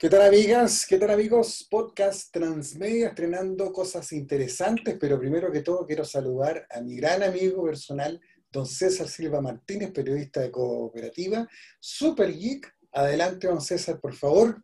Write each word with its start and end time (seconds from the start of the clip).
¿Qué 0.00 0.08
tal 0.08 0.22
amigas? 0.22 0.86
¿Qué 0.88 0.96
tal 0.96 1.10
amigos? 1.10 1.66
Podcast 1.68 2.32
Transmedia 2.32 3.08
estrenando 3.08 3.72
cosas 3.72 4.12
interesantes, 4.12 4.96
pero 4.96 5.18
primero 5.18 5.50
que 5.50 5.62
todo 5.62 5.84
quiero 5.84 6.04
saludar 6.04 6.68
a 6.70 6.80
mi 6.80 6.94
gran 6.94 7.24
amigo 7.24 7.64
personal, 7.64 8.20
don 8.48 8.64
César 8.64 9.08
Silva 9.08 9.40
Martínez, 9.40 9.90
periodista 9.90 10.40
de 10.40 10.52
cooperativa, 10.52 11.48
Super 11.80 12.32
Geek. 12.32 12.72
Adelante, 12.92 13.48
don 13.48 13.60
César, 13.60 13.98
por 13.98 14.14
favor. 14.14 14.62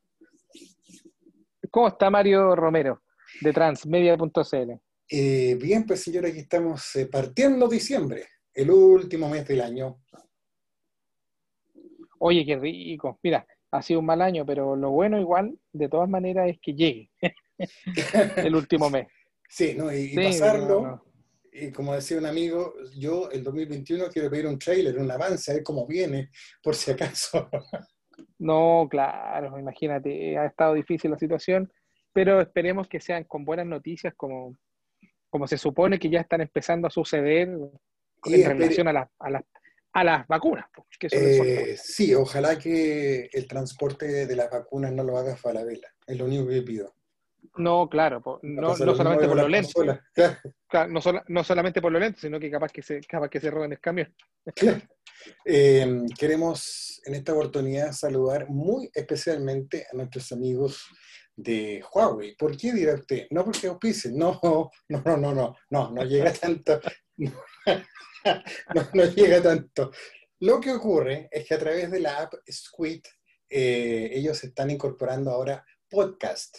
¿Cómo 1.69 1.89
está 1.89 2.11
Mario 2.11 2.55
Romero 2.55 3.03
de 3.41 3.53
transmedia.cl? 3.53 4.71
Eh, 5.11 5.59
bien, 5.61 5.85
pues 5.85 6.01
señor, 6.01 6.27
aquí 6.27 6.39
estamos 6.39 6.95
eh, 6.95 7.07
partiendo 7.07 7.67
diciembre, 7.67 8.29
el 8.53 8.71
último 8.71 9.29
mes 9.29 9.45
del 9.49 9.63
año. 9.63 10.01
Oye, 12.21 12.47
qué 12.47 12.57
rico. 12.57 13.19
Mira, 13.21 13.45
ha 13.75 13.83
sido 13.83 14.01
un 14.01 14.07
mal 14.07 14.23
año, 14.23 14.47
pero 14.47 14.77
lo 14.77 14.91
bueno 14.91 15.21
igual, 15.21 15.59
de 15.73 15.89
todas 15.89 16.09
maneras, 16.09 16.49
es 16.49 16.59
que 16.61 16.75
llegue 16.75 17.11
el 18.37 18.55
último 18.55 18.89
mes. 18.89 19.09
Sí, 19.49 19.75
¿no? 19.77 19.93
y, 19.93 20.15
pasarlo, 20.15 21.05
y 21.53 21.73
como 21.73 21.93
decía 21.95 22.19
un 22.19 22.27
amigo, 22.27 22.75
yo 22.97 23.31
el 23.31 23.43
2021 23.43 24.07
quiero 24.13 24.31
pedir 24.31 24.47
un 24.47 24.59
trailer, 24.59 24.97
un 24.99 25.11
avance, 25.11 25.51
a 25.51 25.55
ver 25.55 25.65
cómo 25.65 25.87
viene, 25.89 26.31
por 26.63 26.77
si 26.77 26.93
acaso. 26.93 27.49
no, 28.39 28.87
claro, 28.89 29.59
imagínate, 29.59 30.39
ha 30.39 30.47
estado 30.47 30.75
difícil 30.75 31.11
la 31.11 31.19
situación, 31.19 31.73
pero 32.13 32.41
esperemos 32.41 32.87
que 32.89 33.01
sean 33.01 33.25
con 33.25 33.45
buenas 33.45 33.67
noticias, 33.67 34.15
como, 34.17 34.57
como 35.31 35.49
se 35.49 35.59
supone 35.59 35.99
que 35.99 36.11
ya 36.11 36.21
están 36.21 36.43
empezando 36.43 36.87
a 36.87 36.91
suceder 36.91 37.49
en 37.49 38.45
relación 38.45 38.87
a, 38.87 39.11
a 39.19 39.31
las 39.31 39.43
a 39.95 40.05
las 40.05 40.27
vacunas. 40.27 40.67
Eh, 41.01 41.77
sí, 41.81 42.15
ojalá 42.15 42.59
que 42.59 43.31
el 43.33 43.47
transporte 43.47 44.27
de 44.27 44.37
las 44.37 44.51
vacunas 44.51 44.93
no 44.93 45.05
lo 45.05 45.17
haga 45.17 45.37
Falabella, 45.37 45.89
es 46.07 46.19
lo 46.19 46.25
único 46.27 46.49
que 46.49 46.63
pido. 46.63 46.95
No, 47.57 47.89
claro, 47.89 48.41
no, 48.43 48.75
solamente 48.75 49.29
por 49.29 49.37
lo 49.37 49.49
lento. 49.49 49.85
no, 51.29 51.45
solamente 51.45 51.81
por 51.81 51.93
lo 51.93 52.01
lento, 52.01 52.21
sino 52.21 52.41
que 52.41 52.51
capaz 52.51 52.73
que 52.73 52.83
se, 52.83 53.01
capaz 53.03 53.29
que 53.29 53.41
se 53.41 53.51
roben 53.51 53.73
el 53.73 53.81
camión. 53.81 54.15
Eh, 55.43 56.03
queremos 56.19 57.01
en 57.07 57.15
esta 57.15 57.33
oportunidad 57.33 57.93
saludar 57.93 58.47
muy 58.51 58.91
especialmente 58.93 59.87
a 59.91 59.97
nuestros 59.97 60.31
amigos 60.33 60.85
de 61.37 61.83
Huawei. 61.93 62.37
¿Por 62.37 62.57
qué 62.57 62.73
dirá 62.73 62.95
usted? 62.95 63.27
No 63.31 63.45
porque 63.45 63.67
auspicien, 63.67 64.17
no, 64.17 64.41
no, 64.89 65.03
no, 65.05 65.17
no, 65.17 65.35
no, 65.35 65.57
no, 65.71 65.91
no 65.91 66.05
llega 66.05 66.33
tanto. 66.33 66.81
no, 67.17 69.05
llega 69.15 69.43
tanto. 69.43 69.91
Lo 70.41 70.61
que 70.61 70.73
ocurre 70.73 71.29
es 71.31 71.47
que 71.47 71.55
a 71.55 71.59
través 71.59 71.91
de 71.91 72.01
la 72.01 72.19
app 72.19 72.35
Squid, 72.51 73.03
eh, 73.49 74.11
ellos 74.13 74.43
están 74.45 74.71
incorporando 74.71 75.31
ahora 75.31 75.65
podcast. 75.89 76.57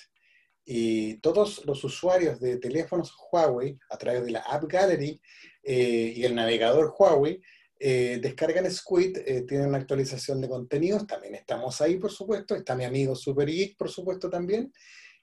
Y 0.67 1.17
todos 1.17 1.63
los 1.65 1.83
usuarios 1.83 2.39
de 2.39 2.57
teléfonos 2.57 3.13
Huawei, 3.31 3.77
a 3.89 3.97
través 3.97 4.25
de 4.25 4.31
la 4.31 4.39
App 4.39 4.63
Gallery 4.63 5.21
eh, 5.61 6.13
y 6.15 6.23
el 6.23 6.33
navegador 6.33 6.95
Huawei, 6.97 7.39
eh, 7.79 8.19
descargan 8.21 8.71
Squid, 8.71 9.17
tienen 9.47 9.69
una 9.69 9.77
actualización 9.77 10.41
de 10.41 10.49
contenidos, 10.49 11.05
también 11.05 11.35
estamos 11.35 11.81
ahí, 11.81 11.97
por 11.97 12.11
supuesto, 12.11 12.55
está 12.55 12.75
mi 12.75 12.85
amigo 12.85 13.15
Super 13.15 13.47
Geek, 13.47 13.77
por 13.77 13.89
supuesto, 13.89 14.29
también, 14.29 14.71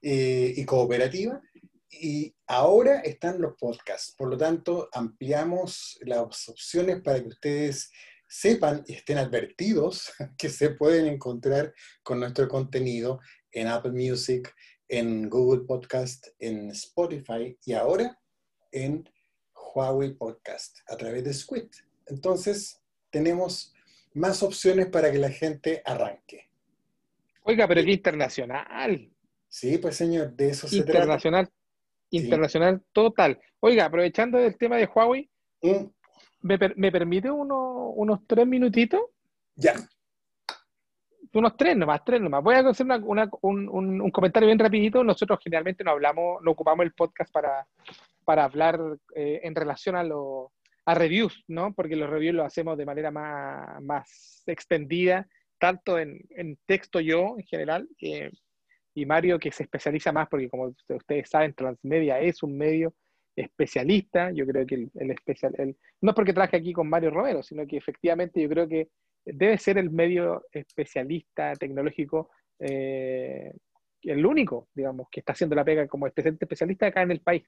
y 0.01 0.65
Cooperativa, 0.65 1.41
y 1.93 2.35
ahora 2.47 3.01
están 3.01 3.41
los 3.41 3.55
podcasts, 3.59 4.15
por 4.17 4.29
lo 4.29 4.37
tanto 4.37 4.89
ampliamos 4.93 5.99
las 6.01 6.49
opciones 6.49 7.03
para 7.03 7.21
que 7.21 7.29
ustedes 7.29 7.91
sepan 8.27 8.83
y 8.87 8.95
estén 8.95 9.19
advertidos 9.19 10.11
que 10.39 10.49
se 10.49 10.71
pueden 10.71 11.07
encontrar 11.07 11.75
con 12.03 12.19
nuestro 12.19 12.49
contenido 12.49 13.21
en 13.51 13.69
Apple 13.69 13.93
Music, 13.93 14.53
en 14.89 15.29
Google 15.29 15.65
Podcast, 15.67 16.29
en 16.39 16.71
Spotify 16.71 17.59
y 17.65 17.75
ahora 17.75 18.19
en 18.71 19.09
Huawei 19.75 20.15
Podcast 20.15 20.79
a 20.89 20.97
través 20.97 21.25
de 21.25 21.35
Squid. 21.35 21.69
Entonces, 22.07 22.81
tenemos 23.11 23.75
más 24.15 24.43
opciones 24.43 24.87
para 24.87 25.11
que 25.11 25.19
la 25.19 25.31
gente 25.31 25.83
arranque. 25.85 26.49
Oiga, 27.45 27.67
pero 27.67 27.83
qué 27.83 27.93
internacional. 27.93 29.11
Sí, 29.49 29.79
pues 29.79 29.97
señor, 29.97 30.33
de 30.33 30.51
eso 30.51 30.69
se 30.69 30.77
trata. 30.83 30.99
Internacional 30.99 31.51
internacional 32.13 32.83
total. 32.93 33.39
Oiga, 33.61 33.87
aprovechando 33.87 34.39
el 34.39 34.57
tema 34.57 34.77
de 34.77 34.87
Huawei, 34.87 35.29
mm. 35.63 35.85
¿me, 36.43 36.93
permite 36.93 37.31
unos 37.31 38.21
tres 38.27 38.47
minutitos? 38.47 39.01
Ya. 39.57 39.75
Unos 41.35 41.57
tres 41.57 41.77
nomás, 41.77 42.05
tres 42.05 42.21
nomás. 42.21 42.43
Voy 42.43 42.55
a 42.55 42.69
hacer 42.69 42.87
un, 43.41 44.11
comentario 44.11 44.47
bien 44.47 44.59
rapidito. 44.59 45.03
Nosotros 45.03 45.39
generalmente 45.43 45.83
no 45.83 45.93
hablamos, 45.93 46.43
no 46.43 46.51
ocupamos 46.51 46.85
el 46.85 46.93
podcast 46.93 47.33
para, 47.33 47.67
para 48.25 48.45
hablar 48.45 48.79
eh, 49.15 49.41
en 49.43 49.55
relación 49.55 49.97
a, 49.97 50.05
lo, 50.05 50.53
a 50.85 50.95
reviews, 50.95 51.45
¿no? 51.49 51.73
Porque 51.75 51.97
los 51.97 52.11
reviews 52.11 52.35
los 52.35 52.47
hacemos 52.47 52.77
de 52.77 52.87
manera 52.87 53.11
más, 53.11 53.83
más 53.83 54.43
extendida, 54.47 55.29
tanto 55.59 55.99
en, 55.99 56.21
en 56.31 56.59
texto 56.67 57.01
yo 57.01 57.37
en 57.39 57.45
general, 57.45 57.89
eh, 58.01 58.31
y 58.95 59.07
Mario 59.07 59.39
que 59.39 59.53
se 59.53 59.63
especializa 59.63 60.13
más, 60.13 60.29
porque 60.29 60.49
como 60.49 60.75
ustedes 60.89 61.29
saben, 61.29 61.55
Transmedia 61.55 62.21
es 62.21 62.43
un 62.43 62.57
medio 62.57 62.95
especialista, 63.35 64.31
yo 64.33 64.47
creo 64.47 64.67
que 64.67 64.89
el, 64.95 65.11
especial, 65.11 65.55
no 66.01 66.11
es 66.11 66.15
porque 66.15 66.35
traje 66.35 66.57
aquí 66.57 66.73
con 66.73 66.89
Mario 66.89 67.11
Romero, 67.11 67.43
sino 67.43 67.67
que 67.67 67.79
efectivamente 67.79 68.43
yo 68.43 68.49
creo 68.49 68.69
que 68.69 68.89
debe 69.25 69.57
ser 69.57 69.79
el 69.79 69.91
medio 69.91 70.45
especialista 70.53 71.55
tecnológico, 71.55 72.31
eh, 72.59 73.53
el 74.03 74.27
único, 74.27 74.69
digamos, 74.75 75.07
que 75.11 75.21
está 75.21 75.33
haciendo 75.33 75.57
la 75.57 75.65
pega 75.65 75.87
como 75.87 76.07
especialista 76.07 76.87
acá 76.87 77.03
en 77.03 77.13
el 77.13 77.21
país, 77.21 77.45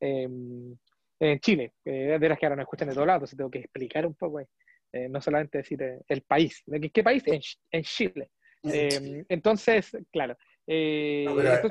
em, 0.00 0.76
en 1.20 1.40
Chile, 1.40 1.72
de 1.84 2.28
las 2.28 2.38
que 2.38 2.46
ahora 2.46 2.56
nos 2.56 2.64
escuchan 2.64 2.88
de 2.88 2.94
todos 2.94 3.06
lados, 3.06 3.34
tengo 3.36 3.50
que 3.50 3.60
explicar 3.60 4.06
un 4.06 4.14
poco, 4.14 4.40
eh, 4.40 5.08
no 5.08 5.20
solamente 5.20 5.58
decir 5.58 5.82
eh, 5.82 6.00
el 6.08 6.22
país, 6.22 6.62
¿qué 6.92 7.02
país? 7.02 7.22
En, 7.26 7.82
Chile. 7.82 8.30
Em, 8.62 9.24
entonces, 9.28 9.96
claro, 10.10 10.36
eh, 10.66 11.26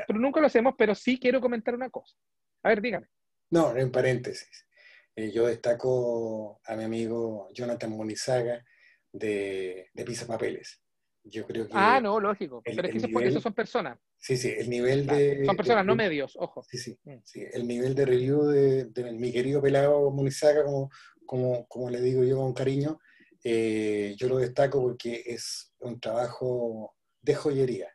pero, 0.07 0.19
nunca 0.19 0.39
lo 0.39 0.47
hacemos, 0.47 0.73
pero 0.77 0.95
sí 0.95 1.19
quiero 1.19 1.39
comentar 1.39 1.75
una 1.75 1.89
cosa. 1.89 2.15
A 2.63 2.69
ver, 2.69 2.81
dígame. 2.81 3.07
No, 3.51 3.75
en 3.77 3.91
paréntesis. 3.91 4.67
Eh, 5.15 5.31
yo 5.31 5.47
destaco 5.47 6.59
a 6.65 6.75
mi 6.75 6.83
amigo 6.83 7.47
Jonathan 7.53 7.95
Monizaga 7.95 8.63
de, 9.11 9.89
de 9.93 10.05
Pisa 10.05 10.27
Papeles. 10.27 10.81
Yo 11.23 11.45
creo 11.45 11.67
que. 11.67 11.73
Ah, 11.75 11.99
no, 12.01 12.19
lógico. 12.19 12.61
pero 12.63 12.87
es 12.87 13.03
que 13.03 13.27
esos 13.27 13.43
son 13.43 13.53
personas. 13.53 13.99
Sí, 14.19 14.35
sí, 14.35 14.53
el 14.57 14.69
nivel 14.69 15.05
de. 15.05 15.45
Son 15.45 15.55
personas, 15.55 15.85
no 15.85 15.95
medios, 15.95 16.35
ojo. 16.37 16.63
Sí, 16.63 16.77
sí, 16.77 16.97
mm. 17.03 17.17
sí. 17.23 17.45
El 17.51 17.67
nivel 17.67 17.95
de 17.95 18.05
review 18.05 18.43
de, 18.47 19.13
mi 19.13 19.31
querido 19.31 19.61
pelado 19.61 20.11
Monizaga, 20.11 20.63
como, 20.63 20.89
como, 21.25 21.67
como 21.67 21.89
le 21.89 22.01
digo 22.01 22.23
yo 22.23 22.37
con 22.37 22.53
cariño, 22.53 22.99
eh, 23.43 24.15
yo 24.17 24.27
lo 24.27 24.37
destaco 24.37 24.81
porque 24.81 25.23
es 25.25 25.73
un 25.79 25.99
trabajo 25.99 26.95
de 27.21 27.35
joyería. 27.35 27.89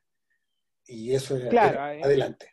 Y 0.86 1.14
eso 1.14 1.36
es 1.36 1.48
claro, 1.48 1.92
eh, 1.92 2.02
adelante. 2.02 2.52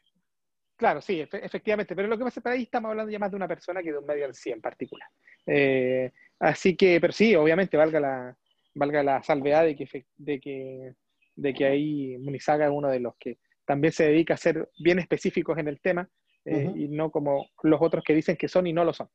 Claro, 0.76 1.02
sí, 1.02 1.20
efectivamente. 1.20 1.96
Pero 1.96 2.08
lo 2.08 2.18
que 2.18 2.24
pasa 2.24 2.40
es 2.40 2.44
que 2.44 2.50
ahí 2.50 2.64
estamos 2.64 2.90
hablando 2.90 3.12
ya 3.12 3.20
más 3.20 3.32
de 3.32 3.38
una 3.38 3.48
persona 3.48 3.84
que 3.84 3.92
de 3.92 3.98
un 3.98 4.06
medio 4.06 4.26
al 4.26 4.34
sí 4.34 4.50
en 4.50 4.62
particular. 4.62 5.10
Eh, 5.46 6.12
así 6.40 6.76
que, 6.76 7.00
pero 7.02 7.12
sí, 7.14 7.36
obviamente 7.36 7.76
valga 7.76 8.00
la, 8.00 8.38
valga 8.76 9.04
la 9.04 9.24
salvedad 9.24 9.66
de 9.66 9.76
que, 9.76 10.06
de 10.16 10.40
que, 10.40 10.94
de 11.36 11.54
que 11.54 11.66
ahí 11.66 12.18
Munizaga 12.20 12.66
es 12.66 12.72
uno 12.72 12.90
de 12.90 13.00
los 13.02 13.16
que 13.18 13.40
también 13.70 13.94
se 13.94 14.06
dedica 14.06 14.34
a 14.34 14.38
ser 14.38 14.68
bien 14.80 14.98
específicos 14.98 15.56
en 15.60 15.68
el 15.68 15.80
tema 15.80 16.10
eh, 16.44 16.72
y 16.76 16.88
no 16.88 17.12
como 17.12 17.52
los 17.62 17.80
otros 17.80 18.04
que 18.04 18.16
dicen 18.16 18.36
que 18.36 18.48
son 18.48 18.66
y 18.66 18.74
no 18.74 18.84
lo 18.84 18.94
son. 18.94 19.10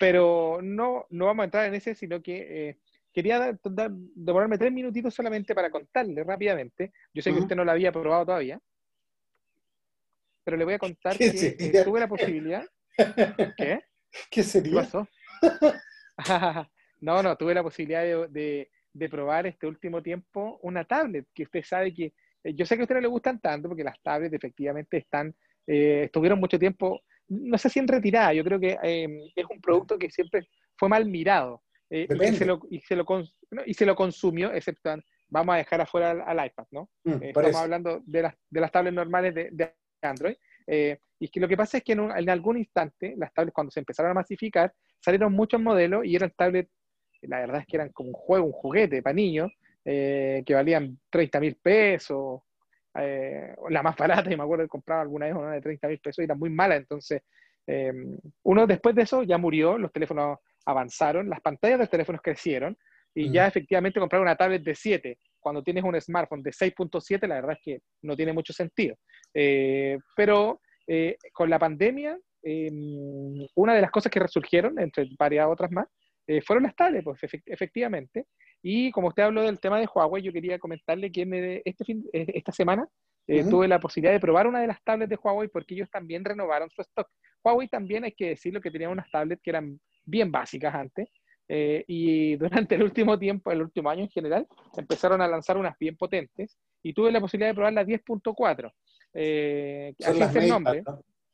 Pero 0.00 0.58
no, 0.60 1.06
no 1.10 1.26
vamos 1.26 1.42
a 1.42 1.44
entrar 1.44 1.66
en 1.66 1.74
ese, 1.74 1.94
sino 1.94 2.20
que 2.20 2.76
quería 3.12 3.56
demorarme 3.62 4.58
tres 4.58 4.72
minutitos 4.72 5.14
solamente 5.14 5.54
para 5.54 5.70
contarle 5.70 6.24
rápidamente. 6.24 6.92
Yo 7.14 7.22
sé 7.22 7.32
que 7.32 7.38
usted 7.38 7.54
no 7.54 7.64
lo 7.64 7.70
había 7.70 7.92
probado 7.92 8.26
todavía, 8.26 8.60
pero 10.42 10.56
le 10.56 10.64
voy 10.64 10.74
a 10.74 10.78
contar 10.80 11.16
que 11.16 11.26
eh, 11.26 11.84
tuve 11.84 12.00
la 12.00 12.08
posibilidad. 12.08 12.66
¿Qué? 13.56 13.80
¿Qué 14.30 14.42
sería? 14.42 14.82
pasó? 14.82 15.06
no, 17.00 17.22
no, 17.22 17.36
tuve 17.36 17.54
la 17.54 17.62
posibilidad 17.62 18.02
de, 18.02 18.68
de, 18.92 19.08
probar 19.08 19.46
este 19.46 19.68
último 19.68 20.02
tiempo 20.02 20.58
una 20.62 20.84
tablet, 20.84 21.28
que 21.32 21.44
usted 21.44 21.62
sabe 21.62 21.94
que, 21.94 22.06
eh, 22.06 22.14
yo 22.44 22.66
sé 22.66 22.76
que 22.76 22.82
a 22.82 22.84
usted 22.84 22.94
no 22.94 23.00
le 23.00 23.08
gustan 23.08 23.40
tanto, 23.40 23.68
porque 23.68 23.84
las 23.84 24.00
tablets 24.02 24.34
efectivamente 24.34 24.96
están, 24.96 25.34
eh, 25.66 26.02
estuvieron 26.04 26.40
mucho 26.40 26.58
tiempo, 26.58 27.00
no 27.28 27.58
sé 27.58 27.68
si 27.68 27.78
en 27.78 27.88
retirada, 27.88 28.32
yo 28.32 28.44
creo 28.44 28.58
que 28.58 28.78
es 28.82 29.44
un 29.48 29.60
producto 29.60 29.98
que 29.98 30.10
siempre 30.10 30.48
fue 30.76 30.88
mal 30.88 31.06
mirado. 31.06 31.62
Eh, 31.90 32.06
y, 32.08 32.34
se 32.36 32.46
lo, 32.46 32.60
y, 32.70 32.80
se 32.80 32.94
lo 32.94 33.04
y, 33.66 33.74
se 33.74 33.84
lo, 33.84 33.96
consumió, 33.96 34.52
excepto, 34.52 34.94
vamos 35.28 35.54
a 35.54 35.58
dejar 35.58 35.80
afuera 35.80 36.10
al, 36.24 36.46
iPad, 36.46 36.64
¿no? 36.70 36.88
Mm, 37.04 37.22
eh, 37.22 37.32
estamos 37.34 37.56
hablando 37.56 38.00
de 38.06 38.22
las, 38.22 38.34
de 38.48 38.60
las 38.60 38.70
tablets 38.70 38.94
normales 38.94 39.34
de, 39.34 39.48
de 39.50 39.74
Android. 40.02 40.36
Eh, 40.68 40.98
y 41.18 41.28
que 41.28 41.40
lo 41.40 41.48
que 41.48 41.56
pasa 41.56 41.78
es 41.78 41.84
que 41.84 41.92
en, 41.92 42.10
en, 42.12 42.30
algún 42.30 42.58
instante, 42.58 43.14
las 43.16 43.34
tablets 43.34 43.54
cuando 43.54 43.72
se 43.72 43.80
empezaron 43.80 44.12
a 44.12 44.14
masificar, 44.14 44.72
salieron 45.00 45.32
muchos 45.32 45.60
modelos 45.60 46.04
y 46.04 46.14
eran 46.14 46.32
tablets, 46.36 46.70
la 47.22 47.40
verdad 47.40 47.60
es 47.60 47.66
que 47.66 47.76
eran 47.76 47.90
como 47.90 48.10
un 48.10 48.14
juego, 48.14 48.46
un 48.46 48.52
juguete 48.52 49.02
para 49.02 49.14
niños, 49.14 49.50
que 49.84 50.54
valían 50.54 50.98
30 51.10 51.40
mil 51.40 51.56
pesos, 51.56 52.42
eh, 52.98 53.54
la 53.68 53.82
más 53.82 53.96
barata, 53.96 54.32
y 54.32 54.36
me 54.36 54.42
acuerdo 54.42 54.64
de 54.64 54.68
comprar 54.68 55.00
alguna 55.00 55.26
vez 55.26 55.34
una 55.34 55.52
de 55.52 55.60
30 55.60 55.88
mil 55.88 55.98
pesos 56.00 56.18
y 56.18 56.24
era 56.24 56.34
muy 56.34 56.50
mala, 56.50 56.74
entonces 56.74 57.22
eh, 57.66 57.92
uno 58.42 58.66
después 58.66 58.96
de 58.96 59.02
eso 59.02 59.22
ya 59.22 59.38
murió, 59.38 59.78
los 59.78 59.92
teléfonos 59.92 60.38
avanzaron, 60.66 61.28
las 61.28 61.40
pantallas 61.40 61.78
de 61.78 61.84
los 61.84 61.90
teléfonos 61.90 62.20
crecieron 62.20 62.76
y 63.14 63.32
ya 63.32 63.46
efectivamente 63.46 63.98
comprar 63.98 64.22
una 64.22 64.36
tablet 64.36 64.62
de 64.62 64.74
7 64.74 65.18
cuando 65.40 65.62
tienes 65.62 65.82
un 65.82 66.00
smartphone 66.00 66.42
de 66.42 66.50
6.7, 66.50 67.26
la 67.26 67.36
verdad 67.36 67.52
es 67.52 67.58
que 67.64 67.80
no 68.02 68.14
tiene 68.14 68.32
mucho 68.32 68.52
sentido. 68.52 68.96
Eh, 69.34 69.98
pero 70.14 70.60
con 71.32 71.48
la 71.48 71.58
pandemia, 71.58 72.18
una 73.54 73.74
de 73.74 73.80
las 73.80 73.90
cosas 73.90 74.12
que 74.12 74.20
resurgieron, 74.20 74.78
entre 74.78 75.08
varias 75.18 75.46
otras 75.48 75.70
más, 75.72 75.86
fueron 76.44 76.64
las 76.64 76.76
tablets, 76.76 77.04
pues 77.04 77.20
efectivamente. 77.46 78.26
Y 78.62 78.90
como 78.90 79.08
usted 79.08 79.22
habló 79.22 79.42
del 79.42 79.60
tema 79.60 79.78
de 79.78 79.88
Huawei, 79.92 80.22
yo 80.22 80.32
quería 80.32 80.58
comentarle 80.58 81.10
que 81.10 81.62
este 81.64 81.84
fin, 81.84 82.04
eh, 82.12 82.26
esta 82.34 82.52
semana 82.52 82.86
eh, 83.26 83.44
tuve 83.44 83.68
la 83.68 83.80
posibilidad 83.80 84.12
de 84.12 84.20
probar 84.20 84.46
una 84.46 84.60
de 84.60 84.66
las 84.66 84.82
tablets 84.82 85.08
de 85.08 85.18
Huawei 85.22 85.48
porque 85.48 85.74
ellos 85.74 85.90
también 85.90 86.24
renovaron 86.24 86.68
su 86.70 86.82
stock. 86.82 87.08
Huawei 87.42 87.68
también 87.68 88.04
hay 88.04 88.12
que 88.12 88.30
decirlo 88.30 88.60
que 88.60 88.70
tenía 88.70 88.88
unas 88.88 89.10
tablets 89.10 89.40
que 89.42 89.50
eran 89.50 89.80
bien 90.04 90.30
básicas 90.30 90.74
antes. 90.74 91.08
Eh, 91.48 91.84
y 91.86 92.36
durante 92.36 92.74
el 92.74 92.82
último 92.82 93.18
tiempo, 93.18 93.50
el 93.50 93.62
último 93.62 93.88
año 93.88 94.02
en 94.02 94.10
general, 94.10 94.46
empezaron 94.76 95.22
a 95.22 95.28
lanzar 95.28 95.56
unas 95.56 95.76
bien 95.78 95.96
potentes 95.96 96.58
y 96.82 96.92
tuve 96.92 97.12
la 97.12 97.20
posibilidad 97.20 97.50
de 97.50 97.54
probar 97.54 97.72
la 97.72 97.84
10.4. 97.84 98.72
Eh, 99.14 99.94
así 100.04 100.22
es 100.22 100.36
el 100.36 100.48
nombre. 100.48 100.82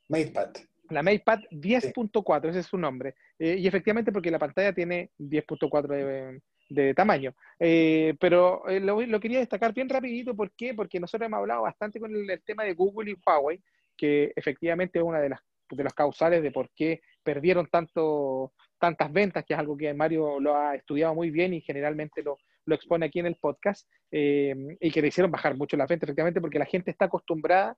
MatePad. 0.08 0.50
La 0.90 1.02
MatePad 1.02 1.40
10.4, 1.50 2.50
ese 2.50 2.60
es 2.60 2.66
su 2.66 2.78
nombre. 2.78 3.14
y 3.38 3.66
efectivamente 3.66 4.12
porque 4.12 4.30
la 4.30 4.38
pantalla 4.38 4.72
tiene 4.72 5.10
10.4 5.18 6.40
de, 6.68 6.94
tamaño. 6.94 7.34
Eh, 7.58 8.14
pero 8.20 8.68
eh, 8.68 8.80
lo, 8.80 9.20
quería 9.20 9.38
destacar 9.38 9.72
bien 9.72 9.88
rapidito, 9.88 10.34
¿por 10.34 10.50
qué? 10.52 10.74
Porque 10.74 11.00
nosotros 11.00 11.26
hemos 11.26 11.38
hablado 11.38 11.62
bastante 11.62 12.00
con 12.00 12.14
el, 12.14 12.42
tema 12.42 12.64
de 12.64 12.74
Google 12.74 13.10
y 13.10 13.16
Huawei, 13.24 13.60
que 13.96 14.32
efectivamente 14.36 14.98
es 14.98 15.04
una 15.04 15.20
de 15.20 15.30
las 15.30 15.40
de 15.68 15.84
causales 15.84 16.42
de 16.42 16.52
por 16.52 16.70
qué 16.76 17.00
perdieron 17.24 17.66
tanto, 17.66 18.52
tantas 18.78 19.12
ventas, 19.12 19.44
que 19.44 19.54
es 19.54 19.58
algo 19.58 19.76
que 19.76 19.92
Mario 19.94 20.38
lo 20.38 20.56
ha 20.56 20.76
estudiado 20.76 21.12
muy 21.12 21.30
bien 21.30 21.54
y 21.54 21.60
generalmente 21.60 22.22
lo, 22.22 22.38
lo 22.66 22.74
expone 22.74 23.06
aquí 23.06 23.18
en 23.18 23.26
el 23.26 23.36
podcast, 23.36 23.88
eh, 24.12 24.54
y 24.80 24.90
que 24.92 25.02
le 25.02 25.08
hicieron 25.08 25.32
bajar 25.32 25.56
mucho 25.56 25.76
las 25.76 25.88
ventas, 25.88 26.08
efectivamente, 26.08 26.40
porque 26.40 26.60
la 26.60 26.66
gente 26.66 26.90
está 26.90 27.06
acostumbrada 27.06 27.76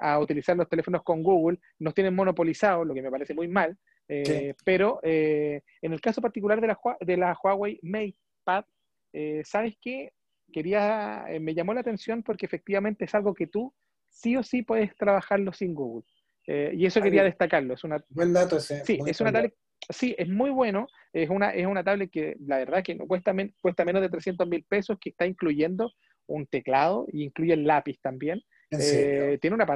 a 0.00 0.18
utilizar 0.18 0.54
los 0.58 0.68
teléfonos 0.68 1.02
con 1.02 1.22
Google, 1.22 1.58
nos 1.78 1.94
tienen 1.94 2.14
monopolizados, 2.14 2.86
lo 2.86 2.92
que 2.92 3.00
me 3.00 3.10
parece 3.10 3.32
muy 3.32 3.48
mal, 3.48 3.78
eh, 4.08 4.54
pero 4.64 5.00
eh, 5.02 5.62
en 5.82 5.92
el 5.92 6.00
caso 6.00 6.22
particular 6.22 6.60
de 6.60 6.68
la, 6.68 6.78
de 7.00 7.16
la 7.16 7.36
Huawei 7.42 7.78
MatePad, 7.82 8.64
eh, 9.12 9.42
¿sabes 9.44 9.74
qué? 9.80 10.12
Quería, 10.50 11.26
me 11.40 11.54
llamó 11.54 11.74
la 11.74 11.80
atención 11.80 12.22
porque 12.22 12.46
efectivamente 12.46 13.04
es 13.04 13.14
algo 13.14 13.34
que 13.34 13.46
tú 13.46 13.74
sí 14.08 14.34
o 14.36 14.42
sí 14.42 14.62
puedes 14.62 14.96
trabajarlo 14.96 15.52
sin 15.52 15.74
Google. 15.74 16.06
y 16.46 16.86
eso 16.86 17.02
quería 17.02 17.22
destacarlo. 17.22 17.74
Es 17.74 17.84
una, 17.84 18.02
buen 18.08 18.32
dato 18.32 18.56
ese. 18.56 18.82
Sí, 18.84 18.98
es 19.06 19.20
una 19.20 19.30
tablet, 19.30 19.54
sí, 19.90 20.14
es 20.16 20.26
muy 20.26 20.48
bueno. 20.48 20.86
Es 21.12 21.28
una, 21.28 21.50
es 21.50 21.66
una 21.66 21.84
tablet 21.84 22.10
que 22.10 22.34
la 22.40 22.58
verdad 22.58 22.82
que 22.82 22.94
no 22.94 23.06
cuesta, 23.06 23.34
cuesta 23.60 23.84
menos 23.84 24.00
de 24.00 24.08
300 24.08 24.48
mil 24.48 24.64
pesos, 24.64 24.96
que 24.98 25.10
está 25.10 25.26
incluyendo 25.26 25.92
un 26.26 26.46
teclado 26.46 27.06
y 27.12 27.24
incluye 27.24 27.52
el 27.52 27.64
lápiz 27.64 27.98
también. 28.00 28.40
tiene 28.70 29.54
una 29.54 29.66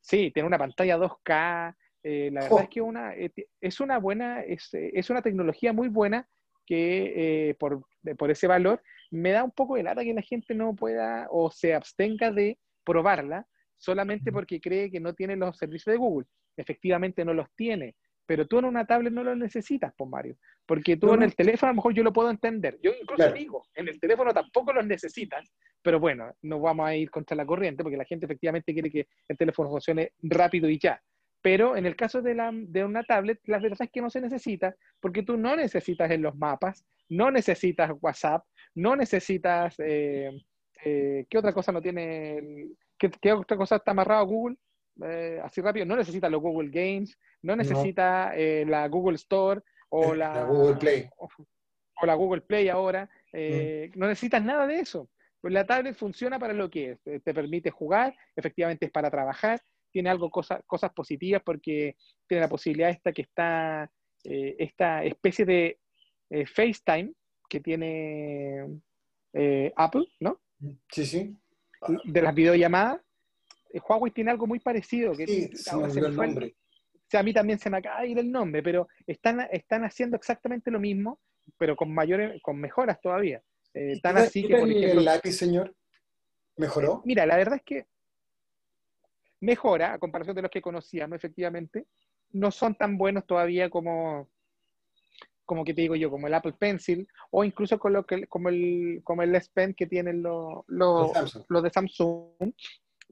sí, 0.00 0.30
tiene 0.32 0.46
una 0.46 0.58
pantalla 0.58 0.96
2K, 0.96 1.74
eh, 2.02 2.30
la 2.32 2.42
verdad 2.42 2.62
es 2.62 2.68
que 2.68 2.80
una, 2.80 3.14
eh, 3.14 3.30
es 3.60 3.80
una 3.80 3.98
buena, 3.98 4.42
es, 4.42 4.68
es, 4.72 5.10
una 5.10 5.22
tecnología 5.22 5.72
muy 5.72 5.88
buena 5.88 6.26
que 6.66 7.48
eh, 7.50 7.54
por, 7.54 7.84
por, 8.16 8.30
ese 8.30 8.46
valor 8.46 8.82
me 9.10 9.32
da 9.32 9.44
un 9.44 9.50
poco 9.50 9.76
de 9.76 9.82
lata 9.82 10.04
que 10.04 10.14
la 10.14 10.22
gente 10.22 10.54
no 10.54 10.74
pueda 10.74 11.26
o 11.30 11.50
se 11.50 11.74
abstenga 11.74 12.30
de 12.30 12.58
probarla 12.84 13.46
solamente 13.76 14.32
porque 14.32 14.60
cree 14.60 14.90
que 14.90 15.00
no 15.00 15.14
tiene 15.14 15.36
los 15.36 15.56
servicios 15.56 15.92
de 15.92 15.98
Google. 15.98 16.26
Efectivamente 16.56 17.24
no 17.24 17.34
los 17.34 17.50
tiene, 17.54 17.96
pero 18.26 18.46
tú 18.46 18.58
en 18.58 18.66
una 18.66 18.86
tablet 18.86 19.12
no 19.12 19.24
los 19.24 19.36
necesitas, 19.36 19.92
pues 19.96 20.08
Mario, 20.08 20.36
porque 20.64 20.96
tú 20.96 21.12
en 21.14 21.22
el 21.22 21.34
teléfono 21.34 21.70
a 21.70 21.72
lo 21.72 21.76
mejor 21.76 21.94
yo 21.94 22.02
lo 22.02 22.12
puedo 22.12 22.30
entender. 22.30 22.78
Yo 22.82 22.92
incluso 22.92 23.32
digo, 23.32 23.66
en 23.74 23.88
el 23.88 23.98
teléfono 23.98 24.32
tampoco 24.32 24.72
los 24.72 24.86
necesitas, 24.86 25.52
pero 25.82 25.98
bueno, 25.98 26.32
no 26.42 26.60
vamos 26.60 26.86
a 26.86 26.94
ir 26.94 27.10
contra 27.10 27.36
la 27.36 27.44
corriente 27.44 27.82
porque 27.82 27.96
la 27.96 28.04
gente 28.04 28.26
efectivamente 28.26 28.72
quiere 28.72 28.90
que 28.90 29.08
el 29.26 29.36
teléfono 29.36 29.70
funcione 29.70 30.12
rápido 30.22 30.68
y 30.68 30.78
ya. 30.78 31.02
Pero 31.42 31.76
en 31.76 31.86
el 31.86 31.96
caso 31.96 32.20
de, 32.20 32.34
la, 32.34 32.50
de 32.52 32.84
una 32.84 33.02
tablet, 33.02 33.40
la 33.44 33.58
verdad 33.58 33.82
es 33.82 33.90
que 33.90 34.02
no 34.02 34.10
se 34.10 34.20
necesita, 34.20 34.74
porque 35.00 35.22
tú 35.22 35.36
no 35.36 35.56
necesitas 35.56 36.10
en 36.10 36.22
los 36.22 36.36
mapas, 36.36 36.84
no 37.08 37.30
necesitas 37.30 37.92
WhatsApp, 38.00 38.44
no 38.74 38.96
necesitas... 38.96 39.74
Eh, 39.78 40.30
eh, 40.84 41.26
¿Qué 41.28 41.38
otra 41.38 41.52
cosa 41.52 41.72
no 41.72 41.82
tiene? 41.82 42.70
¿qué, 42.98 43.32
otra 43.32 43.56
cosa 43.56 43.76
está 43.76 43.90
amarrado 43.90 44.20
a 44.20 44.24
Google? 44.24 44.56
Eh, 45.04 45.38
así 45.42 45.60
rápido, 45.60 45.86
no 45.86 45.96
necesita 45.96 46.28
los 46.28 46.40
Google 46.40 46.70
Games, 46.70 47.18
no 47.42 47.54
necesita 47.56 48.32
la 48.34 48.88
Google 48.88 49.16
Store 49.16 49.60
o 49.90 50.14
la, 50.14 50.44
Google 50.44 50.76
Play. 50.76 51.08
O, 51.16 52.06
la 52.06 52.14
Google 52.14 52.40
Play 52.42 52.68
ahora. 52.68 53.08
Mm. 53.32 53.98
No 53.98 54.08
necesitas 54.08 54.42
nada 54.42 54.66
de 54.66 54.80
eso. 54.80 55.08
Pues 55.40 55.54
la 55.54 55.66
tablet 55.66 55.94
funciona 55.94 56.38
para 56.38 56.52
lo 56.52 56.70
que 56.70 56.92
es. 56.92 57.22
Te 57.22 57.34
permite 57.34 57.70
jugar, 57.70 58.14
efectivamente 58.36 58.86
es 58.86 58.92
para 58.92 59.10
trabajar, 59.10 59.60
tiene 59.90 60.10
algo 60.10 60.30
cosas 60.30 60.92
positivas 60.94 61.42
porque 61.44 61.96
tiene 62.26 62.42
la 62.42 62.48
posibilidad 62.48 62.90
esta 62.90 63.12
que 63.12 63.22
está, 63.22 63.90
eh, 64.24 64.56
esta 64.58 65.04
especie 65.04 65.44
de 65.44 65.78
eh, 66.30 66.46
FaceTime 66.46 67.12
que 67.48 67.60
tiene 67.60 68.80
eh, 69.32 69.72
Apple, 69.76 70.06
¿no? 70.20 70.40
Sí, 70.90 71.04
sí. 71.04 71.36
De 72.04 72.22
las 72.22 72.34
videollamadas. 72.34 73.00
Huawei 73.88 74.12
tiene 74.12 74.30
algo 74.30 74.46
muy 74.46 74.60
parecido. 74.60 75.12
Que 75.12 75.26
sí, 75.26 75.50
se 75.54 75.76
me 75.76 75.86
el 75.86 76.14
nombre. 76.14 76.54
O 76.94 77.10
sea, 77.10 77.20
a 77.20 77.22
mí 77.22 77.32
también 77.32 77.58
se 77.58 77.70
me 77.70 77.78
acaba 77.78 78.02
de 78.02 78.08
ir 78.08 78.18
el 78.18 78.30
nombre, 78.30 78.62
pero 78.62 78.88
están, 79.06 79.40
están 79.50 79.84
haciendo 79.84 80.16
exactamente 80.16 80.70
lo 80.70 80.78
mismo, 80.78 81.18
pero 81.58 81.74
con 81.74 81.92
mayores, 81.92 82.40
con 82.42 82.60
mejoras 82.60 83.00
todavía. 83.00 83.42
tan 84.02 84.16
así 84.18 84.46
que, 84.46 84.56
por 84.56 84.68
ejemplo, 84.68 85.00
el 85.00 85.04
lápiz, 85.04 85.32
señor? 85.32 85.74
¿Mejoró? 86.56 87.02
mira, 87.04 87.26
la 87.26 87.36
verdad 87.36 87.56
es 87.56 87.62
que 87.62 87.86
mejora 89.40 89.94
a 89.94 89.98
comparación 89.98 90.36
de 90.36 90.42
los 90.42 90.50
que 90.50 90.62
conocíamos, 90.62 91.16
efectivamente. 91.16 91.86
No 92.32 92.50
son 92.50 92.74
tan 92.74 92.96
buenos 92.96 93.26
todavía 93.26 93.68
como, 93.70 94.28
como 95.44 95.64
que 95.64 95.74
te 95.74 95.80
digo 95.80 95.96
yo, 95.96 96.10
como 96.10 96.28
el 96.28 96.34
Apple 96.34 96.54
Pencil, 96.58 97.08
o 97.30 97.42
incluso 97.42 97.78
con 97.78 97.92
lo 97.92 98.06
que, 98.06 98.26
como, 98.28 98.50
el, 98.50 99.00
como 99.02 99.22
el 99.22 99.34
S 99.34 99.50
Pen 99.52 99.74
que 99.74 99.86
tienen 99.86 100.22
los, 100.22 100.64
los, 100.68 101.12
de 101.62 101.70
Samsung. 101.70 102.52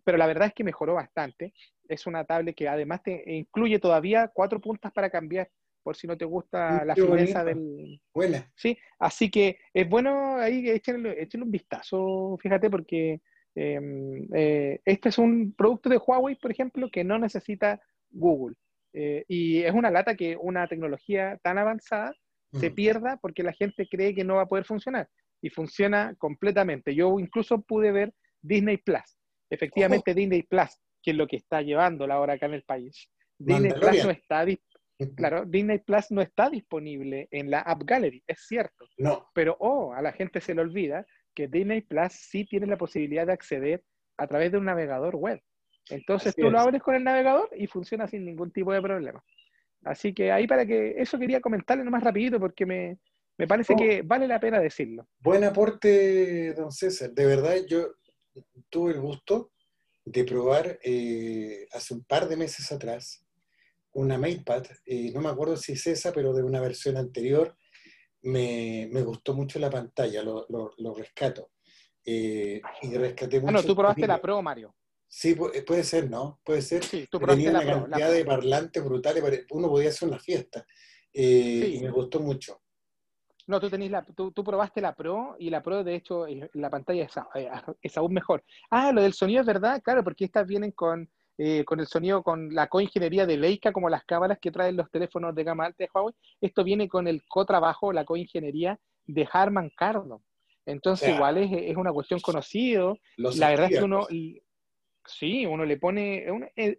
Pero 0.04 0.16
la 0.18 0.26
verdad 0.26 0.48
es 0.48 0.54
que 0.54 0.62
mejoró 0.62 0.94
bastante. 0.94 1.52
Es 1.88 2.06
una 2.06 2.24
tablet 2.24 2.54
que 2.54 2.68
además 2.68 3.02
te 3.02 3.24
incluye 3.34 3.80
todavía 3.80 4.30
cuatro 4.32 4.60
puntas 4.60 4.92
para 4.92 5.10
cambiar, 5.10 5.50
por 5.82 5.96
si 5.96 6.06
no 6.06 6.16
te 6.16 6.24
gusta 6.24 6.84
la 6.84 6.94
fineza 6.94 7.42
del. 7.42 8.00
Buena. 8.14 8.48
Sí, 8.54 8.78
así 9.00 9.30
que 9.30 9.58
es 9.74 9.88
bueno 9.88 10.36
ahí 10.36 10.70
echenle, 10.70 11.20
echenle 11.20 11.44
un 11.44 11.50
vistazo, 11.50 12.38
fíjate, 12.40 12.70
porque 12.70 13.20
Em, 13.60 14.28
eh, 14.34 14.80
este 14.84 15.08
es 15.08 15.18
un 15.18 15.52
producto 15.52 15.88
de 15.88 15.96
Huawei, 15.98 16.36
por 16.36 16.52
ejemplo, 16.52 16.88
que 16.92 17.02
no 17.02 17.18
necesita 17.18 17.80
Google. 18.08 18.54
Eh, 18.92 19.24
y 19.26 19.62
es 19.62 19.72
una 19.72 19.90
lata 19.90 20.14
que 20.14 20.36
una 20.36 20.68
tecnología 20.68 21.40
tan 21.42 21.58
avanzada 21.58 22.14
se 22.52 22.70
pierda 22.70 23.18
porque 23.20 23.42
la 23.42 23.52
gente 23.52 23.86
cree 23.90 24.14
que 24.14 24.24
no 24.24 24.36
va 24.36 24.42
a 24.42 24.48
poder 24.48 24.64
funcionar. 24.64 25.08
Y 25.42 25.50
funciona 25.50 26.14
completamente. 26.18 26.94
Yo 26.94 27.18
incluso 27.18 27.60
pude 27.60 27.90
ver 27.90 28.14
Disney 28.40 28.76
Plus. 28.76 29.18
Efectivamente, 29.50 30.14
Disney 30.14 30.44
Plus, 30.44 30.80
que 31.02 31.10
es 31.10 31.16
lo 31.16 31.26
que 31.26 31.36
está 31.36 31.60
llevando 31.60 32.06
la 32.06 32.20
hora 32.20 32.34
acá 32.34 32.46
en 32.46 32.54
el 32.54 32.62
país. 32.62 33.10
Disney 33.38 33.72
Plus 33.72 34.04
no 34.04 34.10
está 34.10 34.44
Claro, 35.16 35.44
Disney 35.46 35.78
Plus 35.78 36.10
no 36.10 36.20
está 36.20 36.50
disponible 36.50 37.28
en 37.30 37.50
la 37.50 37.60
App 37.60 37.82
Gallery, 37.84 38.22
es 38.26 38.40
cierto. 38.46 38.84
No. 38.98 39.28
Pero, 39.32 39.56
oh, 39.60 39.92
a 39.92 40.02
la 40.02 40.12
gente 40.12 40.40
se 40.40 40.54
le 40.54 40.60
olvida 40.60 41.06
que 41.34 41.46
Disney 41.46 41.82
Plus 41.82 42.12
sí 42.12 42.44
tiene 42.44 42.66
la 42.66 42.76
posibilidad 42.76 43.24
de 43.24 43.32
acceder 43.32 43.84
a 44.16 44.26
través 44.26 44.50
de 44.50 44.58
un 44.58 44.64
navegador 44.64 45.14
web. 45.14 45.40
Entonces 45.88 46.34
tú 46.34 46.50
lo 46.50 46.58
abres 46.58 46.82
con 46.82 46.96
el 46.96 47.04
navegador 47.04 47.48
y 47.56 47.66
funciona 47.66 48.08
sin 48.08 48.24
ningún 48.24 48.50
tipo 48.50 48.72
de 48.72 48.82
problema. 48.82 49.22
Así 49.84 50.12
que 50.12 50.32
ahí 50.32 50.46
para 50.46 50.66
que 50.66 51.00
eso 51.00 51.18
quería 51.18 51.40
comentarle 51.40 51.84
nomás 51.84 52.02
rapidito 52.02 52.40
porque 52.40 52.66
me, 52.66 52.98
parece 53.46 53.76
que 53.76 54.02
vale 54.02 54.26
la 54.26 54.40
pena 54.40 54.58
decirlo. 54.58 55.08
Buen 55.20 55.44
aporte, 55.44 56.52
don 56.54 56.72
César. 56.72 57.12
De 57.12 57.24
verdad, 57.24 57.54
yo 57.68 57.94
tuve 58.68 58.92
el 58.92 59.00
gusto 59.00 59.52
de 60.04 60.24
probar 60.24 60.78
eh, 60.82 61.68
hace 61.72 61.94
un 61.94 62.02
par 62.04 62.28
de 62.28 62.36
meses 62.36 62.72
atrás 62.72 63.24
una 63.92 64.18
MatePad, 64.18 64.66
eh, 64.86 65.10
no 65.12 65.20
me 65.20 65.28
acuerdo 65.28 65.56
si 65.56 65.72
es 65.72 65.86
esa, 65.86 66.12
pero 66.12 66.32
de 66.32 66.42
una 66.42 66.60
versión 66.60 66.96
anterior, 66.96 67.56
me, 68.22 68.88
me 68.92 69.02
gustó 69.02 69.34
mucho 69.34 69.58
la 69.58 69.70
pantalla, 69.70 70.22
lo, 70.22 70.46
lo, 70.48 70.94
rescato. 70.94 71.50
Eh, 72.04 72.60
y 72.82 72.94
rescaté 72.96 73.40
mucho. 73.40 73.52
Bueno, 73.52 73.62
tú 73.62 73.76
probaste 73.76 74.06
la 74.06 74.20
Pro, 74.20 74.40
Mario. 74.42 74.74
Sí, 75.06 75.36
eh, 75.54 75.62
puede 75.62 75.84
ser, 75.84 76.10
¿no? 76.10 76.40
Puede 76.44 76.62
ser. 76.62 76.84
Sí, 76.84 77.06
tú 77.10 77.18
Tenía 77.18 77.50
una 77.50 77.64
cantidad 77.64 78.12
de 78.12 78.24
parlantes 78.24 78.84
brutales, 78.84 79.46
uno 79.50 79.68
podía 79.68 79.88
hacer 79.88 80.08
una 80.08 80.18
fiesta. 80.18 80.66
Eh, 81.12 81.72
y 81.74 81.80
me 81.80 81.90
gustó 81.90 82.20
mucho. 82.20 82.60
No, 83.46 83.58
tú, 83.58 83.70
tenés 83.70 83.90
la, 83.90 84.02
tú, 84.02 84.30
tú, 84.30 84.44
probaste 84.44 84.82
la 84.82 84.94
Pro 84.94 85.34
y 85.38 85.48
la 85.48 85.62
Pro, 85.62 85.82
de 85.82 85.94
hecho, 85.94 86.26
la 86.52 86.68
pantalla 86.68 87.04
es, 87.04 87.14
es, 87.80 87.96
aún 87.96 88.12
mejor. 88.12 88.44
Ah, 88.70 88.92
lo 88.92 89.00
del 89.00 89.14
sonido 89.14 89.40
es 89.40 89.46
verdad, 89.46 89.80
claro, 89.82 90.04
porque 90.04 90.26
estas 90.26 90.46
vienen 90.46 90.72
con, 90.72 91.10
eh, 91.38 91.64
con 91.64 91.80
el 91.80 91.86
sonido, 91.86 92.22
con 92.22 92.52
la 92.54 92.66
coingeniería 92.66 93.24
de 93.24 93.36
Leica, 93.36 93.72
como 93.72 93.88
las 93.88 94.04
cámaras 94.04 94.38
que 94.40 94.50
traen 94.50 94.76
los 94.76 94.90
teléfonos 94.90 95.34
de 95.34 95.44
gama 95.44 95.66
alta 95.66 95.84
de 95.84 95.90
Huawei. 95.94 96.14
Esto 96.40 96.64
viene 96.64 96.88
con 96.88 97.06
el 97.08 97.22
co-trabajo, 97.26 97.92
la 97.92 98.04
coingeniería 98.04 98.78
de 99.06 99.28
Harman 99.32 99.70
Kardon. 99.76 100.20
Entonces, 100.66 101.14
igual 101.14 101.38
es, 101.38 101.50
es, 101.52 101.76
una 101.76 101.92
cuestión 101.92 102.20
conocida. 102.20 102.92
La 103.16 103.48
verdad 103.48 103.68
es 103.70 103.78
que 103.78 103.84
uno, 103.84 104.06
Sí, 105.08 105.46
uno 105.46 105.64
le 105.64 105.78
pone, 105.78 106.26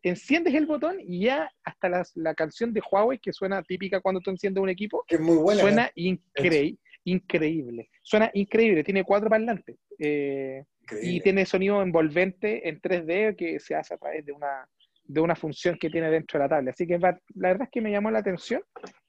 enciendes 0.04 0.54
el 0.54 0.68
botón 0.68 0.98
y 1.00 1.26
ya 1.26 1.52
hasta 1.64 2.04
la 2.14 2.36
canción 2.36 2.72
de 2.74 2.82
Huawei 2.82 3.18
que 3.18 3.34
suena 3.34 3.64
típica 3.64 4.02
cuando 4.02 4.22
tú 4.22 4.30
enciendes 4.30 4.62
un 4.62 4.70
equipo, 4.70 5.04
que 5.08 5.16
es 5.16 5.22
muy 5.22 5.38
buena, 5.38 5.62
suena 5.62 5.86
¿eh? 5.96 6.78
increíble, 7.06 7.90
suena 8.04 8.30
increíble, 8.36 8.84
tiene 8.84 9.04
cuatro 9.04 9.30
parlantes 9.30 9.78
eh, 9.98 10.64
y 11.02 11.22
tiene 11.22 11.46
sonido 11.46 11.82
envolvente 11.82 12.68
en 12.68 12.82
3D 12.82 13.36
que 13.36 13.60
se 13.60 13.76
hace 13.76 13.94
a 13.94 13.98
través 13.98 14.26
de 14.26 14.32
una, 14.32 14.68
de 15.04 15.22
una 15.22 15.36
función 15.36 15.78
que 15.80 15.90
tiene 15.90 16.10
dentro 16.12 16.40
de 16.40 16.46
la 16.46 16.50
tablet. 16.50 16.74
Así 16.74 16.86
que 16.86 16.98
la 17.00 17.18
verdad 17.36 17.64
es 17.64 17.70
que 17.72 17.82
me 17.82 17.92
llamó 17.92 18.12
la 18.12 18.20
atención 18.20 18.62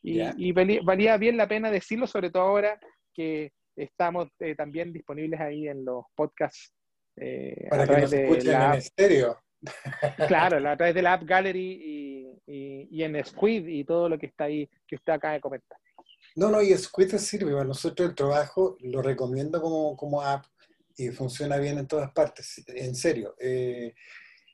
y, 0.02 0.52
valía, 0.52 1.16
bien 1.18 1.36
la 1.36 1.46
pena 1.46 1.70
decirlo, 1.70 2.06
sobre 2.06 2.30
todo 2.30 2.42
ahora 2.42 2.78
que 3.14 3.52
estamos 3.76 4.28
eh, 4.40 4.54
también 4.54 4.92
disponibles 4.92 5.40
ahí 5.40 5.68
en 5.68 5.84
los 5.84 6.04
podcasts 6.14 6.72
eh, 7.16 7.66
Para 7.68 7.86
que 7.86 8.00
nos 8.00 8.12
escuchen 8.12 8.62
en 8.62 8.72
estéreo. 8.72 9.38
Claro, 10.26 10.56
a 10.68 10.76
través 10.76 10.94
de 10.94 11.02
la 11.02 11.14
App 11.14 11.24
Gallery 11.24 12.32
y, 12.46 13.02
en 13.02 13.24
Squid 13.24 13.66
y 13.66 13.84
todo 13.84 14.08
lo 14.08 14.18
que 14.18 14.26
está 14.26 14.44
ahí, 14.44 14.68
que 14.86 14.96
usted 14.96 15.12
acaba 15.12 15.34
de 15.34 15.40
comentar. 15.40 15.78
No, 16.36 16.48
no, 16.48 16.62
y 16.62 16.76
Squid 16.76 17.14
sirve. 17.16 17.52
Para 17.52 17.64
nosotros 17.64 18.08
el 18.08 18.14
trabajo 18.14 18.76
lo 18.80 19.02
recomiendo 19.02 19.60
como, 19.60 19.96
como 19.96 20.22
app 20.22 20.44
y 21.00 21.08
funciona 21.10 21.56
bien 21.56 21.78
en 21.78 21.86
todas 21.86 22.12
partes. 22.12 22.62
En 22.68 22.94
serio. 22.94 23.34
Eh, 23.40 23.94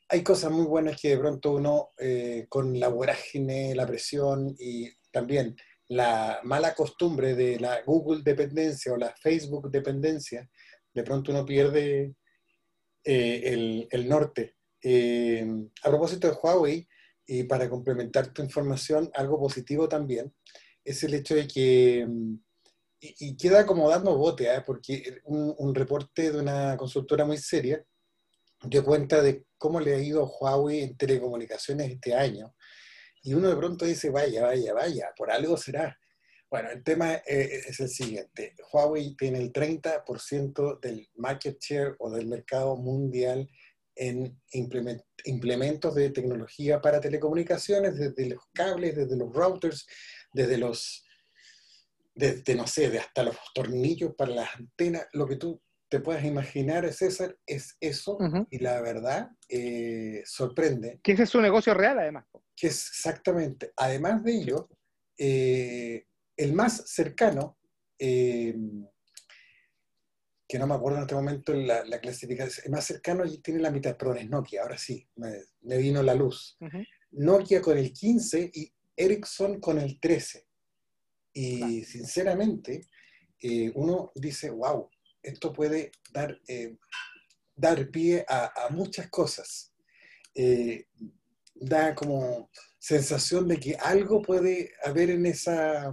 hay 0.09 0.23
cosas 0.23 0.53
muy 0.53 0.65
buenas 0.65 1.01
que 1.01 1.11
de 1.11 1.19
pronto 1.19 1.53
uno, 1.53 1.91
eh, 1.99 2.47
con 2.49 2.79
la 2.79 2.89
vorágine, 2.89 3.75
la 3.75 3.87
presión 3.87 4.55
y 4.57 4.89
también 5.11 5.57
la 5.89 6.41
mala 6.45 6.75
costumbre 6.75 7.35
de 7.35 7.59
la 7.59 7.83
Google 7.83 8.23
dependencia 8.23 8.93
o 8.93 8.97
la 8.97 9.15
Facebook 9.17 9.71
dependencia, 9.71 10.49
de 10.95 11.03
pronto 11.03 11.33
uno 11.33 11.45
pierde 11.45 12.15
eh, 13.05 13.87
el, 13.91 14.09
norte. 14.09 14.55
Eh, 14.83 15.45
a 15.83 15.89
propósito 15.89 16.29
de 16.29 16.37
Huawei, 16.41 16.89
y 17.27 17.43
para 17.43 17.69
complementar 17.69 18.33
tu 18.33 18.43
información, 18.43 19.11
algo 19.15 19.41
positivo 19.41 19.89
también, 19.89 20.33
es 20.85 21.03
el 21.03 21.15
hecho 21.15 21.35
de 21.35 21.49
que, 21.49 22.07
y, 23.01 23.37
queda 23.37 23.67
como 23.67 23.91
dando 23.91 24.17
bote, 24.17 24.53
¿eh? 24.53 24.63
porque 24.65 25.21
un, 25.25 25.75
reporte 25.75 26.33
de 26.33 26.39
una 26.39 26.77
consultora 26.77 27.25
muy 27.25 27.39
seria 27.39 27.85
dio 28.63 28.85
cuenta 28.85 29.23
de 29.23 29.45
cómo 29.59 29.81
le 29.81 29.95
ha 29.95 29.99
ido 29.99 30.23
a 30.23 30.29
Huawei 30.29 30.83
en 30.83 30.97
telecomunicaciones 30.97 31.91
este 31.91 32.15
año. 32.15 32.55
Y 33.23 33.35
uno 33.35 33.49
de 33.49 33.57
pronto 33.57 33.85
dice, 33.85 34.11
vaya, 34.11 34.45
vaya, 34.45 34.73
vaya, 34.73 35.13
por 35.17 35.31
algo 35.31 35.57
será. 35.57 35.99
Bueno, 36.49 36.71
el 36.71 36.83
tema 36.83 37.15
eh, 37.15 37.63
es 37.69 37.81
el 37.81 37.89
siguiente. 37.89 38.55
Huawei 38.73 39.15
tiene 39.17 39.39
el 39.39 39.53
30% 39.53 40.81
del 40.81 41.09
market 41.17 41.59
share 41.61 41.97
o 41.99 42.11
del 42.11 42.27
mercado 42.27 42.77
mundial 42.77 43.49
en 43.95 44.41
implementos 44.53 45.95
de 45.95 46.11
tecnología 46.11 46.81
para 46.81 47.01
telecomunicaciones, 47.01 47.97
desde 47.97 48.31
los 48.31 48.43
cables, 48.53 48.95
desde 48.95 49.17
los 49.17 49.33
routers, 49.33 49.87
desde 50.33 50.59
los, 50.59 51.06
desde, 52.17 52.55
no 52.55 52.67
sé, 52.67 52.89
de 52.91 52.99
hasta 52.99 53.23
los 53.23 53.37
tornillos 53.55 54.15
para 54.17 54.33
las 54.33 54.57
antenas, 54.57 55.07
lo 55.13 55.29
que 55.29 55.37
tú 55.37 55.63
te 55.89 56.01
puedas 56.01 56.25
imaginar, 56.25 56.91
César, 56.93 57.37
es 57.47 57.77
eso, 57.79 58.19
y 58.51 58.59
la 58.59 58.81
verdad 58.81 59.31
eh, 59.49 60.23
sorprende. 60.25 60.99
Que 61.03 61.13
ese 61.13 61.25
es 61.25 61.31
su 61.31 61.41
negocio 61.41 61.75
real, 61.75 61.99
además. 61.99 62.25
Que 62.57 62.69
es 62.69 62.89
exactamente. 62.89 63.73
Además 63.77 64.25
de 64.25 64.33
ello, 64.33 64.69
eh, 65.17 66.07
el 66.37 66.55
más 66.55 66.91
cercano, 66.91 67.59
eh, 67.99 68.57
que 70.49 70.59
no 70.59 70.67
me 70.67 70.75
acuerdo 70.75 70.99
en 70.99 71.03
este 71.03 71.15
momento 71.15 71.53
la, 71.53 72.01
clasificación, 72.01 72.67
el 72.67 72.73
más 72.73 72.85
cercano 72.85 73.25
tiene 73.43 73.61
la 73.61 73.71
mitad, 73.71 73.97
perdón, 73.97 74.19
es 74.19 74.29
Nokia, 74.29 74.63
ahora 74.63 74.79
sí, 74.79 75.07
me, 75.17 75.77
vino 75.77 76.03
la 76.03 76.15
luz. 76.15 76.57
Nokia 77.11 77.61
con 77.61 77.77
el 77.77 77.93
15 77.93 78.51
y 78.55 78.73
Ericsson 78.97 79.61
con 79.61 79.79
el 79.79 80.01
13. 80.01 80.46
Y 81.39 81.85
sinceramente, 81.85 82.87
eh, 83.43 83.71
uno 83.75 84.11
dice, 84.15 84.49
wow, 84.49 84.89
esto 85.23 85.53
puede 85.53 85.93
dar, 86.11 86.41
eh, 86.49 86.79
dar 87.55 87.91
pie 87.91 88.25
a, 88.27 88.69
muchas 88.71 89.11
cosas. 89.11 89.73
da 91.55 91.95
como 91.95 92.51
sensación 92.79 93.49
de 93.49 93.59
que 93.59 93.75
algo 93.77 94.23
puede 94.23 94.73
haber 94.83 95.11
en 95.11 95.27
esa, 95.27 95.91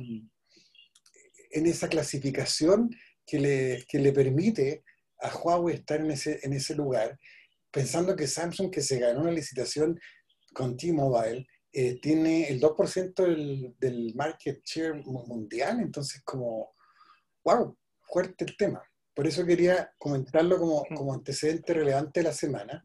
en 1.51 1.65
esa 1.65 1.89
clasificación 1.89 2.89
que 3.25 3.39
le, 3.39 3.85
le 3.91 4.12
permite 4.13 4.83
a 5.19 5.29
Huawei 5.35 5.75
estar 5.75 6.00
en 6.00 6.12
ese, 6.12 6.39
en 6.43 6.53
ese 6.53 6.75
lugar, 6.75 7.19
pensando 7.71 8.15
que 8.15 8.27
Samsung, 8.27 8.71
que 8.71 8.81
se 8.81 9.00
ganó 9.00 9.21
una 9.21 9.31
licitación 9.31 10.00
con 10.53 10.77
T-Mobile, 10.77 11.45
eh, 11.74 12.00
tiene 12.00 12.48
el 12.48 12.62
2% 12.62 13.13
del, 13.15 13.75
del, 13.80 14.13
market 14.15 14.63
share 14.63 14.96
mundial, 15.03 15.80
entonces 15.80 16.22
como, 16.24 16.75
wow, 17.44 17.75
fuerte 18.01 18.46
el 18.46 18.56
tema. 18.56 18.82
Por 19.13 19.27
eso 19.27 19.46
quería 19.46 19.92
comentarlo 19.98 20.58
como, 20.58 20.86
como 20.96 21.13
antecedente 21.13 21.74
relevante 21.74 22.20
de 22.20 22.25
la 22.25 22.34
semana, 22.34 22.84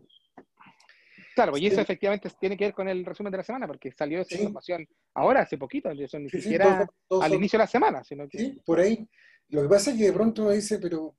Claro, 1.39 1.57
y 1.57 1.69
eso 1.69 1.81
efectivamente 1.81 2.29
tiene 2.41 2.57
que 2.57 2.65
ver 2.65 2.75
con 2.75 2.89
el 2.89 3.05
resumen 3.05 3.31
de 3.31 3.37
la 3.37 3.45
semana, 3.45 3.69
porque 3.69 3.93
salió 3.93 4.23
esa 4.23 4.35
información 4.35 4.85
ahora, 5.15 5.43
hace 5.43 5.57
poquito, 5.57 5.89
ni 5.95 6.09
siquiera 6.29 6.85
al 7.09 7.33
inicio 7.33 7.57
de 7.57 7.63
la 7.63 7.69
semana. 7.69 8.03
Sino 8.03 8.29
que... 8.29 8.39
Sí, 8.39 8.61
por 8.67 8.81
ahí. 8.81 9.09
Lo 9.51 9.63
que 9.63 9.69
pasa 9.69 9.93
es 9.93 9.99
que 9.99 10.07
de 10.07 10.13
pronto 10.13 10.43
uno 10.43 10.51
dice, 10.51 10.81
pero 10.81 11.15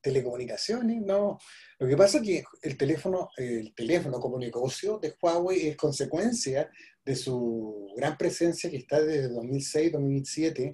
telecomunicaciones, 0.00 1.00
no. 1.02 1.38
Lo 1.78 1.88
que 1.88 1.96
pasa 1.96 2.18
es 2.18 2.24
que 2.24 2.44
el 2.62 2.76
teléfono, 2.76 3.30
el 3.36 3.74
teléfono 3.74 4.18
como 4.20 4.38
negocio 4.38 4.98
de 4.98 5.14
Huawei 5.20 5.68
es 5.68 5.76
consecuencia 5.76 6.70
de 7.04 7.16
su 7.16 7.92
gran 7.96 8.16
presencia 8.16 8.70
que 8.70 8.78
está 8.78 9.00
desde 9.00 9.30
2006-2007 9.30 10.72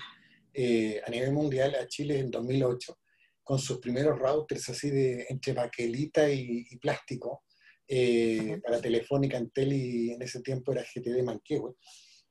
eh, 0.55 1.01
a 1.07 1.11
nivel 1.11 1.33
mundial, 1.33 1.75
a 1.75 1.87
Chile 1.87 2.19
en 2.19 2.31
2008, 2.31 2.99
con 3.43 3.59
sus 3.59 3.79
primeros 3.79 4.19
routers 4.19 4.69
así 4.69 4.91
de 4.91 5.27
entre 5.29 5.53
baquelita 5.53 6.31
y 6.31 6.77
plástico, 6.81 7.45
eh, 7.87 8.61
para 8.65 8.81
Telefónica, 8.81 9.37
Antel 9.37 9.73
y 9.73 10.13
en 10.13 10.23
ese 10.23 10.41
tiempo 10.41 10.73
era 10.73 10.83
GTD 10.83 11.23
Manquehue, 11.23 11.75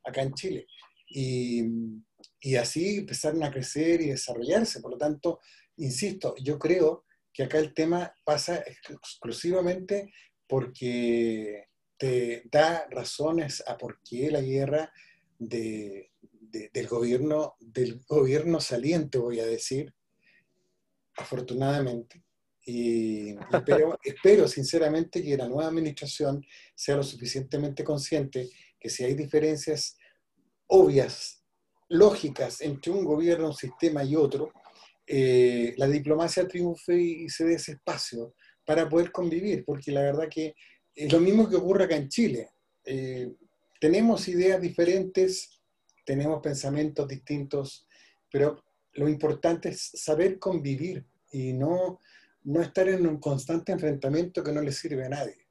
acá 0.04 0.22
en 0.22 0.34
Chile. 0.34 0.68
Y, 1.08 1.64
y, 2.40 2.56
así 2.56 2.98
empezaron 2.98 3.44
a 3.44 3.52
crecer 3.52 4.02
y 4.02 4.10
desarrollarse. 4.10 4.80
Por 4.82 4.92
lo 4.92 4.98
tanto, 4.98 5.40
insisto, 5.78 6.36
yo 6.42 6.60
creo 6.60 7.06
que 7.32 7.44
acá 7.44 7.58
el 7.58 7.74
tema 7.74 8.14
pasa 8.24 8.64
exclusivamente 8.66 10.14
porque 10.48 11.68
te 11.98 12.44
da 12.52 12.88
razones 12.90 13.64
a 13.66 13.78
por 13.78 14.00
qué 14.04 14.30
la 14.30 14.42
guerra 14.42 14.92
de, 15.40 16.12
del, 16.74 16.88
gobierno, 16.88 17.56
del 17.60 18.02
gobierno 18.08 18.60
saliente, 18.60 19.18
voy 19.18 19.40
a 19.40 19.46
decir, 19.46 19.94
afortunadamente, 21.18 22.24
y 22.66 23.36
espero, 23.52 23.98
espero, 24.04 24.48
sinceramente 24.48 25.24
que 25.24 25.38
la 25.38 25.48
nueva 25.48 25.68
administración 25.68 26.46
sea 26.76 26.96
lo 26.98 27.04
suficientemente 27.04 27.84
consciente 27.84 28.50
que 28.80 28.90
si 28.90 29.04
hay 29.04 29.16
diferencias 29.16 29.98
obvias, 30.68 31.44
lógicas 31.90 32.62
entre 32.62 32.92
un 32.92 33.04
gobierno, 33.04 33.48
un 33.48 33.56
sistema 33.56 34.04
y 34.04 34.16
otro, 34.16 34.52
eh, 35.08 35.74
la 35.78 35.88
diplomacia 35.88 36.48
triunfe 36.48 36.96
y 36.96 37.30
se 37.30 37.46
dé 37.46 37.56
ese 37.56 37.74
espacio 37.74 38.36
para 38.66 38.88
poder 38.88 39.12
convivir, 39.12 39.66
porque 39.66 39.92
la 39.92 40.02
verdad 40.02 40.30
que 40.30 40.56
es 40.96 41.12
lo 41.12 41.20
mismo 41.20 41.50
que 41.50 41.56
ocurre 41.56 41.86
acá 41.86 41.96
en 41.96 42.10
Chile. 42.10 42.50
Eh, 42.86 43.32
tenemos 43.80 44.28
ideas 44.28 44.62
diferentes, 44.62 45.62
tenemos 46.06 46.42
pensamientos 46.42 47.08
distintos, 47.08 47.88
pero 48.32 48.64
lo 48.94 49.10
importante 49.10 49.70
es 49.70 49.92
saber 49.94 50.40
convivir 50.40 51.06
y 51.32 51.54
no 51.54 52.00
no 52.44 52.62
estar 52.62 52.88
en 52.88 53.08
un 53.08 53.20
constante 53.20 53.72
enfrentamiento 53.72 54.44
que 54.44 54.52
no 54.52 54.62
le 54.62 54.72
sirve 54.72 55.06
a 55.06 55.10
nadie. 55.10 55.48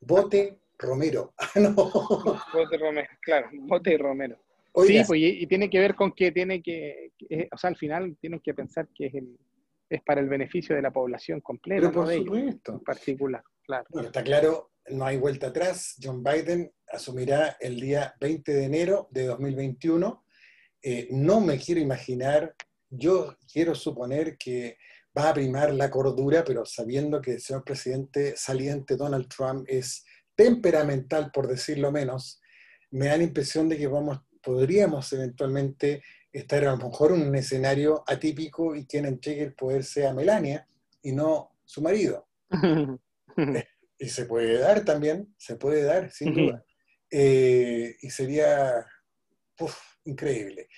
Vote 0.00 0.58
Romero. 0.78 1.34
Ah, 1.56 2.46
Vote 2.52 2.78
Romero, 2.78 3.08
claro, 3.20 3.48
vote 3.52 3.98
Romero. 3.98 4.38
Sí, 4.86 5.02
pues, 5.06 5.20
y, 5.20 5.46
tiene 5.46 5.68
que 5.70 5.80
ver 5.80 5.94
con 5.94 6.12
que 6.12 6.32
tiene 6.32 6.62
que, 6.62 7.12
o 7.50 7.58
sea, 7.58 7.70
al 7.70 7.76
final 7.76 8.16
tienen 8.20 8.40
que 8.40 8.54
pensar 8.54 8.88
que 8.94 9.06
es, 9.06 9.14
el, 9.14 9.38
es 9.88 10.02
para 10.02 10.20
el 10.20 10.28
beneficio 10.28 10.76
de 10.76 10.82
la 10.82 10.90
población 10.90 11.40
completa, 11.40 11.90
por 11.90 12.12
supuesto. 12.12 12.72
en 12.72 12.80
particular, 12.80 13.42
claro. 13.62 13.86
está 14.02 14.22
claro, 14.22 14.72
no 14.90 15.04
hay 15.04 15.16
vuelta 15.16 15.48
atrás. 15.48 15.96
John 16.02 16.22
Biden 16.22 16.72
asumirá 16.90 17.56
el 17.60 17.80
día 17.80 18.14
20 18.20 18.52
de 18.52 18.64
enero 18.64 19.08
de 19.10 19.26
2021 19.26 20.24
Eh, 20.80 21.08
no 21.10 21.40
me 21.40 21.58
quiero 21.58 21.80
imaginar, 21.80 22.54
yo 22.88 23.36
quiero 23.52 23.74
suponer 23.74 24.38
que 24.38 24.78
va 25.16 25.30
a 25.30 25.34
primar 25.34 25.74
la 25.74 25.90
cordura, 25.90 26.44
pero 26.44 26.64
sabiendo 26.64 27.20
que 27.20 27.32
el 27.32 27.40
señor 27.40 27.64
presidente 27.64 28.36
saliente 28.36 28.96
Donald 28.96 29.26
Trump 29.28 29.64
es 29.66 30.04
temperamental, 30.36 31.32
por 31.32 31.48
decirlo 31.48 31.90
menos, 31.90 32.40
me 32.92 33.06
da 33.06 33.16
la 33.16 33.24
impresión 33.24 33.68
de 33.68 33.76
que 33.76 33.88
vamos, 33.88 34.20
podríamos 34.42 35.12
eventualmente 35.12 36.02
estar 36.32 36.64
a 36.64 36.72
lo 36.72 36.76
mejor 36.76 37.12
en 37.12 37.28
un 37.28 37.34
escenario 37.34 38.04
atípico 38.06 38.74
y 38.76 38.86
quien 38.86 39.06
entregue 39.06 39.42
el 39.42 39.54
poder 39.54 39.84
sea 39.84 40.12
Melania 40.12 40.66
y 41.02 41.12
no 41.12 41.56
su 41.64 41.82
marido. 41.82 42.28
y 43.98 44.08
se 44.08 44.26
puede 44.26 44.58
dar 44.58 44.84
también, 44.84 45.34
se 45.36 45.56
puede 45.56 45.82
dar, 45.82 46.10
sin 46.10 46.34
duda. 46.34 46.64
Eh, 47.10 47.96
y 48.00 48.10
sería 48.10 48.86
increíble. 50.04 50.68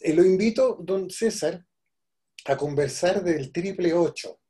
Eh, 0.00 0.14
lo 0.14 0.24
invito, 0.24 0.78
don 0.80 1.10
César, 1.10 1.64
a 2.46 2.56
conversar 2.56 3.22
del 3.22 3.52
triple 3.52 3.92
8. 3.92 4.40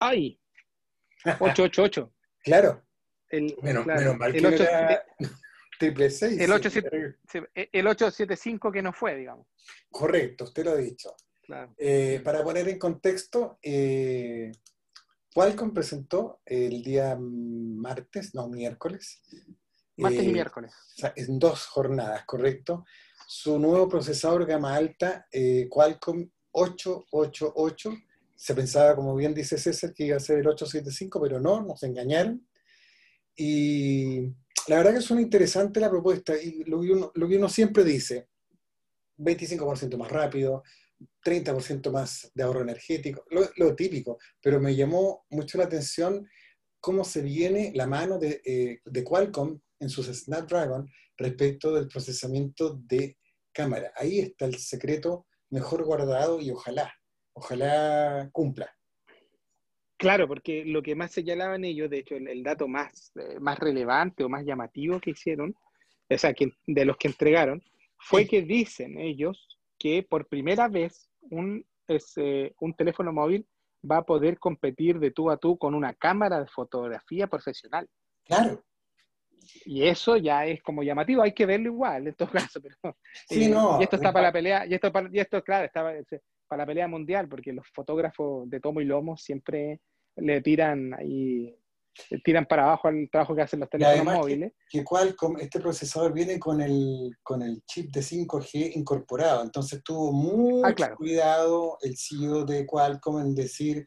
¡Ay! 0.00 0.38
888. 1.40 2.12
claro. 2.44 2.82
El, 3.28 3.56
menos, 3.62 3.86
mal 3.86 4.32
que 4.32 4.46
8, 4.46 4.64
triple 5.82 6.10
6. 6.10 6.40
El, 6.40 6.52
875 6.52 8.70
que 8.70 8.82
no 8.82 8.92
fue, 8.92 9.16
digamos. 9.16 9.48
Correcto, 9.90 10.44
usted 10.44 10.64
lo 10.64 10.70
ha 10.72 10.76
dicho. 10.76 11.16
Eh, 11.76 12.20
para 12.24 12.44
poner 12.44 12.68
en 12.68 12.78
contexto, 12.78 13.58
eh, 13.60 14.52
Qualcomm 15.34 15.74
presentó 15.74 16.40
el 16.46 16.84
día 16.84 17.18
martes, 17.18 18.32
no, 18.34 18.48
miércoles. 18.48 19.22
Martes 19.96 20.22
y 20.22 20.28
eh, 20.28 20.32
miércoles. 20.32 20.72
En 21.16 21.40
dos 21.40 21.66
jornadas, 21.66 22.24
correcto. 22.26 22.84
Su 23.26 23.58
nuevo 23.58 23.88
procesador 23.88 24.46
gama 24.46 24.76
alta, 24.76 25.26
Qualcomm 25.68 26.30
888. 26.52 27.92
Se 28.36 28.54
pensaba, 28.54 28.94
como 28.94 29.16
bien 29.16 29.34
dice 29.34 29.58
César, 29.58 29.92
que 29.92 30.06
iba 30.06 30.16
a 30.16 30.20
ser 30.20 30.38
el 30.38 30.46
875, 30.46 31.20
pero 31.20 31.40
no, 31.40 31.60
nos 31.62 31.82
engañaron. 31.82 32.46
Y 33.34 34.32
la 34.68 34.76
verdad 34.76 34.94
que 34.94 35.00
suena 35.00 35.22
interesante 35.22 35.80
la 35.80 35.90
propuesta. 35.90 36.34
Y 36.40 36.64
lo 36.64 36.80
que 36.80 37.36
uno, 37.36 37.48
siempre 37.48 37.84
dice, 37.84 38.28
25% 39.18 39.96
más 39.96 40.10
rápido, 40.10 40.62
30% 41.24 41.90
más 41.90 42.30
de 42.34 42.42
ahorro 42.42 42.62
energético, 42.62 43.24
lo, 43.56 43.74
típico, 43.74 44.18
pero 44.40 44.60
me 44.60 44.74
llamó 44.74 45.24
mucho 45.30 45.58
la 45.58 45.64
atención 45.64 46.28
cómo 46.80 47.04
se 47.04 47.22
viene 47.22 47.72
la 47.74 47.86
mano 47.86 48.18
de, 48.18 48.40
eh, 48.44 48.80
de, 48.84 49.04
Qualcomm 49.04 49.60
en 49.80 49.88
sus 49.88 50.06
Snapdragon 50.06 50.88
respecto 51.16 51.74
del 51.74 51.88
procesamiento 51.88 52.74
de 52.86 53.18
cámara. 53.52 53.92
Ahí 53.96 54.20
está 54.20 54.46
el 54.46 54.58
secreto 54.58 55.26
mejor 55.50 55.84
guardado 55.84 56.40
y 56.40 56.50
ojalá, 56.50 56.92
ojalá 57.34 58.30
cumpla. 58.32 58.72
Claro, 60.02 60.26
porque 60.26 60.64
lo 60.64 60.82
que 60.82 60.96
más 60.96 61.12
señalaban 61.12 61.62
ellos, 61.62 61.88
de 61.88 61.98
hecho, 61.98 62.16
el, 62.16 62.42
dato 62.42 62.66
más, 62.66 63.12
eh, 63.14 63.38
más 63.38 63.56
relevante 63.56 64.24
o 64.24 64.28
más 64.28 64.44
llamativo 64.44 64.98
que 64.98 65.12
hicieron, 65.12 65.54
o 66.10 66.18
sea, 66.18 66.34
que, 66.34 66.50
de 66.66 66.84
los 66.84 66.96
que 66.96 67.06
entregaron, 67.06 67.62
fue 67.98 68.26
que 68.26 68.42
dicen 68.42 68.98
ellos 68.98 69.60
que 69.78 70.02
por 70.02 70.26
primera 70.26 70.66
vez 70.66 71.08
un, 71.20 71.64
un 72.58 72.74
teléfono 72.74 73.12
móvil 73.12 73.46
va 73.88 73.98
a 73.98 74.02
poder 74.04 74.40
competir 74.40 74.98
de 74.98 75.12
tú 75.12 75.30
a 75.30 75.36
tú 75.36 75.56
con 75.56 75.72
una 75.72 75.94
cámara 75.94 76.40
de 76.40 76.48
fotografía 76.48 77.28
profesional. 77.28 77.88
Claro. 78.24 78.60
Y 79.64 79.84
eso 79.84 80.16
ya 80.16 80.46
es 80.46 80.60
como 80.62 80.82
llamativo, 80.82 81.22
hay 81.22 81.32
que 81.32 81.46
verlo 81.46 81.68
igual 81.68 82.08
en 82.08 82.14
todo 82.14 82.28
caso. 82.28 82.60
Pero, 82.82 82.96
sí, 83.28 83.44
eh, 83.44 83.48
no, 83.48 83.78
y 83.78 83.84
esto 83.84 83.94
está 83.94 84.12
para 84.12 84.26
la 84.26 84.32
pelea, 84.32 84.66
y 84.66 84.74
esto, 84.74 84.90
y 85.12 85.20
esto 85.20 85.44
claro, 85.44 85.66
está 85.66 85.94
para 86.48 86.62
la 86.64 86.66
pelea 86.66 86.88
mundial, 86.88 87.28
porque 87.28 87.52
los 87.52 87.68
fotógrafos 87.68 88.50
de 88.50 88.58
tomo 88.58 88.80
y 88.80 88.84
lomo 88.84 89.16
siempre 89.16 89.80
le 90.16 90.40
tiran 90.40 90.94
ahí 90.94 91.56
tiran 92.24 92.46
para 92.46 92.64
abajo 92.64 92.88
al 92.88 93.08
trabajo 93.10 93.34
que 93.34 93.42
hacen 93.42 93.60
los 93.60 93.68
teléfonos 93.68 94.14
móviles. 94.14 94.52
Que, 94.68 94.84
Qualcomm, 94.84 95.38
este 95.38 95.60
procesador 95.60 96.12
viene 96.12 96.38
con 96.38 96.60
el, 96.60 97.16
con 97.22 97.42
el 97.42 97.62
chip 97.66 97.92
de 97.92 98.00
5G 98.00 98.76
incorporado, 98.76 99.42
entonces 99.42 99.82
tuvo 99.84 100.12
mucho 100.12 100.84
ah, 100.84 100.94
cuidado 100.96 101.78
el 101.82 101.96
CEO 101.96 102.44
de 102.44 102.66
Qualcomm 102.66 103.20
en 103.20 103.34
decir, 103.34 103.86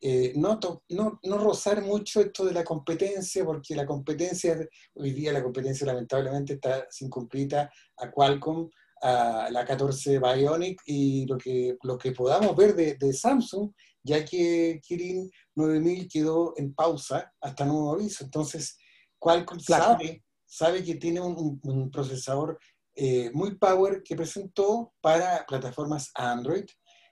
eh, 0.00 0.32
no, 0.36 0.58
no, 0.90 1.20
no, 1.22 1.38
rozar 1.38 1.80
mucho 1.82 2.20
esto 2.20 2.44
de 2.44 2.52
la 2.52 2.64
competencia, 2.64 3.44
porque 3.44 3.74
la 3.74 3.86
competencia, 3.86 4.58
hoy 4.94 5.12
día 5.12 5.32
la 5.32 5.42
competencia 5.42 5.86
lamentablemente 5.86 6.54
está 6.54 6.86
sin 6.90 7.08
cumplida 7.08 7.70
a 7.98 8.10
Qualcomm, 8.10 8.68
a 9.02 9.48
la 9.50 9.64
14 9.64 10.18
Bionic 10.18 10.80
y 10.86 11.26
lo 11.26 11.36
que, 11.36 11.76
lo 11.82 11.98
que 11.98 12.12
podamos 12.12 12.56
ver 12.56 12.74
de, 12.74 12.94
de 12.94 13.12
Samsung 13.12 13.70
ya 14.04 14.24
que 14.24 14.80
Kirin 14.86 15.30
9000 15.56 16.08
quedó 16.08 16.54
en 16.56 16.74
pausa 16.74 17.32
hasta 17.40 17.64
nuevo 17.64 17.94
aviso. 17.94 18.24
Entonces, 18.24 18.76
Qualcomm 19.18 19.60
sabe, 19.60 20.24
sabe 20.44 20.84
que 20.84 20.96
tiene 20.96 21.20
un, 21.20 21.90
procesador 21.90 22.58
eh, 22.94 23.30
muy 23.32 23.56
power 23.56 24.02
que 24.02 24.16
presentó 24.16 24.92
para 25.00 25.44
plataformas 25.46 26.10
Android. 26.14 26.64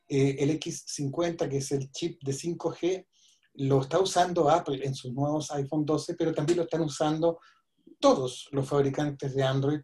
Eh, 0.08 0.36
el 0.38 0.58
X50, 0.58 1.48
que 1.48 1.58
es 1.58 1.72
el 1.72 1.90
chip 1.90 2.22
de 2.22 2.32
5G, 2.32 3.06
lo 3.54 3.82
está 3.82 3.98
usando 3.98 4.48
Apple 4.48 4.84
en 4.84 4.94
sus 4.94 5.12
nuevos 5.12 5.50
iPhone 5.50 5.84
12, 5.84 6.14
pero 6.14 6.32
también 6.32 6.58
lo 6.58 6.64
están 6.64 6.82
usando 6.82 7.38
todos 8.00 8.48
los 8.50 8.68
fabricantes 8.68 9.34
de 9.34 9.42
Android 9.42 9.80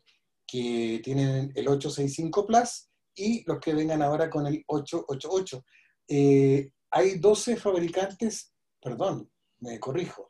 que 0.46 1.00
tienen 1.04 1.52
el 1.54 1.68
865 1.68 2.46
Plus 2.46 2.88
y 3.14 3.44
los 3.46 3.58
que 3.60 3.74
vengan 3.74 4.02
ahora 4.02 4.30
con 4.30 4.46
el 4.46 4.64
888. 4.66 5.64
Eh, 6.08 6.70
hay 6.90 7.18
12 7.18 7.56
fabricantes, 7.56 8.54
perdón, 8.80 9.30
me 9.60 9.78
corrijo, 9.78 10.28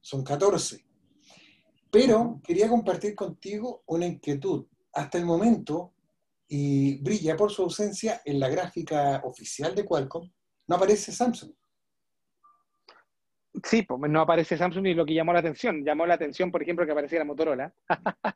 son 0.00 0.24
14. 0.24 0.84
Pero 1.90 2.40
quería 2.44 2.68
compartir 2.68 3.14
contigo 3.14 3.82
una 3.86 4.06
inquietud. 4.06 4.66
Hasta 4.92 5.18
el 5.18 5.24
momento, 5.24 5.94
y 6.48 7.00
brilla 7.02 7.36
por 7.36 7.50
su 7.50 7.62
ausencia 7.62 8.22
en 8.24 8.40
la 8.40 8.48
gráfica 8.48 9.20
oficial 9.24 9.74
de 9.74 9.84
Qualcomm, 9.84 10.30
no 10.68 10.76
aparece 10.76 11.12
Samsung. 11.12 11.52
Sí, 13.64 13.82
pues 13.82 14.10
no 14.10 14.20
aparece 14.20 14.56
Samsung 14.56 14.86
y 14.86 14.94
lo 14.94 15.04
que 15.04 15.14
llamó 15.14 15.32
la 15.32 15.40
atención. 15.40 15.84
Llamó 15.84 16.06
la 16.06 16.14
atención, 16.14 16.52
por 16.52 16.62
ejemplo, 16.62 16.86
que 16.86 16.92
apareciera 16.92 17.24
Motorola. 17.24 17.72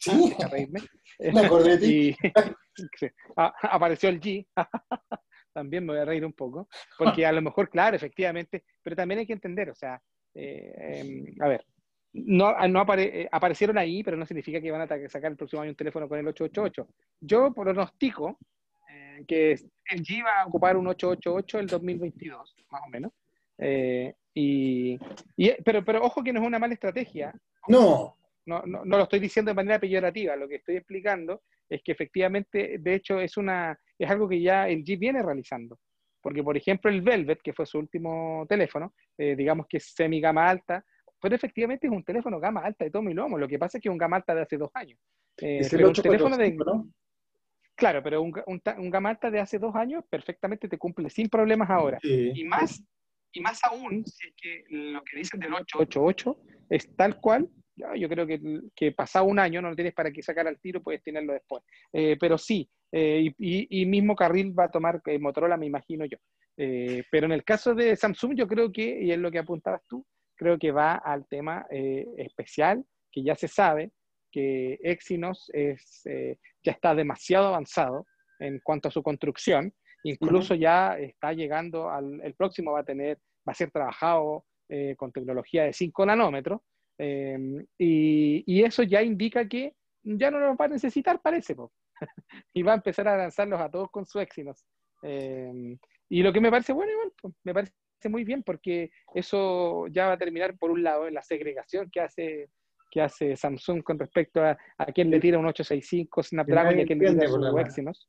Sí, 0.00 0.34
me 1.32 1.40
acordé 1.40 1.78
de 1.78 1.86
ti. 1.86 2.16
apareció 3.36 4.08
el 4.08 4.20
G 4.20 4.46
también 5.54 5.86
me 5.86 5.94
voy 5.94 6.02
a 6.02 6.04
reír 6.04 6.26
un 6.26 6.34
poco, 6.34 6.68
porque 6.98 7.24
a 7.24 7.32
lo 7.32 7.40
mejor, 7.40 7.70
claro, 7.70 7.96
efectivamente, 7.96 8.64
pero 8.82 8.96
también 8.96 9.20
hay 9.20 9.26
que 9.26 9.32
entender, 9.32 9.70
o 9.70 9.74
sea, 9.74 10.00
eh, 10.34 11.00
em, 11.00 11.24
a 11.40 11.48
ver, 11.48 11.64
no, 12.12 12.54
no 12.68 12.84
eh, 12.98 13.28
aparecieron 13.30 13.78
ahí, 13.78 14.02
pero 14.02 14.16
no 14.16 14.26
significa 14.26 14.60
que 14.60 14.70
van 14.70 14.82
a 14.82 15.08
sacar 15.08 15.30
el 15.30 15.36
próximo 15.36 15.62
año 15.62 15.70
un 15.70 15.76
teléfono 15.76 16.08
con 16.08 16.18
el 16.18 16.28
888. 16.28 16.88
Yo 17.20 17.52
pronostico 17.52 18.38
eh, 18.90 19.24
que 19.26 19.52
el 19.52 20.02
G 20.02 20.24
va 20.24 20.42
a 20.42 20.46
ocupar 20.46 20.76
un 20.76 20.86
888 20.88 21.58
el 21.60 21.66
2022, 21.66 22.56
más 22.70 22.82
o 22.86 22.90
menos. 22.90 23.12
y, 24.34 24.98
pero, 25.64 25.84
pero 25.84 26.02
ojo 26.02 26.22
que 26.22 26.32
no 26.32 26.40
es 26.40 26.46
una 26.46 26.58
mala 26.58 26.74
estrategia. 26.74 27.32
No. 27.68 28.16
No, 28.46 28.62
no, 28.66 28.84
no 28.84 28.96
lo 28.96 29.04
estoy 29.04 29.20
diciendo 29.20 29.50
de 29.50 29.54
manera 29.54 29.78
peyorativa, 29.78 30.36
lo 30.36 30.48
que 30.48 30.56
estoy 30.56 30.76
explicando 30.76 31.42
es 31.68 31.82
que 31.82 31.92
efectivamente, 31.92 32.76
de 32.78 32.94
hecho, 32.94 33.20
es, 33.20 33.36
una, 33.36 33.78
es 33.98 34.10
algo 34.10 34.28
que 34.28 34.40
ya 34.40 34.68
el 34.68 34.84
G 34.84 34.98
viene 34.98 35.22
realizando. 35.22 35.78
Porque, 36.20 36.42
por 36.42 36.56
ejemplo, 36.56 36.90
el 36.90 37.02
Velvet, 37.02 37.40
que 37.42 37.52
fue 37.52 37.66
su 37.66 37.78
último 37.78 38.46
teléfono, 38.48 38.94
eh, 39.18 39.36
digamos 39.36 39.66
que 39.68 39.76
es 39.76 39.92
semi 39.94 40.20
gama 40.20 40.48
alta, 40.48 40.84
pero 41.20 41.34
efectivamente 41.34 41.86
es 41.86 41.92
un 41.92 42.04
teléfono 42.04 42.40
gama 42.40 42.60
alta 42.60 42.84
de 42.84 42.90
todo 42.90 43.02
mi 43.02 43.14
lomo. 43.14 43.38
Lo 43.38 43.48
que 43.48 43.58
pasa 43.58 43.78
es 43.78 43.82
que 43.82 43.88
es 43.88 43.92
un 43.92 43.98
gama 43.98 44.16
alta 44.16 44.34
de 44.34 44.42
hace 44.42 44.56
dos 44.56 44.70
años. 44.74 44.98
Eh, 45.38 45.58
es 45.60 45.72
el 45.72 45.92
teléfono 45.92 46.36
de... 46.36 46.56
Claro, 47.76 48.02
pero 48.02 48.22
un, 48.22 48.32
un, 48.46 48.90
gama 48.90 49.10
alta 49.10 49.30
de 49.30 49.40
hace 49.40 49.58
dos 49.58 49.74
años 49.74 50.04
perfectamente 50.08 50.68
te 50.68 50.78
cumple 50.78 51.10
sin 51.10 51.28
problemas 51.28 51.68
ahora. 51.68 51.98
Y, 52.02 52.44
más, 52.44 52.82
y 53.32 53.40
más 53.40 53.62
aún, 53.64 54.06
si 54.06 54.28
es 54.28 54.34
que 54.36 54.64
lo 54.68 55.02
que 55.02 55.16
dicen 55.16 55.40
del 55.40 55.54
888 55.54 56.38
es 56.70 56.94
tal 56.94 57.20
cual 57.20 57.48
yo 57.76 58.08
creo 58.08 58.26
que, 58.26 58.40
que 58.74 58.92
pasado 58.92 59.24
un 59.24 59.38
año 59.38 59.60
no 59.60 59.70
lo 59.70 59.74
tienes 59.74 59.94
para 59.94 60.10
que 60.10 60.22
sacar 60.22 60.46
al 60.46 60.60
tiro, 60.60 60.82
puedes 60.82 61.02
tenerlo 61.02 61.32
después. 61.32 61.62
Eh, 61.92 62.16
pero 62.18 62.38
sí, 62.38 62.68
eh, 62.92 63.32
y, 63.38 63.82
y, 63.82 63.86
mismo 63.86 64.14
carril 64.14 64.56
va 64.56 64.64
a 64.64 64.70
tomar 64.70 65.00
eh, 65.06 65.18
Motorola, 65.18 65.56
me 65.56 65.66
imagino 65.66 66.04
yo. 66.04 66.18
pero 66.56 67.26
en 67.26 67.32
el 67.32 67.42
caso 67.42 67.74
de 67.74 67.96
Samsung, 67.96 68.36
yo 68.36 68.46
creo 68.46 68.70
que, 68.70 69.02
y 69.02 69.10
es 69.10 69.18
lo 69.18 69.30
que 69.30 69.40
apuntabas 69.40 69.82
tú, 69.88 70.06
creo 70.36 70.58
que 70.58 70.70
va 70.70 70.94
al 70.94 71.26
tema 71.26 71.66
especial, 71.70 72.84
que 73.10 73.22
ya 73.22 73.34
se 73.34 73.48
sabe 73.48 73.90
que 74.30 74.78
Exynos 74.82 75.50
es, 75.52 76.02
ya 76.04 76.72
está 76.72 76.94
demasiado 76.94 77.48
avanzado 77.48 78.06
en 78.40 78.60
cuanto 78.62 78.88
a 78.88 78.92
su 78.92 79.02
construcción, 79.02 79.72
incluso 80.04 80.54
ya 80.54 80.98
está 80.98 81.32
llegando 81.32 81.88
al, 81.88 82.20
el 82.22 82.34
próximo 82.34 82.72
va 82.72 82.80
a 82.80 82.84
tener, 82.84 83.18
va 83.48 83.52
a 83.52 83.54
ser 83.54 83.70
trabajado 83.70 84.44
con 84.96 85.12
tecnología 85.12 85.64
de 85.64 85.72
5 85.72 86.06
nanómetros, 86.06 86.60
Em, 86.98 87.66
y, 87.78 88.62
eso 88.62 88.82
ya 88.82 89.02
indica 89.02 89.48
que 89.48 89.74
ya 90.02 90.30
no 90.30 90.38
lo 90.38 90.56
va 90.56 90.64
a 90.66 90.68
necesitar, 90.68 91.20
parece. 91.20 91.56
y 92.54 92.62
va 92.62 92.72
a 92.72 92.76
empezar 92.76 93.08
a 93.08 93.16
lanzarlos 93.16 93.60
a 93.60 93.70
todos 93.70 93.90
con 93.90 94.06
su 94.06 94.20
Exynos. 94.20 94.64
Eh, 95.02 95.76
y 96.08 96.22
lo 96.22 96.32
que 96.32 96.40
me 96.40 96.50
parece 96.50 96.72
bueno, 96.72 96.92
igual, 96.92 97.12
pues, 97.20 97.34
me 97.44 97.54
parece 97.54 97.72
muy 98.08 98.24
bien 98.24 98.42
porque 98.42 98.90
eso 99.14 99.86
ya 99.88 100.06
va 100.06 100.12
a 100.12 100.18
terminar 100.18 100.56
por 100.58 100.70
un 100.70 100.82
lado 100.82 101.08
en 101.08 101.14
la 101.14 101.22
segregación 101.22 101.90
que 101.90 102.00
hace 102.00 102.50
que 102.90 103.00
hace 103.00 103.34
Samsung 103.34 103.82
con 103.82 103.98
respecto 103.98 104.40
a, 104.40 104.56
a 104.78 104.86
quién 104.92 105.10
le 105.10 105.18
tira 105.18 105.36
un 105.36 105.46
865 105.46 106.22
Snapdragon 106.22 106.78
y 106.78 106.82
a 106.82 106.86
quién 106.86 107.00
le 107.00 107.10
tira 107.10 107.26
su 107.26 107.58
Exynos. 107.58 108.08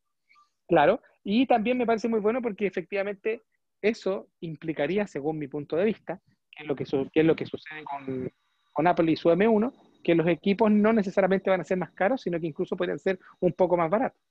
Claro, 0.68 1.02
y 1.24 1.48
también 1.48 1.78
me 1.80 1.88
parece 1.88 2.08
muy 2.08 2.20
bueno 2.20 2.40
porque 2.40 2.68
efectivamente 2.68 3.42
eso 3.82 4.30
implicaría, 4.42 5.08
según 5.08 5.40
mi 5.40 5.48
punto 5.48 5.76
de 5.76 5.86
vista, 5.86 6.22
que 6.52 6.64
es 6.64 6.68
lo 6.68 6.76
que, 6.76 6.84
es 6.84 7.26
lo 7.26 7.36
que 7.36 7.46
sucede 7.48 7.84
con, 7.84 8.32
con 8.76 8.86
Apple 8.88 9.10
y 9.10 9.16
su 9.16 9.30
M1, 9.30 9.72
que 10.04 10.14
los 10.14 10.28
equipos 10.28 10.70
no 10.70 10.92
necesariamente 10.92 11.50
van 11.50 11.62
a 11.62 11.64
ser 11.64 11.78
más 11.78 11.92
caros, 11.92 12.22
sino 12.22 12.38
que 12.40 12.48
incluso 12.48 12.76
pueden 12.76 13.00
ser 13.00 13.18
un 13.40 13.54
poco 13.54 13.78
más 13.78 13.90
baratos. 13.90 14.22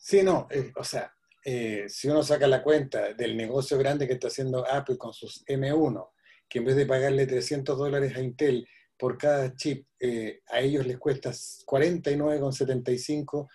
Sí, 0.00 0.24
no, 0.24 0.48
eh, 0.50 0.72
o 0.74 0.82
sea, 0.82 1.14
eh, 1.44 1.84
si 1.88 2.08
uno 2.08 2.24
saca 2.24 2.48
la 2.48 2.60
cuenta 2.60 3.14
del 3.14 3.36
negocio 3.36 3.78
grande 3.78 4.08
que 4.08 4.14
está 4.14 4.26
haciendo 4.26 4.66
Apple 4.68 4.98
con 4.98 5.12
sus 5.12 5.44
M1, 5.46 6.10
que 6.48 6.58
en 6.58 6.64
vez 6.64 6.74
de 6.74 6.86
pagarle 6.86 7.26
300 7.26 7.78
dólares 7.78 8.16
a 8.16 8.20
Intel 8.20 8.66
por 8.98 9.16
cada 9.16 9.54
chip, 9.54 9.86
eh, 10.00 10.40
a 10.48 10.58
ellos 10.58 10.84
les 10.84 10.98
cuesta 10.98 11.30
49,75 11.30 13.48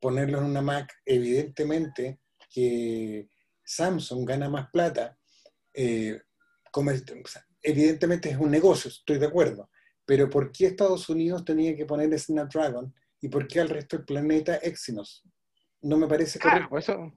ponerlo 0.00 0.38
en 0.38 0.44
una 0.44 0.60
Mac, 0.60 0.92
evidentemente 1.06 2.18
que 2.52 3.28
Samsung 3.62 4.28
gana 4.28 4.48
más 4.48 4.68
plata. 4.72 5.16
Evidentemente 7.62 8.30
es 8.30 8.36
un 8.36 8.50
negocio, 8.50 8.88
estoy 8.88 9.18
de 9.18 9.26
acuerdo, 9.26 9.70
pero 10.04 10.28
¿por 10.28 10.50
qué 10.50 10.66
Estados 10.66 11.08
Unidos 11.08 11.44
tenía 11.44 11.76
que 11.76 11.86
poner 11.86 12.18
Snapdragon 12.18 12.92
y 13.20 13.28
por 13.28 13.46
qué 13.46 13.60
al 13.60 13.68
resto 13.68 13.96
del 13.96 14.06
planeta 14.06 14.56
Exynos? 14.56 15.24
No 15.82 15.96
me 15.96 16.06
parece 16.06 16.38
correcto. 16.38 16.68
Claro, 16.68 16.78
eso, 16.78 17.12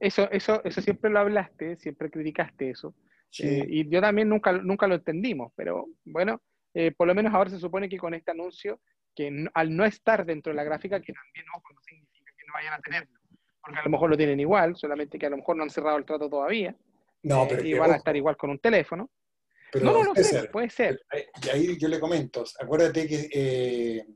eso, 0.00 0.30
eso, 0.30 0.64
eso 0.64 0.80
siempre 0.80 1.10
lo 1.10 1.20
hablaste, 1.20 1.76
siempre 1.76 2.10
criticaste 2.10 2.70
eso. 2.70 2.94
Eh, 3.38 3.66
y 3.68 3.88
yo 3.88 4.00
también 4.00 4.28
nunca, 4.28 4.52
nunca 4.52 4.86
lo 4.86 4.94
entendimos, 4.94 5.52
pero 5.56 5.86
bueno, 6.04 6.40
eh, 6.72 6.92
por 6.92 7.06
lo 7.06 7.14
menos 7.14 7.34
ahora 7.34 7.50
se 7.50 7.58
supone 7.58 7.88
que 7.88 7.98
con 7.98 8.14
este 8.14 8.30
anuncio, 8.30 8.80
que 9.14 9.46
al 9.52 9.76
no 9.76 9.84
estar 9.84 10.24
dentro 10.24 10.52
de 10.52 10.56
la 10.56 10.64
gráfica, 10.64 11.00
que 11.00 11.12
también 11.12 11.44
no 11.46 11.62
significa 11.82 12.32
que 12.36 12.46
no 12.46 12.52
vayan 12.54 12.74
a 12.74 12.80
tenerlo, 12.80 13.18
porque 13.60 13.78
a 13.78 13.84
lo 13.84 13.90
mejor 13.90 14.10
lo 14.10 14.16
tienen 14.16 14.40
igual, 14.40 14.76
solamente 14.76 15.18
que 15.18 15.26
a 15.26 15.30
lo 15.30 15.38
mejor 15.38 15.56
no 15.56 15.64
han 15.64 15.70
cerrado 15.70 15.98
el 15.98 16.04
trato 16.04 16.30
todavía. 16.30 16.74
No, 17.22 17.44
eh, 17.44 17.46
pero 17.50 17.64
y 17.64 17.74
van 17.74 17.92
a 17.92 17.96
estar 17.96 18.16
igual 18.16 18.36
con 18.36 18.50
un 18.50 18.58
teléfono 18.58 19.10
no, 19.74 20.04
no, 20.04 20.14
sé, 20.14 20.48
puede 20.48 20.70
ser. 20.70 21.00
Y 21.44 21.48
ahí 21.48 21.78
yo 21.78 21.88
le 21.88 22.00
comento, 22.00 22.44
acuérdate 22.60 23.06
que 23.06 23.28
eh, 23.32 24.06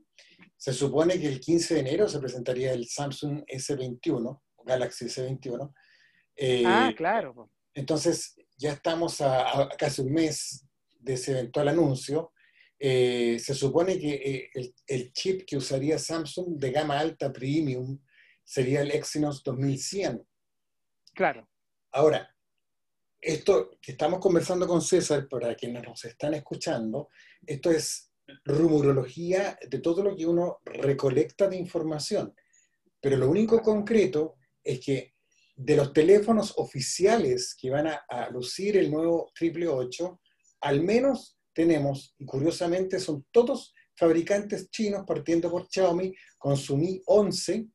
se 0.57 0.73
supone 0.73 1.19
que 1.19 1.27
el 1.27 1.39
15 1.39 1.75
de 1.75 1.79
enero 1.79 2.07
se 2.07 2.19
presentaría 2.19 2.73
el 2.73 2.87
Samsung 2.87 3.43
S21, 3.45 4.41
Galaxy 4.65 5.05
S21. 5.05 5.73
Eh, 6.35 6.63
ah, 6.65 6.91
claro. 6.95 7.49
Entonces, 7.73 8.35
ya 8.57 8.73
estamos 8.73 9.21
a, 9.21 9.69
casi 9.77 10.01
un 10.01 10.13
mes 10.13 10.65
de 10.99 11.13
ese 11.13 11.31
eventual 11.31 11.69
anuncio. 11.69 12.31
Eh, 12.79 13.37
se 13.39 13.53
supone 13.53 13.99
que 13.99 14.49
el, 14.53 14.73
el, 14.87 15.13
chip 15.13 15.45
que 15.45 15.57
usaría 15.57 15.99
Samsung 15.99 16.57
de 16.57 16.71
gama 16.71 16.99
alta 16.99 17.31
premium 17.31 17.99
sería 18.43 18.81
el 18.81 18.91
Exynos 18.91 19.43
2100. 19.43 20.23
Claro. 21.13 21.47
Ahora, 21.91 22.35
esto 23.21 23.77
que 23.79 23.91
estamos 23.91 24.19
conversando 24.19 24.67
con 24.67 24.81
César, 24.81 25.27
para 25.29 25.53
quienes 25.55 25.83
nos 25.83 26.03
están 26.05 26.33
escuchando, 26.33 27.09
esto 27.45 27.69
es 27.69 28.11
rumorología 28.43 29.57
de 29.69 29.79
todo 29.79 30.03
lo 30.03 30.15
que 30.15 30.25
uno 30.25 30.59
recolecta 30.65 31.47
de 31.47 31.57
información. 31.57 32.33
Pero 32.99 33.17
lo 33.17 33.29
único 33.29 33.61
concreto 33.61 34.37
es 34.63 34.79
que 34.79 35.13
de 35.55 35.75
los 35.75 35.93
teléfonos 35.93 36.53
oficiales 36.57 37.55
que 37.59 37.69
van 37.69 37.87
a, 37.87 38.29
lucir 38.31 38.77
el 38.77 38.89
nuevo 38.89 39.31
triple 39.35 39.67
8, 39.67 40.19
al 40.61 40.81
menos 40.81 41.37
tenemos, 41.53 42.15
y 42.17 42.25
curiosamente 42.25 42.99
son 42.99 43.25
todos 43.31 43.73
fabricantes 43.95 44.71
chinos, 44.71 45.03
partiendo 45.05 45.51
por 45.51 45.67
Xiaomi, 45.69 46.13
con 46.39 46.57
su 46.57 46.77
Mi 46.77 47.01
11, 47.05 47.67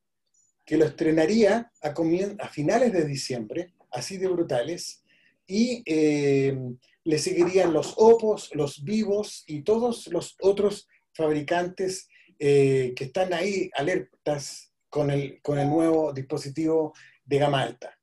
que 0.64 0.76
lo 0.76 0.86
estrenaría 0.86 1.70
a, 1.82 1.94
a 2.38 2.48
finales 2.48 2.92
de 2.92 3.04
diciembre, 3.04 3.74
así 3.92 4.16
de 4.16 4.26
brutales, 4.26 5.04
y 5.46 5.82
eh, 5.86 6.56
le 7.04 7.18
seguirían 7.18 7.72
los 7.72 7.94
Opos, 7.96 8.50
los 8.54 8.82
Vivos 8.82 9.44
y 9.46 9.62
todos 9.62 10.08
los 10.08 10.36
otros 10.40 10.88
fabricantes 11.12 12.08
eh, 12.38 12.92
que 12.96 13.04
están 13.04 13.32
ahí 13.32 13.70
alertas 13.74 14.72
con 14.88 15.10
el, 15.10 15.40
con 15.40 15.58
el 15.58 15.68
nuevo 15.68 16.12
dispositivo 16.12 16.94
de 17.24 17.38
gama 17.38 17.62
alta. 17.62 17.96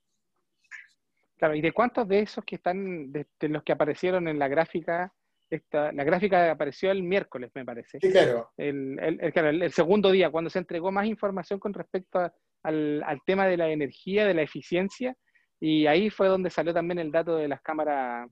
Claro, 1.37 1.55
¿y 1.55 1.61
de 1.61 1.71
cuántos 1.71 2.07
de 2.07 2.21
esos 2.21 2.43
que 2.45 2.55
están, 2.55 3.11
de, 3.11 3.27
los 3.41 3.63
que 3.63 3.73
aparecieron 3.73 4.27
en 4.27 4.39
la 4.39 4.47
gráfica, 4.47 5.13
esta, 5.49 5.91
la 5.91 6.03
gráfica 6.03 6.49
apareció 6.49 6.89
el 6.89 7.03
miércoles, 7.03 7.51
me 7.53 7.65
parece? 7.65 7.99
Sí, 7.99 8.09
claro. 8.09 8.51
El, 8.55 8.97
el, 8.99 9.73
segundo 9.73 10.11
día, 10.11 10.31
cuando 10.31 10.49
se 10.49 10.59
entregó 10.59 10.91
más 10.91 11.05
información 11.05 11.59
con 11.59 11.73
respecto 11.73 12.19
al, 12.63 13.03
al, 13.03 13.21
tema 13.25 13.45
de 13.47 13.57
la 13.57 13.69
energía, 13.69 14.25
de 14.25 14.33
la 14.33 14.41
eficiencia, 14.41 15.17
y 15.65 15.87
ahí 15.87 16.09
fue 16.09 16.27
donde 16.27 16.49
salió 16.49 16.73
también 16.73 16.99
el 16.99 17.09
dato 17.09 17.37
de 17.37 17.47
las 17.47 17.61
cámaras 17.61 18.29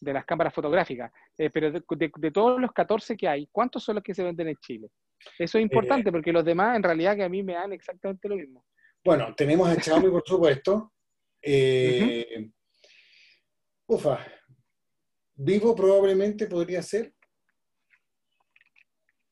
de 0.00 0.14
las 0.14 0.24
cámaras 0.24 0.54
fotográficas. 0.54 1.12
Eh, 1.36 1.50
pero 1.50 1.70
de, 1.70 2.30
todos 2.30 2.58
los 2.58 2.72
14 2.72 3.18
que 3.18 3.28
hay, 3.28 3.46
¿cuántos 3.52 3.84
son 3.84 3.96
los 3.96 4.02
que 4.02 4.14
se 4.14 4.24
venden 4.24 4.48
en 4.48 4.56
Chile? 4.56 4.88
Eso 5.38 5.58
es 5.58 5.62
importante 5.62 6.08
eh, 6.08 6.12
porque 6.12 6.32
los 6.32 6.42
demás 6.42 6.74
en 6.74 6.84
realidad 6.84 7.16
que 7.16 7.24
a 7.24 7.28
mí 7.28 7.42
me 7.42 7.52
dan 7.52 7.74
exactamente 7.74 8.30
lo 8.30 8.36
mismo. 8.36 8.64
Bueno, 9.04 9.34
tenemos 9.36 9.68
a 9.68 9.74
Xiaomi 9.74 10.08
por 10.08 10.22
supuesto. 10.24 10.94
Eh, 11.42 12.48
ufa. 13.86 14.26
Vivo 15.34 15.76
probablemente 15.76 16.46
podría 16.46 16.80
ser. 16.80 17.12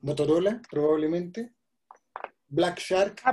Motorola 0.01 0.61
probablemente. 0.71 1.55
Black 2.47 2.79
Shark 2.79 3.23
ah, 3.25 3.33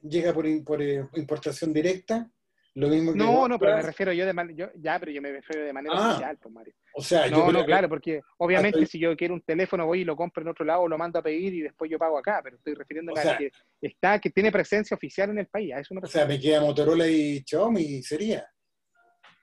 llega 0.00 0.32
por, 0.32 0.64
por 0.64 0.82
importación 0.82 1.74
directa 1.74 2.30
no, 2.76 3.48
no, 3.48 3.58
pero 3.58 3.76
me 3.76 3.82
refiero 3.82 4.12
yo 4.12 4.26
de 4.26 4.34
manera, 4.34 4.70
ya, 4.76 4.98
pero 4.98 5.10
yo 5.10 5.22
me 5.22 5.32
refiero 5.32 5.64
de 5.64 5.72
manera 5.72 5.94
ah, 5.96 6.10
oficial, 6.10 6.36
pues 6.36 6.54
Mario. 6.54 6.74
O 6.94 7.02
sea, 7.02 7.26
no, 7.28 7.50
no, 7.50 7.64
claro, 7.64 7.88
porque 7.88 8.20
obviamente 8.36 8.84
si 8.84 8.98
yo 8.98 9.16
quiero 9.16 9.32
un 9.32 9.40
teléfono 9.40 9.86
voy 9.86 10.02
y 10.02 10.04
lo 10.04 10.14
compro 10.14 10.42
en 10.42 10.48
otro 10.48 10.64
lado, 10.64 10.86
lo 10.86 10.98
mando 10.98 11.18
a 11.18 11.22
pedir 11.22 11.54
y 11.54 11.62
después 11.62 11.90
yo 11.90 11.98
pago 11.98 12.18
acá, 12.18 12.40
pero 12.44 12.56
estoy 12.56 12.74
refiriendo 12.74 13.12
a 13.16 13.38
que 13.38 13.50
está, 13.80 14.18
que 14.18 14.28
tiene 14.28 14.52
presencia 14.52 14.94
oficial 14.94 15.30
en 15.30 15.38
el 15.38 15.46
país. 15.46 15.72
eso 15.74 15.94
o 16.00 16.06
sea, 16.06 16.26
me 16.26 16.38
queda 16.38 16.60
Motorola 16.60 17.08
y 17.08 17.42
Xiaomi 17.46 18.02
sería. 18.02 18.46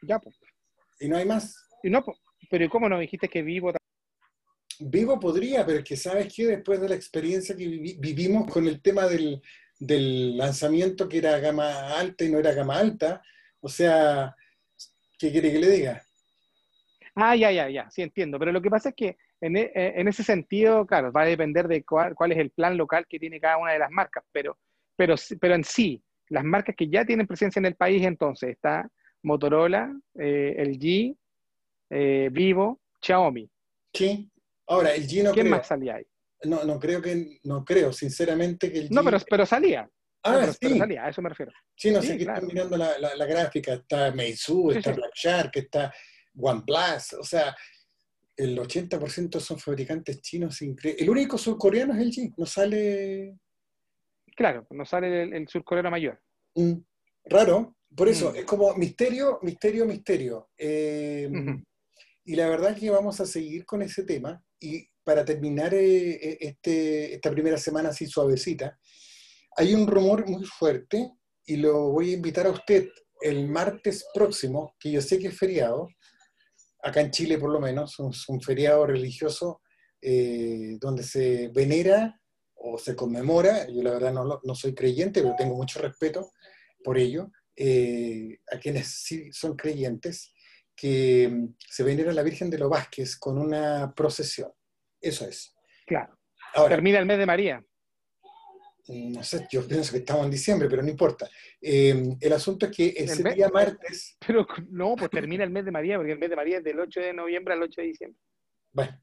Ya, 0.04 0.20
pues. 0.20 0.40
Y 1.00 1.08
no 1.08 1.18
hay 1.18 1.26
más. 1.26 1.68
Y 1.82 1.90
no, 1.90 2.04
pues, 2.04 2.20
pero 2.52 2.70
¿cómo 2.70 2.88
no 2.88 3.00
dijiste 3.00 3.28
que 3.28 3.42
Vivo? 3.42 3.74
Vivo 4.80 5.20
podría, 5.20 5.66
pero 5.66 5.80
es 5.80 5.84
que 5.84 5.98
sabes 5.98 6.32
que 6.32 6.46
después 6.46 6.80
de 6.80 6.90
la 6.90 6.96
experiencia 6.96 7.56
que 7.56 7.66
vivimos 7.68 8.52
con 8.52 8.68
el 8.68 8.82
tema 8.82 9.08
del, 9.08 9.42
del 9.86 10.38
lanzamiento 10.38 11.10
que 11.10 11.18
era 11.18 11.40
gama 11.40 11.98
alta 11.98 12.24
y 12.24 12.30
no 12.30 12.40
era 12.40 12.54
gama 12.54 12.78
alta. 12.78 13.22
O 13.60 13.70
sea, 13.70 14.36
¿qué 15.18 15.32
quiere 15.32 15.52
que 15.52 15.60
le 15.60 15.70
diga? 15.70 16.04
Ah, 17.16 17.36
ya, 17.36 17.52
ya, 17.52 17.70
ya, 17.70 17.90
sí 17.92 18.02
entiendo. 18.02 18.40
Pero 18.40 18.52
lo 18.52 18.62
que 18.62 18.70
pasa 18.70 18.90
es 18.90 18.96
que 18.96 19.18
en, 19.42 19.58
e, 19.58 19.72
eh, 19.76 19.94
ese 19.98 20.24
sentido, 20.24 20.86
claro, 20.86 21.12
va 21.12 21.24
a 21.24 21.26
depender 21.26 21.68
de 21.68 21.84
cuál, 21.84 22.16
es 22.32 22.38
el 22.38 22.52
plan 22.52 22.78
local 22.78 23.06
que 23.08 23.20
tiene 23.20 23.40
cada 23.40 23.58
una 23.58 23.74
de 23.74 23.80
las 23.80 23.92
marcas. 23.92 24.24
Pero, 24.32 24.58
pero, 24.96 25.16
pero 25.40 25.56
en 25.56 25.64
sí, 25.64 26.02
las 26.30 26.44
marcas 26.44 26.76
que 26.76 26.88
ya 26.88 27.06
tienen 27.06 27.28
presencia 27.28 27.60
en 27.60 27.66
el 27.66 27.76
país, 27.76 28.04
entonces 28.04 28.52
está 28.52 28.90
Motorola, 29.22 29.94
eh, 30.16 30.56
LG, 30.58 31.16
eh, 31.90 32.30
Vivo, 32.32 32.80
Xiaomi. 33.02 33.50
Sí. 33.94 34.30
Ahora, 34.68 34.96
el 34.96 35.08
G 35.08 35.24
no 35.24 35.34
¿Quién 35.34 35.50
más 35.50 35.68
salía 35.68 35.96
ahí? 35.96 36.06
No, 36.44 36.64
no 36.64 36.80
creo 36.80 37.02
que, 37.02 37.40
no 37.44 37.64
creo, 37.64 37.92
sinceramente, 37.94 38.72
que 38.72 38.80
el 38.80 38.90
No, 38.90 39.04
pero, 39.04 39.18
pero 39.30 39.46
salía. 39.46 39.90
Ah, 40.24 40.48
sí. 40.60 40.78
salía, 40.78 41.06
a 41.06 41.10
eso 41.10 41.22
me 41.22 41.30
refiero. 41.30 41.52
Sí, 41.76 41.92
no 41.92 42.02
sé, 42.02 42.16
que 42.16 42.24
están 42.24 42.48
mirando 42.48 42.78
la, 42.78 42.98
la, 42.98 43.26
gráfica, 43.26 43.74
está 43.74 44.12
Meizu, 44.12 44.72
está 44.72 44.94
Black 44.94 45.12
Shark, 45.16 45.52
está 45.56 45.94
OnePlus, 46.36 47.14
o 47.20 47.24
sea, 47.24 47.54
el 48.38 48.58
80% 48.58 49.40
son 49.40 49.60
fabricantes 49.60 50.22
chinos 50.22 50.60
El 50.62 51.10
único 51.10 51.38
surcoreano 51.38 51.94
es 51.94 52.00
el 52.00 52.12
G, 52.12 52.34
no 52.38 52.46
sale... 52.46 53.38
Claro, 54.36 54.66
no 54.72 54.86
sale 54.86 55.24
el, 55.24 55.48
surcoreano 55.48 55.92
mayor. 55.92 56.20
Mm, 56.56 56.74
raro, 57.26 57.76
por 57.96 58.08
eso, 58.08 58.32
mm. 58.32 58.36
es 58.38 58.46
como 58.46 58.74
misterio, 58.76 59.40
misterio, 59.44 59.86
misterio. 59.86 60.50
Eh, 60.58 61.30
y 62.26 62.36
la 62.36 62.50
verdad 62.50 62.72
es 62.72 62.80
que 62.80 62.90
vamos 62.90 63.20
a 63.20 63.26
seguir 63.26 63.66
con 63.66 63.82
ese 63.82 64.04
tema 64.04 64.44
y 64.60 64.88
para 65.04 65.26
terminar 65.26 65.74
eh, 65.74 66.12
eh, 66.12 66.38
este, 66.40 67.16
esta 67.16 67.32
primera 67.32 67.58
semana 67.58 67.90
así 67.90 68.08
suavecita, 68.08 68.80
hay 69.56 69.74
un 69.74 69.88
rumor 69.88 70.28
muy 70.28 70.46
fuerte 70.46 71.12
y 71.46 71.58
lo 71.58 71.92
voy 71.92 72.12
a 72.12 72.14
invitar 72.14 72.48
a 72.48 72.52
usted 72.52 72.90
el 73.22 73.48
martes 73.48 74.06
próximo, 74.14 74.76
que 74.80 74.92
yo 74.92 75.02
sé 75.02 75.20
que 75.20 75.28
es 75.28 75.38
feriado, 75.38 75.88
acá 76.82 77.02
en 77.02 77.12
Chile 77.12 77.38
por 77.38 77.52
lo 77.52 77.60
menos, 77.60 77.96
es 78.00 78.30
un 78.30 78.42
feriado 78.42 78.86
religioso 78.86 79.62
eh, 80.02 80.78
donde 80.80 81.04
se 81.04 81.50
venera 81.50 82.20
o, 82.56 82.78
se 82.78 82.96
conmemora, 82.96 83.68
yo 83.70 83.84
la 83.84 83.92
verdad 83.92 84.14
no, 84.14 84.56
soy 84.56 84.74
creyente, 84.74 85.22
pero 85.22 85.36
tengo 85.38 85.56
mucho 85.56 85.80
respeto 85.80 86.32
por 86.84 86.98
ello, 86.98 87.30
a 88.52 88.58
quienes 88.60 88.88
sí 88.88 89.32
son 89.32 89.56
creyentes, 89.56 90.34
que 90.76 91.30
mm, 91.30 91.56
se 91.70 91.84
venera 91.84 92.14
la 92.14 92.24
Virgen 92.24 92.50
de 92.50 92.58
los 92.58 92.70
Vázquez 92.70 93.18
con 93.18 93.38
una 93.38 93.94
procesión. 93.96 94.52
Eso 95.04 95.28
es. 95.28 95.54
Claro. 95.86 96.18
Ahora, 96.56 96.76
Termina 96.76 97.00
el 97.00 97.06
mes 97.06 97.18
de 97.18 97.26
María. 97.26 97.64
No 98.88 99.24
sé, 99.24 99.48
yo 99.50 99.66
pienso 99.68 99.92
que 99.92 100.00
estamos 100.00 100.26
en 100.26 100.32
diciembre, 100.32 100.68
pero 100.70 100.82
no 100.82 100.90
importa. 100.90 101.30
Eh, 101.62 102.16
el 102.20 102.34
asunto 102.34 102.66
es 102.66 102.76
que 102.76 102.94
ese 102.98 103.24
día 103.34 103.48
martes. 103.48 104.18
Pero 104.28 104.46
no, 104.70 104.96
pues 104.98 105.10
termina 105.10 105.46
el 105.46 105.52
mes 105.52 105.64
de 105.64 105.72
María, 105.72 105.96
porque 105.96 106.12
el 106.12 106.20
mes 106.20 106.30
de 106.30 106.36
María 106.36 106.58
es 106.58 106.66
del 106.66 106.82
8 106.82 107.00
de 107.00 107.14
noviembre 107.14 107.54
al 107.54 107.64
8 107.64 107.80
de 107.80 107.88
diciembre. 107.88 108.20
Bueno, 108.74 109.00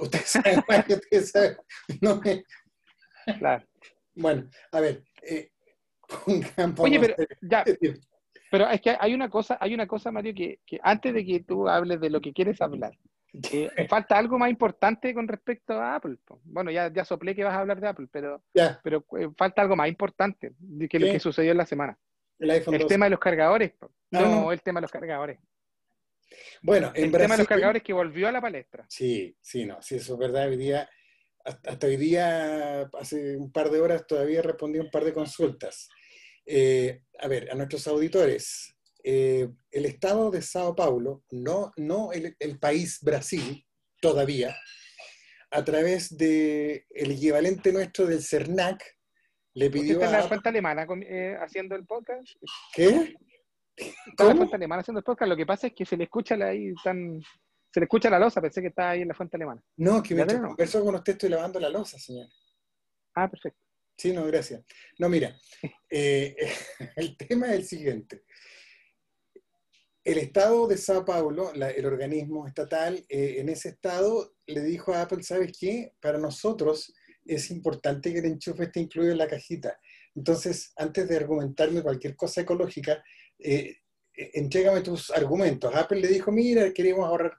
ustedes 0.00 0.24
saben 0.24 0.62
más 0.68 0.86
que 0.86 0.94
ustedes 0.94 1.30
saben. 1.30 1.56
No 2.00 2.20
me... 2.22 2.42
Claro. 3.38 3.66
Bueno, 4.14 4.48
a 4.72 4.80
ver. 4.80 5.04
Eh, 5.22 5.50
Oye, 6.78 7.00
pero 7.00 7.16
ya. 7.42 7.64
Pero 8.48 8.70
es 8.70 8.80
que 8.80 8.96
hay 8.98 9.12
una 9.12 9.28
cosa, 9.28 9.58
hay 9.60 9.74
una 9.74 9.88
cosa, 9.88 10.12
Mario, 10.12 10.32
que, 10.32 10.60
que 10.64 10.78
antes 10.80 11.12
de 11.12 11.26
que 11.26 11.40
tú 11.40 11.68
hables 11.68 12.00
de 12.00 12.08
lo 12.08 12.20
que 12.20 12.32
quieres 12.32 12.60
hablar, 12.60 12.92
eh, 13.42 13.86
falta 13.88 14.16
algo 14.16 14.38
más 14.38 14.50
importante 14.50 15.12
con 15.12 15.28
respecto 15.28 15.74
a 15.74 15.96
Apple. 15.96 16.16
Bueno, 16.44 16.70
ya, 16.70 16.92
ya 16.92 17.04
soplé 17.04 17.34
que 17.34 17.44
vas 17.44 17.54
a 17.54 17.60
hablar 17.60 17.80
de 17.80 17.88
Apple, 17.88 18.08
pero, 18.10 18.42
pero 18.82 19.04
eh, 19.18 19.28
falta 19.36 19.62
algo 19.62 19.76
más 19.76 19.88
importante 19.88 20.54
que 20.88 20.98
lo 20.98 21.06
que 21.06 21.20
sucedió 21.20 21.52
en 21.52 21.58
la 21.58 21.66
semana. 21.66 21.98
El, 22.38 22.86
tema 22.86 23.06
de 23.06 23.10
los 23.10 23.20
cargadores. 23.20 23.72
No. 24.10 24.52
el 24.52 24.60
tema 24.62 24.80
de 24.80 24.82
los 24.82 24.90
cargadores. 24.90 25.38
Bueno, 26.62 26.92
en 26.94 27.04
el 27.04 27.12
tema 27.12 27.34
de 27.34 27.38
los 27.38 27.48
cargadores 27.48 27.82
que 27.82 27.92
volvió 27.92 28.28
a 28.28 28.32
la 28.32 28.40
palestra. 28.40 28.86
Sí, 28.88 29.36
sí, 29.40 29.64
no, 29.64 29.80
sí, 29.80 29.96
eso 29.96 30.14
es 30.14 30.18
verdad. 30.18 30.48
Hoy 30.48 30.56
día, 30.56 30.88
hasta, 31.44 31.86
hoy 31.86 31.96
día, 31.96 32.82
hace 32.98 33.36
un 33.36 33.52
par 33.52 33.70
de 33.70 33.80
horas, 33.80 34.06
todavía 34.06 34.42
respondí 34.42 34.78
un 34.78 34.90
par 34.90 35.04
de 35.04 35.12
consultas. 35.12 35.88
Eh, 36.44 37.02
a 37.18 37.28
ver, 37.28 37.50
a 37.50 37.54
nuestros 37.54 37.86
auditores, 37.86 38.75
eh, 39.08 39.48
el 39.70 39.86
estado 39.86 40.32
de 40.32 40.42
Sao 40.42 40.74
Paulo, 40.74 41.22
no, 41.30 41.70
no 41.76 42.10
el, 42.10 42.58
país 42.58 42.98
Brasil, 43.00 43.64
todavía, 44.00 44.56
a 45.52 45.64
través 45.64 46.16
del 46.16 46.84
el 46.90 47.12
equivalente 47.12 47.72
nuestro 47.72 48.06
del 48.06 48.20
CERNAC, 48.20 48.82
le 49.54 49.70
pidió 49.70 49.92
¿Usted 49.92 50.06
está 50.06 50.16
en 50.16 50.22
la 50.22 50.28
cuenta 50.28 50.48
alemana 50.48 50.86
eh, 51.02 51.36
haciendo 51.40 51.76
el 51.76 51.86
podcast? 51.86 52.28
¿Qué? 52.74 53.14
Está 53.76 54.24
en 54.24 54.28
la 54.28 54.36
cuenta 54.38 54.56
alemana 54.56 54.80
haciendo 54.80 54.98
el 54.98 55.04
podcast. 55.04 55.28
Lo 55.28 55.36
que 55.36 55.46
pasa 55.46 55.68
es 55.68 55.74
que 55.74 55.86
se 55.86 55.96
le 55.96 56.02
escucha 56.02 56.34
ahí 56.34 56.74
tan... 56.82 57.22
Se 57.72 57.78
le 57.78 57.84
escucha 57.84 58.10
la 58.10 58.18
losa, 58.18 58.40
pensé 58.40 58.60
que 58.60 58.68
estaba 58.68 58.90
ahí 58.90 59.02
en 59.02 59.08
la 59.08 59.14
fuente 59.14 59.36
alemana. 59.36 59.62
No, 59.76 60.02
que 60.02 60.16
mientras 60.16 60.40
converso 60.40 60.84
con 60.84 60.96
usted 60.96 61.12
estoy 61.12 61.28
lavando 61.28 61.60
la 61.60 61.68
losa, 61.68 61.96
señor. 61.96 62.26
Ah, 63.14 63.30
perfecto. 63.30 63.60
Sí, 63.96 64.12
no, 64.12 64.26
gracias. 64.26 64.64
No, 64.98 65.08
mira, 65.08 65.38
eh, 65.90 66.34
el 66.96 67.16
tema 67.16 67.46
es 67.46 67.52
el 67.52 67.64
siguiente 67.64 68.24
el 70.06 70.18
Estado 70.18 70.68
de 70.68 70.78
Sao 70.78 71.04
Paulo, 71.04 71.52
el 71.52 71.84
organismo 71.84 72.46
estatal, 72.46 73.04
eh, 73.08 73.38
en 73.38 73.48
ese 73.48 73.70
estado 73.70 74.36
le 74.46 74.60
dijo 74.60 74.94
a 74.94 75.02
Apple, 75.02 75.24
¿sabes 75.24 75.50
qué? 75.58 75.94
Para 76.00 76.16
nosotros 76.16 76.94
es 77.24 77.50
importante 77.50 78.12
que 78.12 78.20
el 78.20 78.26
enchufe 78.26 78.62
esté 78.62 78.78
incluido 78.78 79.10
en 79.10 79.18
la 79.18 79.26
cajita. 79.26 79.76
Entonces, 80.14 80.72
antes 80.76 81.08
de 81.08 81.16
argumentarme 81.16 81.82
cualquier 81.82 82.14
cosa 82.14 82.42
ecológica, 82.42 83.02
eh, 83.36 83.78
eh, 84.16 84.30
entrégame 84.34 84.80
tus 84.80 85.10
argumentos. 85.10 85.74
Apple 85.74 85.98
le 85.98 86.06
dijo, 86.06 86.30
mira, 86.30 86.72
queremos 86.72 87.04
ahorrar, 87.04 87.36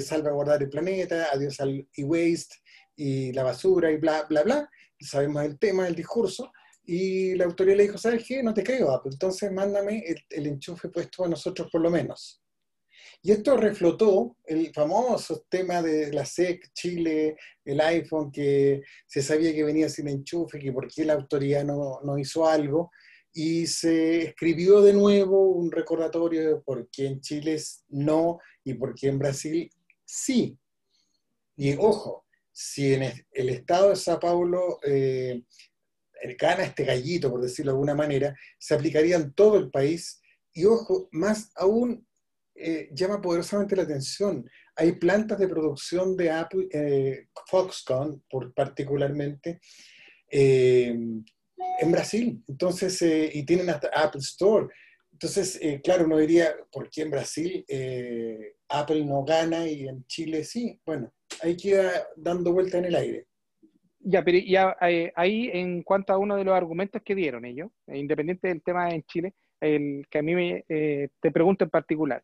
salvaguardar 0.00 0.60
el 0.60 0.68
planeta, 0.68 1.28
adiós 1.32 1.60
al 1.60 1.88
e-waste 1.96 2.56
y 2.96 3.32
la 3.32 3.44
basura 3.44 3.92
y 3.92 3.98
bla, 3.98 4.24
bla, 4.28 4.42
bla. 4.42 4.68
Sabemos 5.00 5.44
el 5.44 5.56
tema, 5.56 5.86
el 5.86 5.94
discurso. 5.94 6.52
Y 6.84 7.34
la 7.34 7.44
autoridad 7.44 7.76
le 7.76 7.82
dijo, 7.84 7.98
¿sabes 7.98 8.24
qué? 8.26 8.42
No 8.42 8.52
te 8.52 8.64
creo, 8.64 9.00
Entonces 9.04 9.52
mándame 9.52 10.04
el, 10.30 10.46
enchufe 10.46 10.88
puesto 10.88 11.24
a 11.24 11.28
nosotros 11.28 11.70
por 11.70 11.80
lo 11.80 11.90
menos. 11.90 12.42
Y 13.22 13.30
esto 13.30 13.56
reflotó 13.56 14.36
el 14.44 14.72
famoso 14.72 15.44
tema 15.48 15.80
de 15.80 16.12
la 16.12 16.26
SEC, 16.26 16.72
Chile, 16.72 17.36
el 17.64 17.80
iPhone, 17.80 18.32
que 18.32 18.82
se 19.06 19.22
sabía 19.22 19.54
que 19.54 19.62
venía 19.62 19.88
sin 19.88 20.08
enchufe, 20.08 20.58
que 20.58 20.72
por 20.72 20.88
qué 20.88 21.04
la 21.04 21.14
autoridad 21.14 21.64
no, 21.64 22.00
no 22.02 22.18
hizo 22.18 22.48
algo. 22.48 22.90
Y 23.32 23.66
se 23.66 24.22
escribió 24.22 24.82
de 24.82 24.92
nuevo 24.92 25.50
un 25.50 25.70
recordatorio 25.70 26.48
de 26.48 26.60
por 26.60 26.88
qué 26.90 27.06
en 27.06 27.20
Chile 27.20 27.62
no 27.90 28.40
y 28.64 28.74
por 28.74 28.94
qué 28.94 29.08
en 29.08 29.18
Brasil 29.20 29.70
sí. 30.04 30.58
Y 31.56 31.74
ojo, 31.76 32.26
si 32.50 32.94
en 32.94 33.04
el 33.30 33.48
estado 33.48 33.90
de 33.90 33.96
Sao 33.96 34.20
Paulo 34.20 34.78
eh, 34.84 35.42
gana 36.38 36.64
este 36.64 36.84
gallito, 36.84 37.30
por 37.30 37.40
decirlo 37.40 37.72
de 37.72 37.76
alguna 37.76 37.94
manera, 37.94 38.36
se 38.58 38.74
aplicaría 38.74 39.16
en 39.16 39.32
todo 39.32 39.58
el 39.58 39.70
país. 39.70 40.20
Y 40.52 40.64
ojo, 40.64 41.08
más 41.12 41.50
aún 41.56 42.06
eh, 42.54 42.90
llama 42.92 43.20
poderosamente 43.20 43.76
la 43.76 43.82
atención. 43.82 44.48
Hay 44.76 44.92
plantas 44.92 45.38
de 45.38 45.48
producción 45.48 46.16
de 46.16 46.30
Apple, 46.30 46.68
eh, 46.70 47.28
Foxconn 47.46 48.22
particularmente, 48.54 49.60
eh, 50.30 50.94
en 51.80 51.92
Brasil. 51.92 52.42
Entonces, 52.46 53.00
y 53.02 53.44
tienen 53.44 53.70
hasta 53.70 53.88
Apple 53.88 54.20
Store. 54.20 54.68
Entonces, 55.12 55.58
claro, 55.84 56.04
uno 56.04 56.18
diría, 56.18 56.54
¿por 56.70 56.90
qué 56.90 57.02
en 57.02 57.10
Brasil 57.10 57.64
Apple 58.68 59.04
no 59.04 59.24
gana 59.24 59.68
y 59.68 59.86
en 59.86 60.04
Chile 60.06 60.42
sí? 60.42 60.80
Bueno, 60.84 61.12
ahí 61.42 61.56
queda 61.56 62.08
dando 62.16 62.52
vuelta 62.52 62.78
en 62.78 62.86
el 62.86 62.96
aire. 62.96 63.26
Ya, 64.04 64.24
pero 64.24 64.38
ya 64.38 64.76
eh, 64.82 65.12
ahí 65.14 65.50
en 65.52 65.82
cuanto 65.82 66.12
a 66.12 66.18
uno 66.18 66.36
de 66.36 66.44
los 66.44 66.54
argumentos 66.54 67.02
que 67.02 67.14
dieron 67.14 67.44
ellos, 67.44 67.70
eh, 67.86 67.98
independiente 67.98 68.48
del 68.48 68.62
tema 68.62 68.90
en 68.90 69.02
Chile, 69.04 69.34
el 69.60 70.06
que 70.10 70.18
a 70.18 70.22
mí 70.22 70.34
me, 70.34 70.64
eh, 70.68 71.08
te 71.20 71.30
pregunto 71.30 71.64
en 71.64 71.70
particular, 71.70 72.22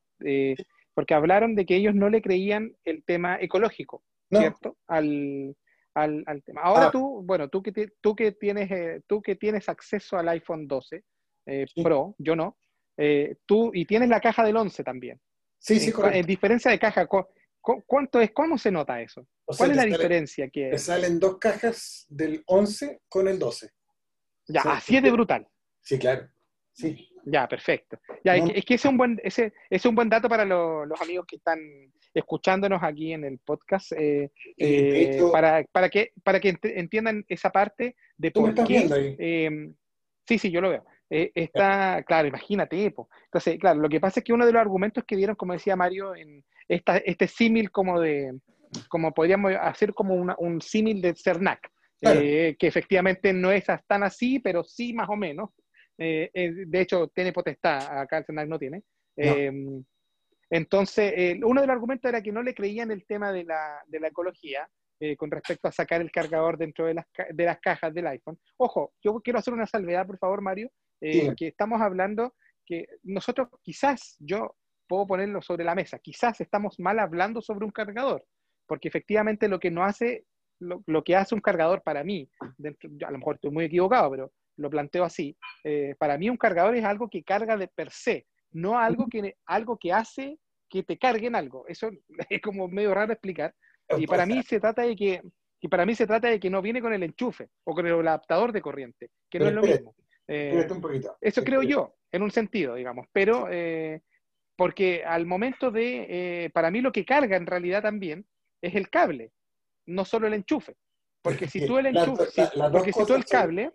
porque 0.93 1.15
hablaron 1.15 1.55
de 1.55 1.65
que 1.65 1.77
ellos 1.77 1.95
no 1.95 2.09
le 2.09 2.21
creían 2.21 2.75
el 2.85 3.05
tema 3.05 3.39
ecológico, 3.41 4.03
¿cierto? 4.29 4.77
Al, 4.89 5.55
al, 5.95 6.43
tema. 6.45 6.63
Ahora 6.63 6.87
ah. 6.87 6.91
tú, 6.91 7.23
bueno, 7.25 7.49
tú 7.49 7.63
que, 7.63 7.93
tú 8.01 8.17
que 8.17 8.33
tienes, 8.33 9.05
tú 9.07 9.23
que 9.23 9.37
tienes 9.37 9.69
acceso 9.69 10.19
al 10.19 10.29
iPhone 10.31 10.67
12 10.67 11.05
Pro, 11.83 12.15
yo 12.19 12.35
no, 12.35 12.57
tú 13.47 13.71
y 13.73 13.85
tienes 13.85 14.09
la 14.09 14.21
caja 14.21 14.45
del 14.45 14.57
11 14.57 14.83
también. 14.83 15.21
Sí, 15.59 15.79
sí, 15.79 15.93
correcto. 15.93 16.19
En 16.19 16.27
diferencia 16.27 16.71
de 16.73 16.79
caja, 16.79 17.07
¿Cuánto 17.07 18.21
es? 18.21 18.31
¿Cómo 18.33 18.57
se 18.59 18.71
nota 18.71 19.01
eso? 19.01 19.27
¿Cuál 19.57 19.71
es 19.71 19.77
la 19.77 19.85
diferencia? 19.85 20.49
Que... 20.49 20.77
salen 20.79 21.19
dos 21.19 21.39
cajas 21.39 22.07
del 22.09 22.43
11 22.47 23.01
con 23.09 23.29
el 23.29 23.39
12. 23.39 23.71
Ya, 24.49 24.63
así 24.63 24.97
es 24.97 25.03
de 25.03 25.11
brutal. 25.11 25.47
Sí, 25.81 25.99
claro. 25.99 26.29
Sí. 26.73 27.09
Ya, 27.25 27.49
perfecto. 27.49 27.99
Ya, 28.25 28.37
es 28.37 28.65
que 28.65 28.75
ese 28.75 28.87
es 28.89 28.93
un 28.93 28.97
buen, 28.97 29.21
ese, 29.23 29.53
es 29.69 29.85
un 29.85 29.95
buen 29.95 30.09
dato 30.09 30.29
para 30.29 30.45
los 30.45 31.01
amigos 31.01 31.27
que 31.27 31.37
están 31.37 31.59
escuchándonos 32.15 32.83
aquí 32.83 33.13
en 33.13 33.25
el 33.25 33.39
podcast, 33.39 33.93
eh, 33.93 34.31
eh, 34.57 35.21
para, 35.31 35.65
para, 35.71 35.89
que, 35.89 36.13
para 36.23 36.41
que 36.41 36.57
entiendan 36.63 37.25
esa 37.29 37.51
parte 37.51 37.97
de 38.17 38.31
por 38.31 38.55
qué. 38.67 39.17
Em, 39.19 39.75
sí, 40.27 40.39
sí, 40.39 40.51
yo 40.51 40.61
lo 40.61 40.71
veo. 40.71 40.85
Eh, 41.11 41.31
está, 41.35 42.03
claro, 42.05 42.29
imagínate. 42.29 42.83
Entonces, 42.83 43.59
claro, 43.59 43.81
lo 43.81 43.89
que 43.89 44.01
pasa 44.01 44.21
es 44.21 44.25
que 44.25 44.33
uno 44.33 44.47
de 44.47 44.53
los 44.53 44.61
argumentos 44.61 45.05
que 45.05 45.17
dieron, 45.17 45.37
como 45.37 45.53
decía 45.53 45.77
Mario, 45.77 46.15
en, 46.15 46.45
este 46.69 47.29
símil 47.29 47.71
como 47.71 48.01
de, 48.01 48.39
como 48.89 49.13
podríamos 49.13 49.53
hacer 49.61 49.95
como 49.95 50.15
un 50.15 50.61
símil 50.61 51.01
de 51.01 51.15
CERNAC, 51.15 51.71
eh, 52.01 52.57
que 52.59 52.67
efectivamente 52.67 53.33
no 53.33 53.51
es 53.51 53.65
tan 53.87 54.03
así, 54.03 54.39
pero 54.39 54.63
sí 54.65 54.93
más 54.93 55.09
o 55.09 55.17
menos. 55.17 55.51
Eh, 55.97 56.31
eh, 56.33 56.53
de 56.67 56.81
hecho, 56.81 57.09
tiene 57.09 57.33
potestad, 57.33 57.99
acá 57.99 58.19
el 58.19 58.25
CERNAC 58.25 58.49
no 58.49 58.59
tiene. 58.59 58.83
entonces, 60.51 61.37
uno 61.43 61.61
de 61.61 61.67
los 61.67 61.75
argumentos 61.75 62.09
era 62.09 62.23
que 62.23 62.33
no 62.33 62.43
le 62.43 62.55
creían 62.55 62.91
el 62.91 63.05
tema 63.05 63.33
de 63.33 63.45
la, 63.45 63.83
de 63.87 64.01
la 64.01 64.09
ecología, 64.09 64.69
con 65.17 65.31
respecto 65.31 65.69
a 65.69 65.73
sacar 65.73 66.01
el 66.01 66.11
cargador 66.11 66.59
dentro 66.59 66.87
de 66.87 66.95
las, 66.95 67.07
de 67.33 67.45
las 67.45 67.61
cajas 67.61 67.95
del 67.95 68.09
iPhone. 68.09 68.39
Ojo, 68.57 68.95
yo 69.03 69.21
quiero 69.21 69.39
hacer 69.39 69.55
una 69.55 69.67
salvedad, 69.67 70.07
por 70.07 70.19
favor, 70.19 70.41
Mario, 70.41 70.71
que 71.01 71.47
estamos 71.47 71.81
hablando 71.81 72.35
que 72.67 72.87
nosotros 73.05 73.49
quizás, 73.63 74.17
yo 74.19 74.57
puedo 74.89 75.07
ponerlo 75.07 75.41
sobre 75.43 75.65
la 75.65 75.75
mesa. 75.75 75.99
Quizás 75.99 76.41
estamos 76.41 76.81
mal 76.81 76.99
hablando 76.99 77.41
sobre 77.41 77.65
un 77.65 77.71
cargador, 77.71 78.25
porque 78.69 78.89
efectivamente 78.89 79.49
lo 79.49 79.59
que 79.59 79.71
no 79.71 79.83
hace, 79.83 80.25
lo, 80.61 81.03
que 81.03 81.17
hace 81.17 81.35
un 81.35 81.41
cargador 81.41 81.83
para 81.83 82.05
mí, 82.05 82.31
a 82.41 83.11
lo 83.11 83.19
mejor 83.19 83.37
estoy 83.37 83.51
muy 83.51 83.65
equivocado, 83.65 84.11
pero 84.11 84.33
lo 84.57 84.71
planteo 84.71 85.05
así, 85.05 85.37
eh, 85.65 85.95
para 85.99 86.19
mí 86.19 86.31
un 86.31 86.37
cargador 86.37 86.77
es 86.77 86.85
algo 86.85 87.09
que 87.09 87.25
carga 87.25 87.57
de 87.57 87.69
per 87.69 87.91
se, 87.91 88.27
no 88.53 88.79
algo 88.79 89.07
que, 89.09 89.37
algo 89.47 89.79
que 89.79 89.93
hace 89.93 90.39
que 90.69 90.83
te 90.83 90.99
carguen 90.99 91.35
algo. 91.35 91.67
Eso 91.67 91.91
es 92.31 92.41
como 92.41 92.69
medio 92.69 92.95
raro 92.95 93.13
explicar. 93.13 93.55
Y 93.97 94.07
para 94.07 94.27
mí 94.27 94.43
se 94.43 94.61
trata 94.61 94.83
de 94.83 94.95
que, 94.95 95.23
y 95.61 95.69
para 95.69 95.87
mí 95.87 95.95
se 95.95 96.07
trata 96.07 96.29
de 96.29 96.39
que 96.39 96.51
no 96.51 96.61
viene 96.61 96.83
con 96.83 96.93
el 96.93 97.03
enchufe 97.03 97.49
o 97.65 97.75
con 97.75 97.87
el 97.87 98.07
adaptador 98.07 98.53
de 98.53 98.61
corriente, 98.61 99.11
que 99.31 99.39
no 99.39 99.47
es 99.47 99.55
lo 99.55 99.63
mismo. 99.63 99.95
Eh, 100.31 100.67
eso 101.23 101.43
creo 101.43 101.63
yo, 101.63 101.95
en 102.13 102.23
un 102.23 102.31
sentido, 102.31 102.75
digamos. 102.75 103.07
Pero 103.13 103.49
eh, 103.51 104.03
porque 104.57 105.05
al 105.05 105.25
momento 105.25 105.71
de, 105.71 106.07
eh, 106.09 106.51
para 106.51 106.71
mí 106.71 106.81
lo 106.81 106.93
que 106.93 107.05
carga 107.05 107.37
en 107.37 107.47
realidad 107.47 107.81
también 107.81 108.27
es 108.61 108.75
el 108.75 108.91
cable, 108.91 109.33
no 109.87 110.05
solo 110.05 110.27
el 110.27 110.35
enchufe. 110.35 110.77
Porque 111.23 111.49
si 111.49 111.67
tú 111.67 111.79
el 111.79 111.87
enchufe, 111.87 112.27
porque 112.73 112.93
si 112.93 113.05
tú 113.05 113.15
el 113.15 113.25
cable, 113.25 113.73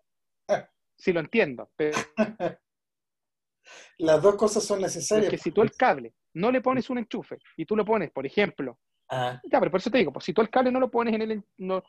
si 0.97 1.13
lo 1.13 1.19
entiendo, 1.19 1.71
pero... 1.75 1.97
Las 3.97 4.21
dos 4.21 4.35
cosas 4.35 4.63
son 4.63 4.81
necesarias. 4.81 5.27
Porque 5.27 5.41
si 5.41 5.51
tú 5.51 5.61
el 5.61 5.71
cable 5.71 6.13
no 6.33 6.51
le 6.51 6.61
pones 6.61 6.89
un 6.89 6.97
enchufe 6.97 7.37
y 7.55 7.65
tú 7.65 7.77
lo 7.77 7.85
pones, 7.85 8.11
por 8.11 8.25
ejemplo, 8.25 8.77
ah. 9.09 9.39
ya, 9.49 9.59
pero 9.59 9.71
por 9.71 9.79
eso 9.79 9.89
te 9.89 9.99
digo, 9.99 10.11
pues 10.11 10.25
si 10.25 10.33
tú 10.33 10.41
el 10.41 10.49
cable 10.49 10.71
no 10.71 10.79
lo 10.79 10.91
pones 10.91 11.13
en 11.13 11.21
el... 11.21 11.43
No, 11.57 11.81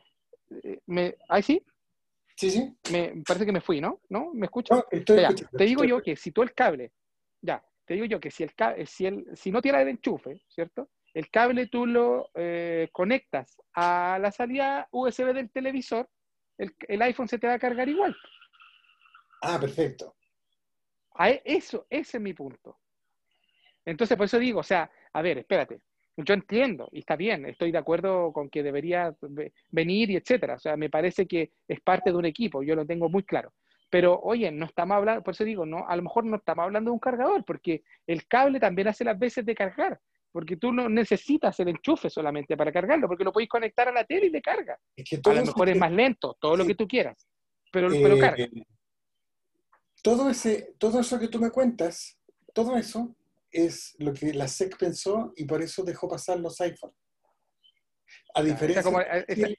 eh, 0.63 0.81
me, 0.87 1.17
¿Ahí 1.29 1.43
sí? 1.43 1.61
Sí, 2.37 2.51
sí. 2.51 2.77
Me 2.93 3.23
parece 3.27 3.47
que 3.47 3.53
me 3.53 3.61
fui, 3.61 3.81
¿no? 3.81 4.01
¿No? 4.09 4.33
¿Me 4.35 4.47
escuchas? 4.47 4.85
te 4.91 5.65
digo 5.65 5.85
yo 5.85 6.01
que 6.01 6.17
si 6.17 6.31
tú 6.31 6.43
el 6.43 6.53
cable, 6.55 6.93
ya, 7.41 7.65
te 7.85 7.95
digo 7.95 8.07
yo 8.07 8.21
que 8.21 8.31
si 8.31 8.43
el 8.45 8.53
si 8.87 9.07
el, 9.07 9.37
si 9.37 9.51
no 9.51 9.61
tiene 9.61 9.83
el 9.83 9.89
enchufe, 9.89 10.43
¿cierto? 10.49 10.91
El 11.15 11.31
cable 11.31 11.69
tú 11.69 11.87
lo 11.87 12.31
eh, 12.35 12.89
conectas 12.93 13.63
a 13.73 14.19
la 14.21 14.33
salida 14.33 14.89
USB 14.91 15.33
del 15.33 15.51
televisor, 15.51 16.09
el, 16.59 16.75
el, 16.89 17.03
iPhone 17.03 17.29
se 17.29 17.39
te 17.39 17.47
va 17.47 17.55
a 17.55 17.59
cargar 17.59 17.89
igual. 17.89 18.15
Ah, 19.43 19.59
perfecto. 19.61 20.17
A 21.15 21.31
e, 21.31 21.43
eso, 21.45 21.87
ese 21.89 22.17
es 22.17 22.23
mi 22.23 22.35
punto. 22.35 22.79
Entonces, 23.85 24.17
por 24.17 24.27
eso 24.27 24.39
digo, 24.39 24.61
o 24.61 24.65
sea, 24.65 24.91
a 25.13 25.23
ver, 25.23 25.39
espérate, 25.39 25.83
yo 26.17 26.35
entiendo, 26.35 26.89
y 26.93 27.01
está 27.01 27.17
bien, 27.17 27.45
estoy 27.47 27.71
de 27.71 27.79
acuerdo 27.79 28.33
con 28.33 28.49
que 28.49 28.63
debería 28.63 29.15
venir 29.71 30.11
y 30.11 30.17
etcétera. 30.17 30.55
O 30.55 30.59
sea, 30.59 30.77
me 30.77 30.91
parece 30.91 31.27
que 31.27 31.53
es 31.69 31.81
parte 31.81 32.11
de 32.11 32.17
un 32.17 32.25
equipo, 32.25 32.63
yo 32.63 32.75
lo 32.75 32.87
tengo 32.87 33.09
muy 33.09 33.23
claro. 33.25 33.53
Pero, 33.91 34.19
oye, 34.21 34.51
no 34.51 34.67
estamos 34.67 34.97
hablando, 34.97 35.23
por 35.23 35.35
eso 35.35 35.45
digo, 35.45 35.67
no, 35.67 35.87
a 35.87 35.95
lo 35.95 36.03
mejor 36.03 36.25
no 36.25 36.37
estamos 36.37 36.65
hablando 36.65 36.91
de 36.91 36.95
un 36.95 37.01
cargador, 37.01 37.45
porque 37.45 37.85
el 38.07 38.27
cable 38.27 38.59
también 38.59 38.89
hace 38.89 39.05
las 39.05 39.19
veces 39.19 39.45
de 39.47 39.55
cargar, 39.55 40.01
porque 40.35 40.57
tú 40.57 40.73
no 40.73 40.89
necesitas 40.89 41.61
el 41.61 41.69
enchufe 41.69 42.11
solamente 42.11 42.57
para 42.57 42.73
cargarlo, 42.73 43.07
porque 43.07 43.23
lo 43.23 43.33
podéis 43.33 43.49
conectar 43.49 43.87
a 43.87 43.93
la 43.93 44.05
tele 44.05 44.27
y 44.27 44.31
le 44.31 44.43
carga. 44.43 44.75
a 44.75 45.33
lo 45.33 45.45
mejor 45.45 45.69
es 45.69 45.77
más 45.79 45.93
lento, 45.93 46.37
todo 46.41 46.57
lo 46.57 46.67
que 46.67 46.75
tú 46.75 46.89
quieras, 46.89 47.29
pero, 47.71 47.89
pero 47.89 48.19
carga. 48.19 48.43
Eh, 48.43 48.51
todo, 50.03 50.29
ese, 50.29 50.75
todo 50.77 50.99
eso 50.99 51.21
que 51.21 51.29
tú 51.29 51.39
me 51.39 51.51
cuentas, 51.51 52.19
todo 52.53 52.77
eso 52.77 53.15
es 53.49 53.95
lo 54.01 54.13
que 54.13 54.35
la 54.35 54.49
SEC 54.49 54.77
pensó 54.77 55.33
y 55.37 55.45
por 55.45 55.63
eso 55.63 55.85
dejó 55.85 56.09
pasar 56.09 56.41
los 56.41 56.61
iPhones. 56.61 56.97
A 58.35 58.43
diferencia... 58.43 58.91
Eh, 59.29 59.57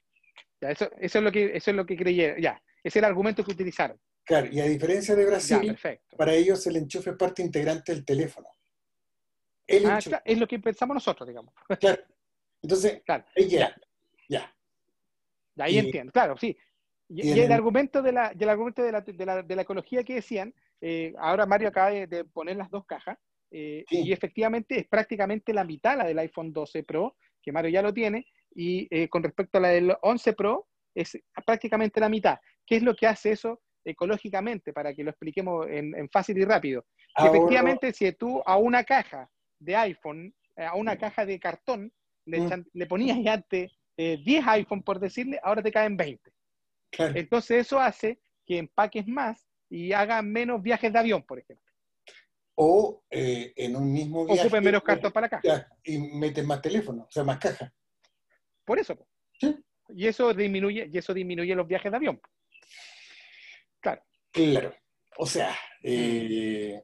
eso, 0.60 0.90
eso, 1.00 1.18
es 1.18 1.24
lo 1.24 1.32
que, 1.32 1.56
eso 1.56 1.70
es 1.70 1.76
lo 1.76 1.86
que 1.86 1.96
creyeron, 1.96 2.38
ya, 2.38 2.62
ese 2.84 2.88
es 2.88 2.96
el 2.96 3.04
argumento 3.04 3.42
que 3.42 3.52
utilizaron. 3.52 3.98
Claro, 4.26 4.48
y 4.52 4.60
a 4.60 4.64
diferencia 4.64 5.16
de 5.16 5.24
Brasil, 5.24 5.74
para 6.18 6.34
ellos 6.34 6.66
el 6.66 6.76
enchufe 6.76 7.10
es 7.10 7.16
parte 7.16 7.40
integrante 7.40 7.94
del 7.94 8.04
teléfono. 8.04 8.46
Ah, 9.84 9.98
es 10.24 10.38
lo 10.38 10.46
que 10.46 10.58
pensamos 10.58 10.94
nosotros, 10.94 11.28
digamos. 11.28 11.52
Claro. 11.80 12.02
Entonces, 12.62 13.02
claro. 13.06 13.24
ya, 13.36 13.74
ya. 14.28 14.54
Ahí 15.58 15.78
entiendo, 15.78 16.12
claro, 16.12 16.36
sí. 16.36 16.56
Y, 17.08 17.38
el, 17.38 17.52
argumento, 17.52 18.02
de 18.02 18.12
la, 18.12 18.32
el 18.38 18.48
argumento 18.48 18.82
de 18.82 18.92
la, 18.92 19.00
de, 19.00 19.26
la, 19.26 19.42
de 19.42 19.56
la 19.56 19.62
ecología 19.62 20.02
que 20.02 20.16
decían, 20.16 20.52
eh, 20.80 21.14
ahora 21.18 21.46
Mario 21.46 21.68
acaba 21.68 21.90
de, 21.90 22.24
poner 22.24 22.56
las 22.56 22.70
dos 22.70 22.84
cajas, 22.84 23.16
eh, 23.50 23.84
y 23.88 24.12
efectivamente 24.12 24.80
es 24.80 24.88
prácticamente 24.88 25.54
la 25.54 25.62
mitad 25.62 25.96
la 25.96 26.04
del 26.04 26.18
iPhone 26.18 26.52
12 26.52 26.82
Pro, 26.82 27.16
que 27.40 27.52
Mario 27.52 27.70
ya 27.70 27.82
lo 27.82 27.94
tiene, 27.94 28.26
y 28.54 28.88
eh, 28.90 29.08
con 29.08 29.22
respecto 29.22 29.58
a 29.58 29.60
la 29.60 29.68
del 29.68 29.94
11 30.02 30.32
Pro, 30.32 30.66
es 30.94 31.16
prácticamente 31.44 32.00
la 32.00 32.08
mitad. 32.08 32.38
¿Qué 32.66 32.76
es 32.76 32.82
lo 32.82 32.96
que 32.96 33.06
hace 33.06 33.32
eso 33.32 33.60
ecológicamente? 33.84 34.72
Para 34.72 34.92
que 34.92 35.04
lo 35.04 35.10
expliquemos 35.10 35.66
en, 35.68 36.08
fácil 36.10 36.38
y 36.38 36.44
rápido. 36.44 36.84
efectivamente, 37.16 37.92
si 37.92 38.10
tú 38.12 38.42
a 38.44 38.56
una 38.56 38.82
caja 38.82 39.30
de 39.58 39.76
iPhone, 39.76 40.34
a 40.56 40.74
una 40.74 40.96
caja 40.96 41.26
de 41.26 41.38
cartón, 41.38 41.92
le, 42.24 42.40
mm. 42.40 42.88
ponías 42.88 43.18
ya 43.22 43.34
antes 43.34 43.72
10 43.96 44.46
iPhone, 44.46 44.82
por 44.82 45.00
decirle, 45.00 45.40
ahora 45.42 45.62
te 45.62 45.72
caen 45.72 45.96
20. 45.96 46.30
Entonces 46.98 47.66
eso 47.66 47.80
hace 47.80 48.20
que 48.44 48.58
empaques 48.58 49.06
más 49.06 49.44
y 49.68 49.92
hagas 49.92 50.22
menos 50.22 50.62
viajes 50.62 50.92
de 50.92 50.98
avión, 50.98 51.22
por 51.22 51.38
ejemplo. 51.38 51.64
O 52.54 53.04
eh, 53.10 53.52
en 53.56 53.76
un 53.76 53.92
mismo 53.92 54.24
viaje. 54.24 54.42
Ocupen 54.42 54.64
menos 54.64 54.82
cartón 54.82 55.12
para 55.12 55.26
acá. 55.26 55.68
Y 55.84 55.98
metes 55.98 56.44
más 56.44 56.62
teléfono, 56.62 57.02
o 57.02 57.10
sea, 57.10 57.24
más 57.24 57.38
caja. 57.38 57.72
Por 58.64 58.78
eso. 58.78 58.96
Y 59.88 60.06
eso 60.06 60.32
disminuye, 60.32 60.88
y 60.90 60.98
eso 60.98 61.12
disminuye 61.12 61.54
los 61.54 61.66
viajes 61.66 61.90
de 61.90 61.96
avión. 61.96 62.20
Claro. 63.80 64.02
Claro. 64.30 64.74
O 65.18 65.26
sea, 65.26 65.54
eh, 65.82 66.82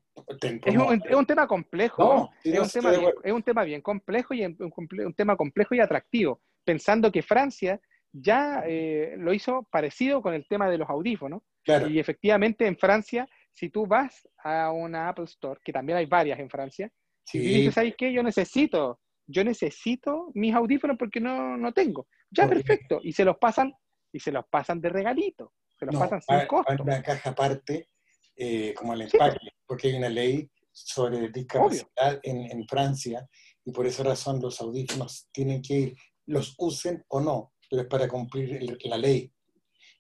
es, 0.64 0.76
un, 1.14 1.26
tema 1.26 1.46
complejo. 1.46 2.30
es, 2.44 2.58
un 2.58 2.68
tema 2.68 2.90
bien, 2.90 3.12
es, 3.22 3.32
un 3.32 3.42
tema 3.42 3.64
bien, 3.64 3.80
complejo 3.80 4.34
y 4.34 4.44
un, 4.44 4.56
un, 4.58 5.14
tema 5.14 5.36
complejo 5.36 5.74
y 5.74 5.80
atractivo. 5.80 6.40
Pensando 6.64 7.10
que 7.10 7.22
Francia 7.22 7.80
ya 8.12 8.62
eh, 8.66 9.14
lo 9.16 9.32
hizo 9.32 9.66
parecido 9.70 10.20
con 10.20 10.34
el 10.34 10.46
tema 10.46 10.68
de 10.68 10.78
los 10.78 10.88
audífonos. 10.88 11.42
Y 11.88 11.98
efectivamente 11.98 12.66
en 12.66 12.76
Francia, 12.76 13.26
si 13.52 13.70
tú 13.70 13.86
vas 13.86 14.28
a 14.42 14.70
una 14.72 15.08
Apple 15.08 15.24
Store, 15.24 15.60
que 15.64 15.72
también 15.72 15.98
hay 15.98 16.06
varias 16.06 16.38
en 16.40 16.50
Francia, 16.50 16.90
y 17.32 17.38
dices, 17.38 17.74
¿sabes 17.74 17.94
qué? 17.96 18.12
Yo 18.12 18.22
necesito, 18.22 19.00
yo 19.26 19.44
necesito 19.44 20.30
mis 20.34 20.54
audífonos 20.54 20.96
porque 20.98 21.20
no, 21.20 21.56
no 21.56 21.72
tengo. 21.72 22.08
Ya, 22.30 22.48
perfecto. 22.48 23.00
Y 23.02 23.12
se 23.12 23.24
los 23.24 23.38
pasan, 23.38 23.72
y 24.12 24.18
se 24.18 24.32
los 24.32 24.44
pasan 24.48 24.80
de 24.80 24.88
regalito. 24.88 25.52
Se 25.78 25.86
los 25.86 25.96
pasan 25.96 26.20
sin 26.20 26.46
costo. 26.46 26.82
una 26.82 27.02
caja 27.02 27.30
aparte, 27.30 27.88
eh, 28.36 28.74
como 28.74 28.94
el 28.94 29.02
empaque, 29.02 29.38
porque 29.72 29.88
hay 29.88 29.94
una 29.94 30.10
ley 30.10 30.50
sobre 30.70 31.30
discapacidad 31.30 32.20
en, 32.22 32.50
en 32.50 32.68
Francia, 32.68 33.26
y 33.64 33.72
por 33.72 33.86
esa 33.86 34.02
razón 34.02 34.38
los 34.38 34.60
audífonos 34.60 35.30
tienen 35.32 35.62
que 35.62 35.74
ir, 35.74 35.96
los 36.26 36.54
usen 36.58 37.02
o 37.08 37.22
no 37.22 37.52
pero 37.70 37.84
es 37.84 37.88
para 37.88 38.06
cumplir 38.06 38.78
la 38.84 38.98
ley. 38.98 39.32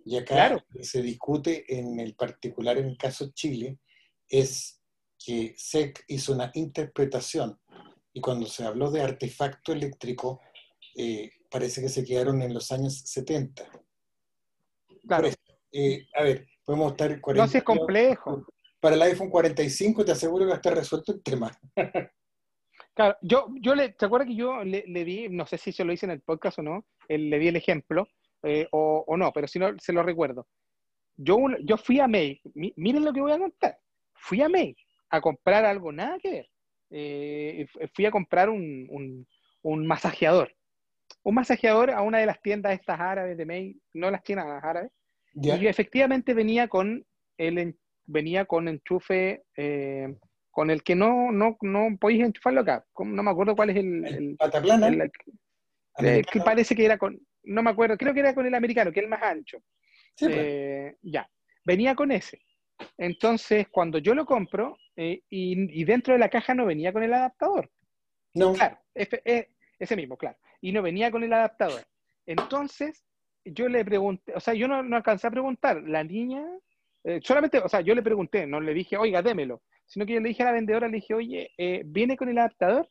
Y 0.04 0.18
acá 0.18 0.62
se 0.82 1.00
discute 1.00 1.64
en 1.74 1.98
el 2.00 2.14
particular, 2.14 2.76
en 2.76 2.84
el 2.84 2.98
caso 2.98 3.30
Chile, 3.32 3.78
es 4.28 4.78
que 5.18 5.54
SEC 5.56 6.04
hizo 6.08 6.34
una 6.34 6.50
interpretación 6.52 7.58
y 8.12 8.20
cuando 8.20 8.44
se 8.46 8.64
habló 8.64 8.90
de 8.90 9.00
artefacto 9.00 9.72
eléctrico, 9.72 10.42
eh, 10.96 11.30
parece 11.50 11.80
que 11.80 11.88
se 11.88 12.04
quedaron 12.04 12.42
en 12.42 12.52
los 12.52 12.70
años 12.72 13.00
70. 13.06 13.66
Claro. 15.08 15.30
Eh, 15.72 16.06
a 16.14 16.24
ver, 16.24 16.46
podemos 16.66 16.90
estar... 16.90 17.18
40 17.22 17.46
no, 17.46 17.58
es 17.58 17.64
complejo. 17.64 18.44
Para 18.82 18.96
el 18.96 19.02
iPhone 19.02 19.30
45 19.30 20.04
te 20.04 20.10
aseguro 20.10 20.44
que 20.44 20.54
está 20.54 20.72
resuelto 20.72 21.12
el 21.12 21.22
tema. 21.22 21.50
Claro, 22.94 23.16
yo, 23.22 23.46
yo 23.58 23.74
le, 23.74 23.88
¿te 23.90 24.04
acuerdas 24.04 24.28
que 24.28 24.34
yo 24.34 24.62
le, 24.64 24.84
le, 24.86 25.04
di, 25.06 25.30
no 25.30 25.46
sé 25.46 25.56
si 25.56 25.72
se 25.72 25.82
lo 25.82 25.94
hice 25.94 26.04
en 26.04 26.12
el 26.12 26.20
podcast 26.20 26.58
o 26.58 26.62
no, 26.62 26.84
le 27.08 27.38
di 27.38 27.48
el 27.48 27.56
ejemplo, 27.56 28.06
eh, 28.42 28.68
o, 28.70 29.02
o, 29.06 29.16
no, 29.16 29.32
pero 29.32 29.48
si 29.48 29.58
no, 29.58 29.70
se 29.78 29.94
lo 29.94 30.02
recuerdo. 30.02 30.46
Yo, 31.16 31.38
yo 31.64 31.78
fui 31.78 32.00
a 32.00 32.06
May, 32.06 32.38
miren 32.54 33.02
lo 33.02 33.14
que 33.14 33.22
voy 33.22 33.32
a 33.32 33.38
contar, 33.38 33.78
fui 34.12 34.42
a 34.42 34.48
May 34.50 34.76
a 35.08 35.22
comprar 35.22 35.64
algo, 35.64 35.90
nada 35.90 36.18
que 36.18 36.30
ver. 36.30 36.50
Eh, 36.90 37.66
fui 37.94 38.04
a 38.04 38.10
comprar 38.10 38.50
un, 38.50 38.86
un, 38.90 39.26
un, 39.62 39.86
masajeador. 39.86 40.54
Un 41.22 41.36
masajeador 41.36 41.92
a 41.92 42.02
una 42.02 42.18
de 42.18 42.26
las 42.26 42.42
tiendas 42.42 42.74
estas 42.74 43.00
árabes 43.00 43.38
de 43.38 43.46
May, 43.46 43.80
no 43.94 44.10
las 44.10 44.22
tiendas 44.22 44.62
árabes, 44.62 44.90
y 45.32 45.66
efectivamente 45.66 46.34
venía 46.34 46.68
con, 46.68 47.06
el, 47.38 47.78
venía 48.06 48.44
con 48.44 48.68
enchufe... 48.68 49.42
Eh, 49.56 50.14
con 50.52 50.70
el 50.70 50.82
que 50.82 50.94
no, 50.94 51.32
no, 51.32 51.56
no 51.62 51.96
podéis 51.98 52.24
enchufarlo 52.24 52.60
acá. 52.60 52.84
No 52.98 53.22
me 53.22 53.30
acuerdo 53.30 53.56
cuál 53.56 53.70
es 53.70 53.76
el... 53.76 54.04
el, 54.04 54.36
el 55.98 56.26
que 56.26 56.40
parece 56.40 56.76
que 56.76 56.84
era 56.84 56.98
con... 56.98 57.18
No 57.44 57.62
me 57.62 57.70
acuerdo, 57.70 57.96
creo 57.96 58.12
que 58.12 58.20
era 58.20 58.34
con 58.34 58.46
el 58.46 58.54
americano, 58.54 58.92
que 58.92 59.00
es 59.00 59.04
el 59.04 59.10
más 59.10 59.22
ancho. 59.22 59.62
Pues. 60.18 60.30
Eh, 60.34 60.96
ya, 61.02 61.28
venía 61.64 61.94
con 61.94 62.12
ese. 62.12 62.40
Entonces, 62.98 63.66
cuando 63.70 63.98
yo 63.98 64.14
lo 64.14 64.26
compro, 64.26 64.76
eh, 64.96 65.22
y, 65.28 65.84
dentro 65.84 66.14
de 66.14 66.20
la 66.20 66.28
caja 66.28 66.54
no 66.54 66.66
venía 66.66 66.92
con 66.92 67.02
el 67.02 67.14
adaptador. 67.14 67.70
No. 68.34 68.52
Claro, 68.54 68.78
ese, 68.94 69.96
mismo, 69.96 70.16
claro. 70.16 70.36
Y 70.60 70.72
no 70.72 70.82
venía 70.82 71.10
con 71.10 71.22
el 71.22 71.32
adaptador. 71.32 71.82
Entonces, 72.26 73.02
yo 73.44 73.68
le 73.68 73.84
pregunté, 73.84 74.34
o 74.34 74.40
sea, 74.40 74.54
yo 74.54 74.68
no, 74.68 74.82
no 74.82 74.96
alcancé 74.96 75.26
a 75.26 75.32
preguntar. 75.32 75.82
La 75.82 76.04
niña, 76.04 76.44
eh, 77.04 77.20
solamente, 77.22 77.58
o 77.58 77.68
sea, 77.68 77.80
yo 77.80 77.94
le 77.94 78.02
pregunté, 78.02 78.46
no 78.46 78.60
le 78.60 78.74
dije, 78.74 78.96
oiga, 78.96 79.22
démelo 79.22 79.62
sino 79.92 80.06
que 80.06 80.14
yo 80.14 80.20
le 80.20 80.28
dije 80.30 80.42
a 80.42 80.46
la 80.46 80.52
vendedora, 80.52 80.88
le 80.88 80.96
dije, 80.96 81.12
oye, 81.12 81.50
eh, 81.58 81.82
¿viene 81.84 82.16
con 82.16 82.30
el 82.30 82.38
adaptador? 82.38 82.88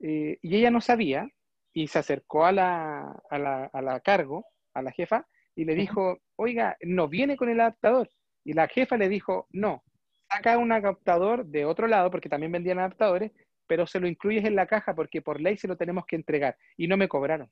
Eh, 0.00 0.38
y 0.42 0.56
ella 0.56 0.70
no 0.70 0.82
sabía, 0.82 1.30
y 1.72 1.88
se 1.88 1.98
acercó 1.98 2.44
a 2.44 2.52
la, 2.52 3.22
a, 3.30 3.38
la, 3.38 3.70
a 3.72 3.80
la 3.80 4.00
cargo, 4.00 4.44
a 4.74 4.82
la 4.82 4.92
jefa, 4.92 5.26
y 5.54 5.64
le 5.64 5.74
dijo, 5.74 6.18
oiga, 6.36 6.76
no 6.82 7.08
viene 7.08 7.38
con 7.38 7.48
el 7.48 7.60
adaptador. 7.60 8.10
Y 8.44 8.52
la 8.52 8.68
jefa 8.68 8.98
le 8.98 9.08
dijo, 9.08 9.48
no, 9.50 9.82
saca 10.28 10.58
un 10.58 10.72
adaptador 10.72 11.46
de 11.46 11.64
otro 11.64 11.86
lado, 11.86 12.10
porque 12.10 12.28
también 12.28 12.52
vendían 12.52 12.80
adaptadores, 12.80 13.32
pero 13.66 13.86
se 13.86 13.98
lo 13.98 14.06
incluyes 14.06 14.44
en 14.44 14.56
la 14.56 14.66
caja 14.66 14.94
porque 14.94 15.22
por 15.22 15.40
ley 15.40 15.56
se 15.56 15.68
lo 15.68 15.76
tenemos 15.78 16.04
que 16.04 16.16
entregar. 16.16 16.58
Y 16.76 16.86
no 16.86 16.98
me 16.98 17.08
cobraron. 17.08 17.50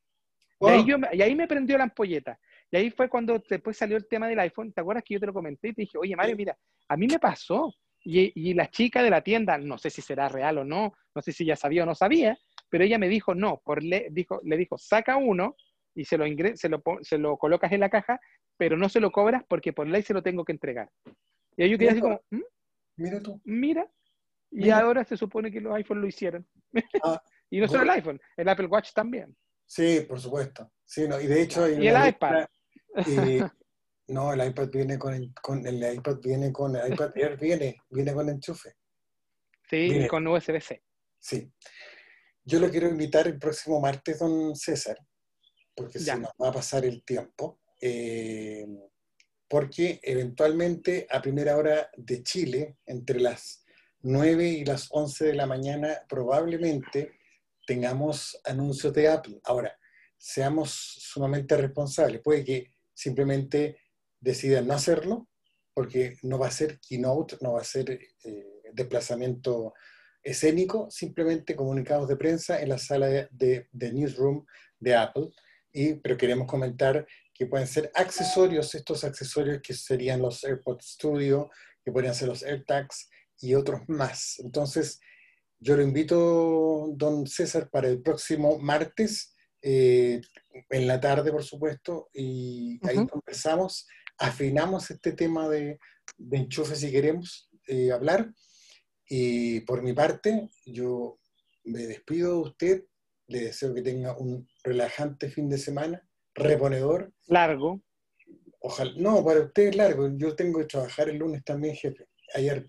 Y, 0.60 0.66
ahí 0.66 0.86
y, 1.12 1.22
ahí 1.22 1.34
me 1.34 1.48
prendió 1.48 1.78
la 1.78 1.84
ampolleta. 1.84 2.38
Y 2.70 2.76
ahí 2.76 2.90
fue 2.90 3.08
cuando 3.08 3.42
después 3.48 3.76
salió 3.76 3.96
el 3.96 4.06
tema 4.06 4.28
del 4.28 4.38
iPhone. 4.40 4.72
¿Te 4.72 4.80
acuerdas 4.80 5.04
que 5.04 5.14
yo 5.14 5.20
te 5.20 5.26
lo 5.26 5.32
comenté 5.32 5.68
y 5.68 5.72
te 5.74 5.82
dije, 5.82 5.98
oye, 5.98 6.16
Mario, 6.16 6.36
mira, 6.36 6.56
a 6.88 6.96
mí 6.96 7.06
me 7.06 7.18
pasó. 7.18 7.72
Y, 8.06 8.52
la 8.52 8.70
chica 8.70 9.02
de 9.02 9.08
la 9.08 9.22
tienda, 9.22 9.56
no 9.56 9.78
sé 9.78 9.88
si 9.88 10.02
será 10.02 10.28
real 10.28 10.58
o 10.58 10.64
no, 10.64 10.92
no 11.14 11.22
sé 11.22 11.32
si 11.32 11.46
ya 11.46 11.56
sabía 11.56 11.84
o 11.84 11.86
no 11.86 11.94
sabía, 11.94 12.36
pero 12.68 12.84
ella 12.84 12.98
me 12.98 13.08
dijo, 13.08 13.34
no, 13.34 13.62
por 13.64 13.82
le, 13.82 14.08
dijo, 14.10 14.40
le 14.44 14.58
dijo, 14.58 14.76
saca 14.76 15.16
uno, 15.16 15.56
y 15.94 16.04
se 16.04 16.18
lo, 16.18 16.26
se, 16.56 16.68
lo, 16.68 16.82
se 17.00 17.18
lo 17.18 17.38
colocas 17.38 17.72
en 17.72 17.80
la 17.80 17.88
caja, 17.88 18.20
pero 18.56 18.76
no 18.76 18.88
se 18.88 19.00
lo 19.00 19.10
cobras 19.10 19.42
porque 19.48 19.72
por 19.72 19.86
ley 19.86 20.02
se 20.02 20.12
lo 20.12 20.22
tengo 20.22 20.44
que 20.44 20.52
entregar. 20.52 20.90
Y 21.56 21.62
ahí 21.62 21.70
yo 21.70 21.78
quedé 21.78 21.90
así 21.90 22.00
como, 22.00 22.20
¿Mm? 22.30 22.42
mira 22.96 23.20
tú. 23.20 23.40
Mira. 23.44 23.90
Y 24.50 24.70
ahora 24.70 25.04
se 25.04 25.16
supone 25.16 25.50
que 25.50 25.60
los 25.60 25.74
iPhones 25.74 26.02
lo 26.02 26.08
hicieron. 26.08 26.46
Ah, 27.02 27.20
y 27.50 27.58
no 27.58 27.68
solo 27.68 27.82
el 27.82 27.90
iPhone, 27.90 28.20
el 28.36 28.48
Apple 28.48 28.66
Watch 28.66 28.92
también. 28.92 29.36
Sí, 29.66 30.04
por 30.06 30.20
supuesto. 30.20 30.70
Sí, 30.84 31.08
no, 31.08 31.20
y 31.20 31.26
de 31.26 31.42
hecho... 31.42 31.68
Y 31.68 31.86
el 31.86 32.08
iPad. 32.08 32.46
no, 34.08 34.32
el 34.32 34.46
iPad 34.48 34.68
viene 34.70 34.98
con, 34.98 35.32
con, 35.40 35.66
el 35.66 35.94
iPad 35.94 36.18
viene 36.22 36.52
con 36.52 36.76
el 36.76 36.92
iPad 36.92 37.16
Air 37.16 37.38
viene, 37.38 37.82
viene 37.90 38.12
con 38.12 38.28
enchufe. 38.28 38.76
Sí, 39.68 40.06
con 40.08 40.26
USB-C. 40.26 40.82
Sí. 41.18 41.50
Yo 42.44 42.60
lo 42.60 42.70
quiero 42.70 42.88
invitar 42.88 43.26
el 43.26 43.38
próximo 43.38 43.80
martes, 43.80 44.18
don 44.18 44.54
César, 44.54 44.98
porque 45.74 45.98
se 45.98 46.14
nos 46.16 46.30
va 46.40 46.48
a 46.48 46.52
pasar 46.52 46.84
el 46.84 47.02
tiempo. 47.02 47.60
Eh, 47.80 48.66
porque 49.48 50.00
eventualmente 50.02 51.06
a 51.10 51.22
primera 51.22 51.56
hora 51.56 51.90
de 51.96 52.22
Chile, 52.22 52.78
entre 52.86 53.20
las 53.20 53.64
9 54.00 54.48
y 54.48 54.64
las 54.64 54.88
11 54.90 55.26
de 55.26 55.34
la 55.34 55.46
mañana, 55.46 56.02
probablemente 56.08 57.18
tengamos 57.66 58.38
anuncios 58.44 58.92
de 58.92 59.08
Apple. 59.08 59.40
Ahora, 59.44 59.78
seamos 60.24 60.70
sumamente 60.70 61.54
responsables. 61.54 62.22
Puede 62.22 62.44
que 62.44 62.70
simplemente 62.94 63.76
decidan 64.18 64.66
no 64.66 64.72
hacerlo, 64.72 65.28
porque 65.74 66.16
no 66.22 66.38
va 66.38 66.46
a 66.46 66.50
ser 66.50 66.80
keynote, 66.80 67.36
no 67.42 67.52
va 67.52 67.60
a 67.60 67.64
ser 67.64 67.90
eh, 67.90 68.62
desplazamiento 68.72 69.74
escénico, 70.22 70.90
simplemente 70.90 71.54
comunicados 71.54 72.08
de 72.08 72.16
prensa 72.16 72.62
en 72.62 72.70
la 72.70 72.78
sala 72.78 73.06
de, 73.08 73.68
de, 73.70 73.92
newsroom 73.92 74.46
de 74.80 74.94
Apple. 74.94 75.28
Y, 75.70 75.96
pero 75.96 76.16
queremos 76.16 76.46
comentar 76.46 77.06
que 77.34 77.44
pueden 77.44 77.66
ser 77.66 77.90
accesorios, 77.94 78.74
estos 78.74 79.04
accesorios 79.04 79.60
que 79.60 79.74
serían 79.74 80.22
los 80.22 80.42
AirPods 80.42 80.92
Studio, 80.92 81.50
que 81.84 81.92
podrían 81.92 82.14
ser 82.14 82.28
los 82.28 82.42
AirTags 82.42 83.10
y 83.40 83.54
otros 83.54 83.82
más. 83.88 84.38
Entonces, 84.38 85.00
yo 85.60 85.76
lo 85.76 85.82
invito, 85.82 86.88
don 86.94 87.26
César, 87.26 87.68
para 87.68 87.88
el 87.88 88.00
próximo 88.00 88.58
martes, 88.58 89.33
eh, 89.66 90.20
en 90.68 90.86
la 90.86 91.00
tarde, 91.00 91.32
por 91.32 91.42
supuesto, 91.42 92.10
y 92.12 92.78
ahí 92.86 93.06
conversamos, 93.06 93.88
afinamos 94.18 94.90
este 94.90 95.12
tema 95.12 95.48
de, 95.48 95.78
de 96.18 96.36
enchufe 96.36 96.76
si 96.76 96.92
queremos 96.92 97.50
eh, 97.66 97.90
hablar. 97.90 98.30
Y 99.08 99.60
por 99.60 99.82
mi 99.82 99.94
parte, 99.94 100.50
yo 100.66 101.18
me 101.64 101.86
despido 101.86 102.32
de 102.32 102.40
usted, 102.50 102.84
le 103.28 103.40
deseo 103.40 103.74
que 103.74 103.80
tenga 103.80 104.14
un 104.18 104.46
relajante 104.62 105.30
fin 105.30 105.48
de 105.48 105.56
semana, 105.56 106.06
reponedor. 106.34 107.14
Largo. 107.28 107.80
Ojalá, 108.60 108.92
no, 108.96 109.24
para 109.24 109.40
usted 109.40 109.68
es 109.68 109.76
largo, 109.76 110.10
yo 110.14 110.36
tengo 110.36 110.58
que 110.58 110.66
trabajar 110.66 111.08
el 111.08 111.16
lunes 111.16 111.42
también, 111.42 111.74
jefe. 111.74 112.06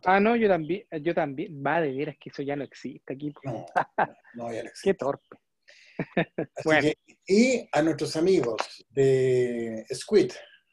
Ah, 0.04 0.20
no, 0.20 0.36
yo 0.36 0.48
también, 0.48 0.86
yo 1.02 1.14
también. 1.14 1.62
Va, 1.66 1.82
de 1.82 1.92
veras 1.92 2.16
que 2.20 2.30
eso 2.30 2.42
ya 2.42 2.56
no 2.56 2.64
existe 2.64 3.14
aquí. 3.14 3.34
No, 3.44 3.66
no, 4.36 4.54
ya 4.54 4.64
no 4.64 4.70
existe. 4.70 4.92
Qué 4.92 4.94
torpe. 4.94 5.38
Bueno. 6.64 6.90
y 7.28 7.68
a 7.72 7.82
nuestros 7.82 8.16
amigos 8.16 8.86
de 8.90 9.86
Squid, 9.94 10.32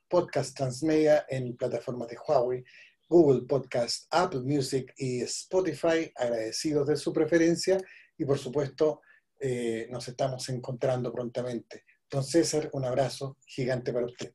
Podcast 0.09 0.57
Transmedia 0.57 1.25
en 1.29 1.57
plataformas 1.57 2.09
de 2.09 2.17
Huawei, 2.17 2.65
Google 3.09 3.43
Podcast, 3.43 4.07
Apple 4.11 4.41
Music 4.41 4.93
y 4.97 5.21
Spotify, 5.23 6.11
agradecidos 6.17 6.89
de 6.89 6.97
su 6.97 7.13
preferencia 7.13 7.79
y 8.17 8.25
por 8.25 8.39
supuesto 8.39 9.01
eh, 9.39 9.89
nos 9.91 10.07
estamos 10.09 10.49
encontrando 10.49 11.13
prontamente. 11.13 11.85
Don 12.11 12.23
César, 12.23 12.71
un 12.73 12.85
abrazo 12.85 13.39
gigante 13.45 13.93
para 13.93 14.07
usted. 14.07 14.33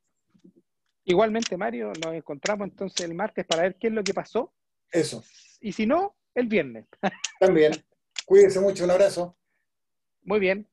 Igualmente, 1.04 1.56
Mario, 1.56 1.92
nos 2.04 2.14
encontramos 2.14 2.68
entonces 2.68 3.06
el 3.06 3.14
martes 3.14 3.46
para 3.46 3.62
ver 3.62 3.76
qué 3.76 3.86
es 3.86 3.92
lo 3.94 4.04
que 4.04 4.12
pasó. 4.12 4.52
Eso. 4.92 5.24
Y 5.60 5.72
si 5.72 5.86
no, 5.86 6.16
el 6.34 6.46
viernes. 6.48 6.86
También. 7.40 7.72
Cuídense 8.26 8.60
mucho, 8.60 8.84
un 8.84 8.90
abrazo. 8.90 9.36
Muy 10.22 10.38
bien. 10.38 10.68